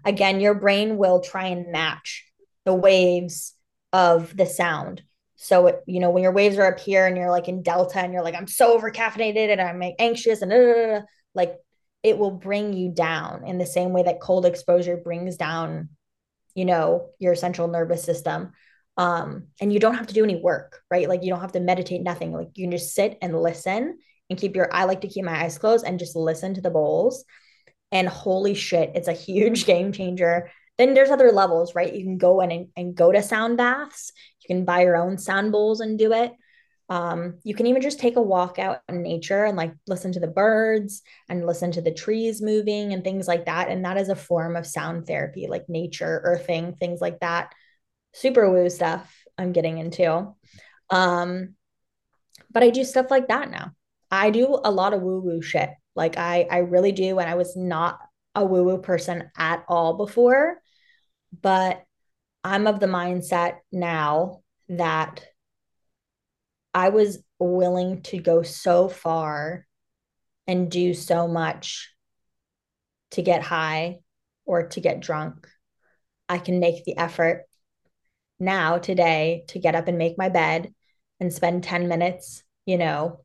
[0.04, 2.24] again, your brain will try and match
[2.64, 3.54] the waves
[3.92, 5.02] of the sound.
[5.36, 7.98] So, it, you know, when your waves are up here and you're like in delta
[7.98, 11.02] and you're like, I'm so over caffeinated and I'm anxious and
[11.34, 11.54] like
[12.02, 15.90] it will bring you down in the same way that cold exposure brings down
[16.54, 18.52] you know your central nervous system
[19.00, 21.08] um and you don't have to do any work right?
[21.08, 22.32] Like you don't have to meditate nothing.
[22.32, 23.98] Like you can just sit and listen
[24.28, 26.70] and keep your i like to keep my eyes closed and just listen to the
[26.70, 27.24] bowls.
[27.90, 30.50] And holy shit it's a huge game changer.
[30.76, 31.94] Then there's other levels right?
[31.94, 34.12] You can go in and, and go to sound baths.
[34.42, 36.32] You can buy your own sound bowls and do it.
[36.90, 40.20] Um, you can even just take a walk out in nature and like listen to
[40.20, 43.68] the birds and listen to the trees moving and things like that.
[43.68, 47.54] And that is a form of sound therapy, like nature, earthing, things like that.
[48.12, 50.34] Super woo stuff I'm getting into.
[50.90, 51.54] Um,
[52.50, 53.72] but I do stuff like that now.
[54.10, 55.70] I do a lot of woo woo shit.
[55.94, 57.18] Like I, I really do.
[57.18, 57.98] And I was not
[58.34, 60.60] a woo woo person at all before,
[61.40, 61.82] but
[62.42, 65.24] I'm of the mindset now that
[66.72, 69.66] I was willing to go so far
[70.46, 71.92] and do so much
[73.12, 74.00] to get high
[74.44, 75.46] or to get drunk.
[76.28, 77.44] I can make the effort
[78.40, 80.72] now, today, to get up and make my bed
[81.20, 83.20] and spend 10 minutes, you know,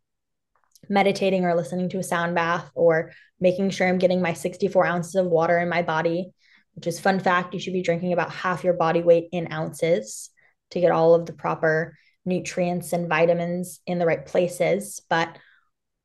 [0.89, 5.15] meditating or listening to a sound bath or making sure I'm getting my 64 ounces
[5.15, 6.31] of water in my body,
[6.73, 7.53] which is fun fact.
[7.53, 10.29] You should be drinking about half your body weight in ounces
[10.71, 15.01] to get all of the proper nutrients and vitamins in the right places.
[15.09, 15.37] But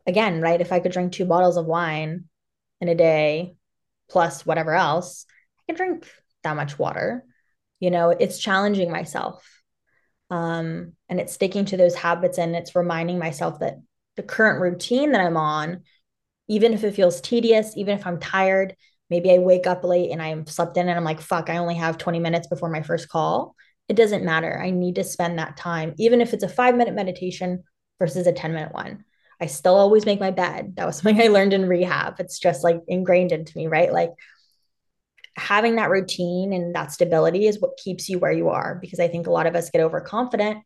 [0.06, 2.24] again, right, if I could drink two bottles of wine
[2.80, 3.54] in a day
[4.08, 5.26] plus whatever else,
[5.58, 6.10] I can drink
[6.42, 7.24] that much water.
[7.81, 9.44] You know, it's challenging myself.
[10.31, 13.78] Um, and it's sticking to those habits and it's reminding myself that
[14.16, 15.82] the current routine that I'm on,
[16.48, 18.77] even if it feels tedious, even if I'm tired,
[19.09, 21.74] maybe I wake up late and I'm slept in and I'm like, fuck, I only
[21.77, 23.57] have 20 minutes before my first call
[23.90, 24.57] it doesn't matter.
[24.57, 27.65] I need to spend that time, even if it's a five minute meditation
[27.98, 29.05] versus a 10 minute one.
[29.40, 30.77] I still always make my bed.
[30.77, 32.20] That was something I learned in rehab.
[32.20, 33.93] It's just like ingrained into me, right?
[33.93, 34.11] Like
[35.36, 39.09] having that routine and that stability is what keeps you where you are because I
[39.09, 40.59] think a lot of us get overconfident.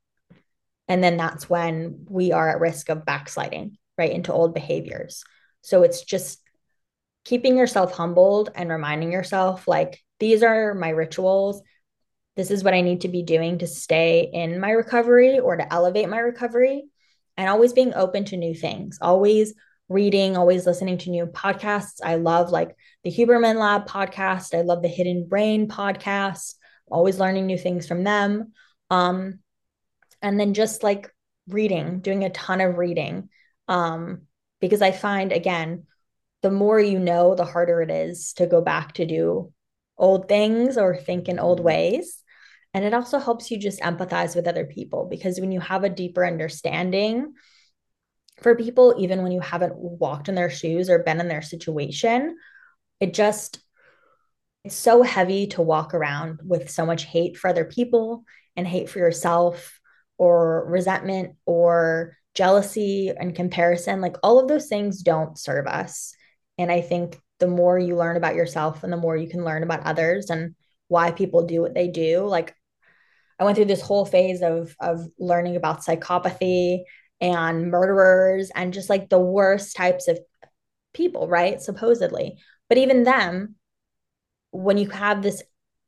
[0.88, 5.24] And then that's when we are at risk of backsliding, right, into old behaviors.
[5.62, 6.40] So it's just
[7.24, 11.62] keeping yourself humbled and reminding yourself, like, these are my rituals
[12.36, 15.72] this is what I need to be doing to stay in my recovery or to
[15.72, 16.84] elevate my recovery.
[17.36, 19.54] And always being open to new things, always
[19.88, 22.00] reading, always listening to new podcasts.
[22.02, 24.56] I love like the Huberman Lab podcast.
[24.56, 26.54] I love the Hidden Brain podcast.
[26.90, 28.52] Always learning new things from them.
[28.90, 29.40] Um,
[30.22, 31.10] and then just like
[31.48, 33.28] reading, doing a ton of reading.
[33.68, 34.22] Um,
[34.60, 35.86] because I find again,
[36.42, 39.52] the more you know, the harder it is to go back to do
[39.96, 42.22] old things or think in old ways.
[42.72, 45.88] And it also helps you just empathize with other people because when you have a
[45.88, 47.34] deeper understanding
[48.42, 52.36] for people, even when you haven't walked in their shoes or been in their situation,
[53.00, 53.60] it just,
[54.64, 58.24] it's so heavy to walk around with so much hate for other people
[58.56, 59.78] and hate for yourself
[60.18, 64.00] or resentment or jealousy and comparison.
[64.00, 66.14] Like all of those things don't serve us.
[66.58, 69.62] And I think the more you learn about yourself and the more you can learn
[69.62, 70.54] about others and
[70.88, 72.54] why people do what they do, like
[73.38, 76.84] I went through this whole phase of of learning about psychopathy
[77.20, 80.18] and murderers and just like the worst types of
[80.92, 81.60] people, right?
[81.60, 82.38] Supposedly.
[82.68, 83.56] But even them,
[84.50, 85.42] when you have this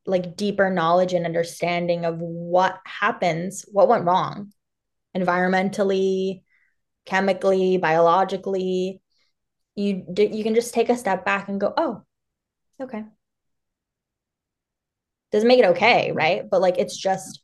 [0.05, 4.51] like deeper knowledge and understanding of what happens, what went wrong
[5.15, 6.43] environmentally,
[7.05, 9.01] chemically, biologically,
[9.75, 12.03] you you can just take a step back and go, "Oh,
[12.81, 13.03] okay."
[15.31, 16.49] Doesn't make it okay, right?
[16.49, 17.41] But like it's just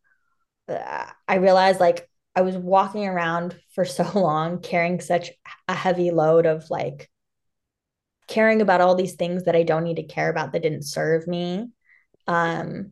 [0.70, 5.32] uh, I realized like I was walking around for so long carrying such
[5.68, 7.10] a heavy load of like
[8.28, 11.28] caring about all these things that I don't need to care about that didn't serve
[11.28, 11.70] me
[12.28, 12.92] um,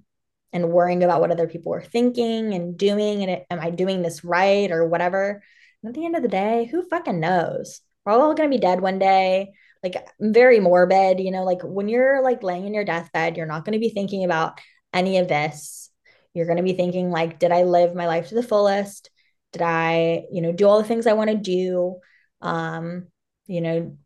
[0.53, 3.23] and worrying about what other people were thinking and doing.
[3.23, 5.41] And am I doing this right or whatever?
[5.81, 7.81] And at the end of the day, who fucking knows?
[8.05, 9.53] We're all going to be dead one day.
[9.83, 13.65] Like, very morbid, you know, like when you're like laying in your deathbed, you're not
[13.65, 14.59] going to be thinking about
[14.93, 15.89] any of this.
[16.33, 19.09] You're going to be thinking, like, did I live my life to the fullest?
[19.51, 21.97] Did I, you know, do all the things I want to do?
[22.41, 23.07] Um,
[23.47, 23.97] you know,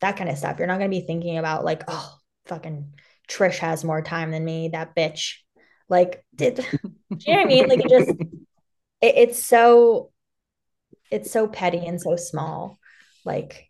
[0.00, 0.58] that kind of stuff.
[0.58, 2.16] You're not going to be thinking about, like, oh,
[2.46, 2.94] fucking
[3.28, 5.34] Trish has more time than me, that bitch.
[5.88, 7.68] Like, did you know what I mean?
[7.68, 10.10] Like, it just, it, it's so,
[11.10, 12.78] it's so petty and so small.
[13.24, 13.68] Like,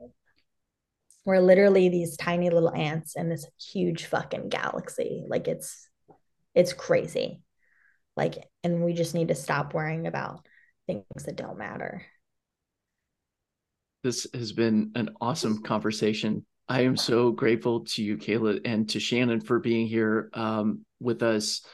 [1.24, 5.24] we're literally these tiny little ants in this huge fucking galaxy.
[5.28, 5.88] Like, it's,
[6.55, 7.42] it's crazy.
[8.16, 10.47] Like, and we just need to stop worrying about
[10.89, 12.02] things that don't matter.
[14.02, 16.44] This has been an awesome conversation.
[16.69, 21.23] I am so grateful to you, Kayla, and to Shannon for being here um, with
[21.23, 21.65] us.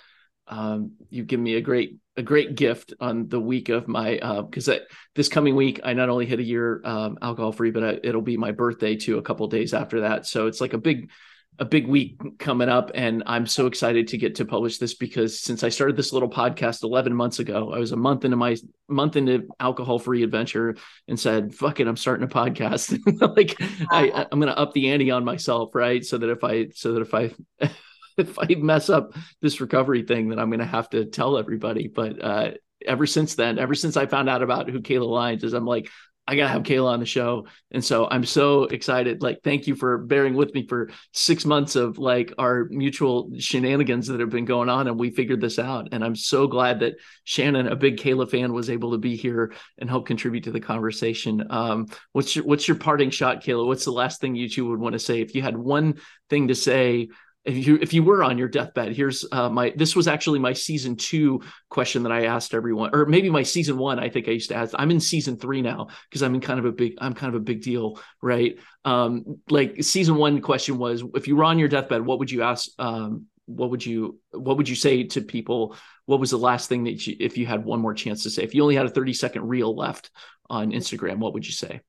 [0.47, 4.69] Um, you've given me a great a great gift on the week of my because
[4.69, 4.79] uh,
[5.17, 8.23] this coming week I not only hit a year um, alcohol free, but I, it'll
[8.23, 9.19] be my birthday too.
[9.19, 11.11] A couple days after that, so it's like a big
[11.59, 15.41] a big week coming up and i'm so excited to get to publish this because
[15.41, 18.57] since i started this little podcast 11 months ago i was a month into my
[18.89, 20.77] month into alcohol free adventure
[21.07, 22.99] and said fuck it i'm starting a podcast.
[23.37, 23.57] Like
[23.91, 26.05] I, i'm going to up the ante on myself right?
[26.05, 27.33] So that if i so that if i
[28.17, 31.89] if i mess up this recovery thing then i'm going to have to tell everybody.
[31.89, 32.51] But uh
[32.87, 35.91] ever since then, ever since I found out about who Kayla Lyons is, I'm like,
[36.27, 37.47] I gotta have Kayla on the show.
[37.71, 39.23] And so I'm so excited.
[39.23, 44.07] Like, thank you for bearing with me for six months of like our mutual shenanigans
[44.07, 44.87] that have been going on.
[44.89, 45.89] And we figured this out.
[45.93, 46.95] And I'm so glad that
[47.25, 50.61] Shannon, a big Kayla fan, was able to be here and help contribute to the
[50.61, 51.45] conversation.
[51.51, 53.67] Um, what's your what's your parting shot, Kayla?
[53.67, 55.21] What's the last thing you two would want to say?
[55.21, 55.99] If you had one
[56.31, 57.09] thing to say
[57.45, 60.53] if you if you were on your deathbed here's uh, my this was actually my
[60.53, 64.31] season two question that i asked everyone or maybe my season one i think i
[64.31, 66.95] used to ask i'm in season three now because i'm in kind of a big
[67.01, 68.59] i'm kind of a big deal right?
[68.85, 72.43] Um like season one question was if you were on your deathbed what would you
[72.43, 75.77] ask um what would you what would you say to people?
[76.07, 78.43] What was the last thing that you if you had one more chance to say?
[78.43, 80.11] If you only had a 30 second reel left
[80.51, 81.81] on instagram what would you say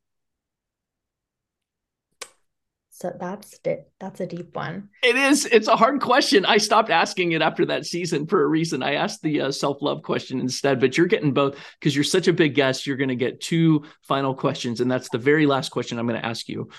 [2.98, 3.60] so that's
[4.00, 4.88] that's a deep one.
[5.04, 5.46] It is.
[5.46, 6.46] It's a hard question.
[6.46, 8.82] I stopped asking it after that season for a reason.
[8.82, 12.30] I asked the uh, self love question instead, but you're getting both because you're such
[12.30, 12.88] a big guest.
[12.88, 16.22] You're going to get two final questions, and that's the very last question I'm going
[16.22, 16.70] to ask you.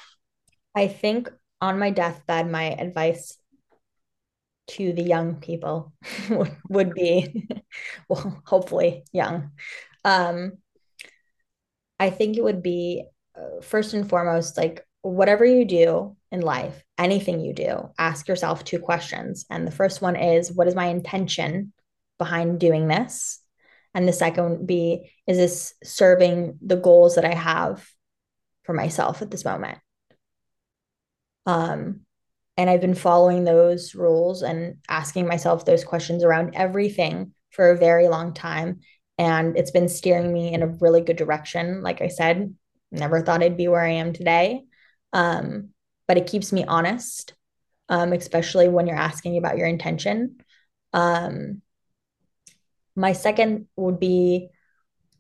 [0.75, 1.29] I think
[1.61, 3.37] on my deathbed, my advice
[4.69, 5.93] to the young people
[6.71, 7.47] would be,
[8.09, 9.51] well, hopefully young.
[10.03, 10.53] Um,
[12.01, 13.05] I think it would be
[13.37, 18.65] uh, first and foremost like whatever you do in life, anything you do, ask yourself
[18.65, 19.47] two questions.
[19.51, 21.73] And the first one is, what is my intention
[22.19, 23.41] behind doing this?
[23.95, 27.87] And the second would be, is this serving the goals that I have
[28.65, 29.79] for myself at this moment?
[31.47, 32.01] Um,
[32.57, 37.79] and I've been following those rules and asking myself those questions around everything for a
[37.79, 38.81] very long time.
[39.19, 41.83] And it's been steering me in a really good direction.
[41.83, 42.55] Like I said,
[42.91, 44.65] never thought I'd be where I am today
[45.17, 45.71] Um,
[46.07, 47.35] but it keeps me honest,
[47.89, 50.37] um, especially when you're asking about your intention.
[50.93, 51.63] Um,
[52.95, 54.51] my second would be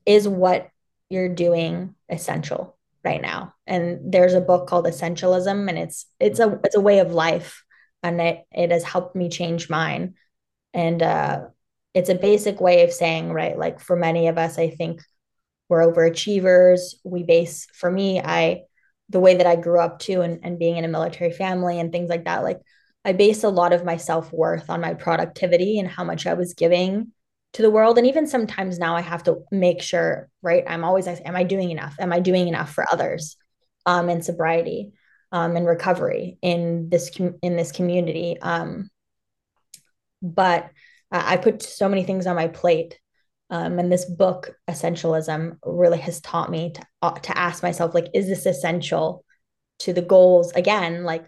[0.05, 0.69] is what
[1.09, 3.55] you're doing essential right now?
[3.67, 7.65] And there's a book called Essentialism, and it's it's a it's a way of life,
[8.03, 10.15] and it it has helped me change mine.
[10.75, 11.47] And uh,
[11.95, 15.01] it's a basic way of saying, right, like for many of us, I think
[15.71, 16.97] we're overachievers.
[17.03, 18.65] We base, for me, I,
[19.09, 21.93] the way that I grew up too, and, and being in a military family and
[21.93, 22.61] things like that, like
[23.05, 26.35] I base a lot of my self worth on my productivity and how much I
[26.35, 27.13] was giving
[27.53, 27.99] to the world.
[27.99, 30.65] And even sometimes now I have to make sure, right?
[30.67, 31.95] I'm always, am I doing enough?
[32.01, 33.37] Am I doing enough for others
[33.87, 34.93] um, in sobriety
[35.31, 37.11] um, and recovery in this,
[37.43, 38.39] in this community?
[38.41, 38.91] Um,
[40.21, 40.71] but
[41.11, 42.99] I put so many things on my plate.
[43.49, 48.09] Um, and this book, Essentialism, really has taught me to, uh, to ask myself, like,
[48.13, 49.25] is this essential
[49.81, 50.53] to the goals?
[50.53, 51.27] Again, like,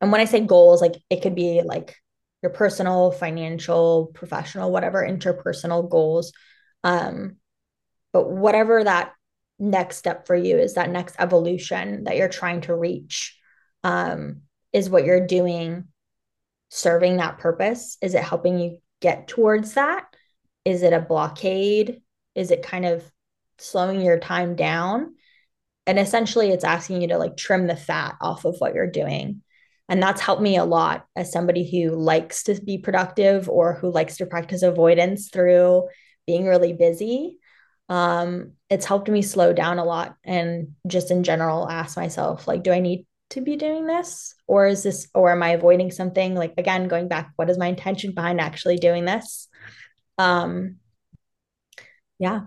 [0.00, 1.96] and when I say goals, like, it could be like
[2.42, 6.32] your personal, financial, professional, whatever interpersonal goals.
[6.82, 7.36] Um,
[8.12, 9.12] but whatever that
[9.60, 13.38] next step for you is, that next evolution that you're trying to reach,
[13.84, 15.84] um, is what you're doing
[16.70, 17.96] serving that purpose?
[18.02, 20.04] Is it helping you get towards that?
[20.64, 22.02] Is it a blockade?
[22.34, 23.04] Is it kind of
[23.58, 25.14] slowing your time down?
[25.86, 29.42] And essentially, it's asking you to like trim the fat off of what you're doing.
[29.88, 33.90] And that's helped me a lot as somebody who likes to be productive or who
[33.90, 35.88] likes to practice avoidance through
[36.26, 37.38] being really busy.
[37.88, 42.62] Um, it's helped me slow down a lot and just in general ask myself, like,
[42.62, 44.34] do I need to be doing this?
[44.46, 46.34] Or is this, or am I avoiding something?
[46.34, 49.48] Like, again, going back, what is my intention behind actually doing this?
[50.22, 50.76] Um,
[52.18, 52.42] yeah.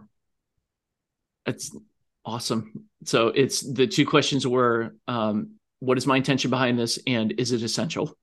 [1.46, 1.76] That's
[2.24, 2.88] awesome.
[3.04, 7.52] So it's the two questions were um, what is my intention behind this and is
[7.52, 8.18] it essential?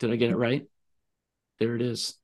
[0.00, 0.66] Did I get it right?
[1.60, 2.14] There it is.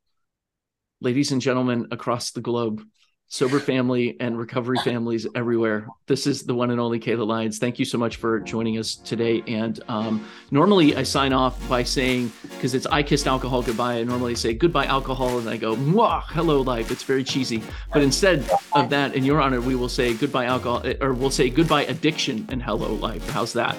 [1.03, 2.83] Ladies and gentlemen across the globe,
[3.31, 5.87] sober family and recovery families everywhere.
[6.07, 7.59] This is the one and only Kayla Lyons.
[7.59, 9.43] Thank you so much for joining us today.
[9.47, 14.03] And um, normally I sign off by saying, because it's I kissed alcohol goodbye, I
[14.03, 16.91] normally say goodbye alcohol and I go, Mwah, hello life.
[16.91, 17.63] It's very cheesy.
[17.93, 21.49] But instead of that, in your honor, we will say goodbye alcohol, or we'll say
[21.49, 23.27] goodbye addiction and hello life.
[23.31, 23.77] How's that?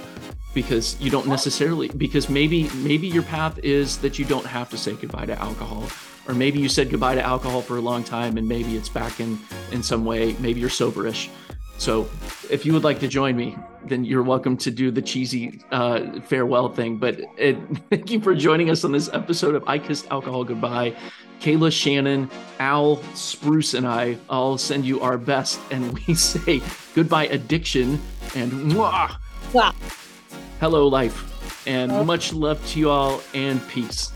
[0.54, 4.78] because you don't necessarily because maybe maybe your path is that you don't have to
[4.78, 5.88] say goodbye to alcohol
[6.28, 9.20] or maybe you said goodbye to alcohol for a long time and maybe it's back
[9.20, 9.40] in
[9.72, 10.36] in some way.
[10.40, 11.30] Maybe you're soberish.
[11.78, 12.08] So
[12.50, 16.20] if you would like to join me then you're welcome to do the cheesy uh,
[16.22, 16.98] farewell thing.
[16.98, 17.58] But it,
[17.90, 20.96] thank you for joining us on this episode of i kissed alcohol goodbye.
[21.40, 22.30] Kayla shannon
[22.60, 26.62] Owl spruce and i all send you our best and we say
[26.94, 28.00] goodbye addiction
[28.36, 29.16] and mwah,
[29.52, 29.74] wow.
[30.60, 31.28] hello life
[31.68, 34.12] and much love to you all and peace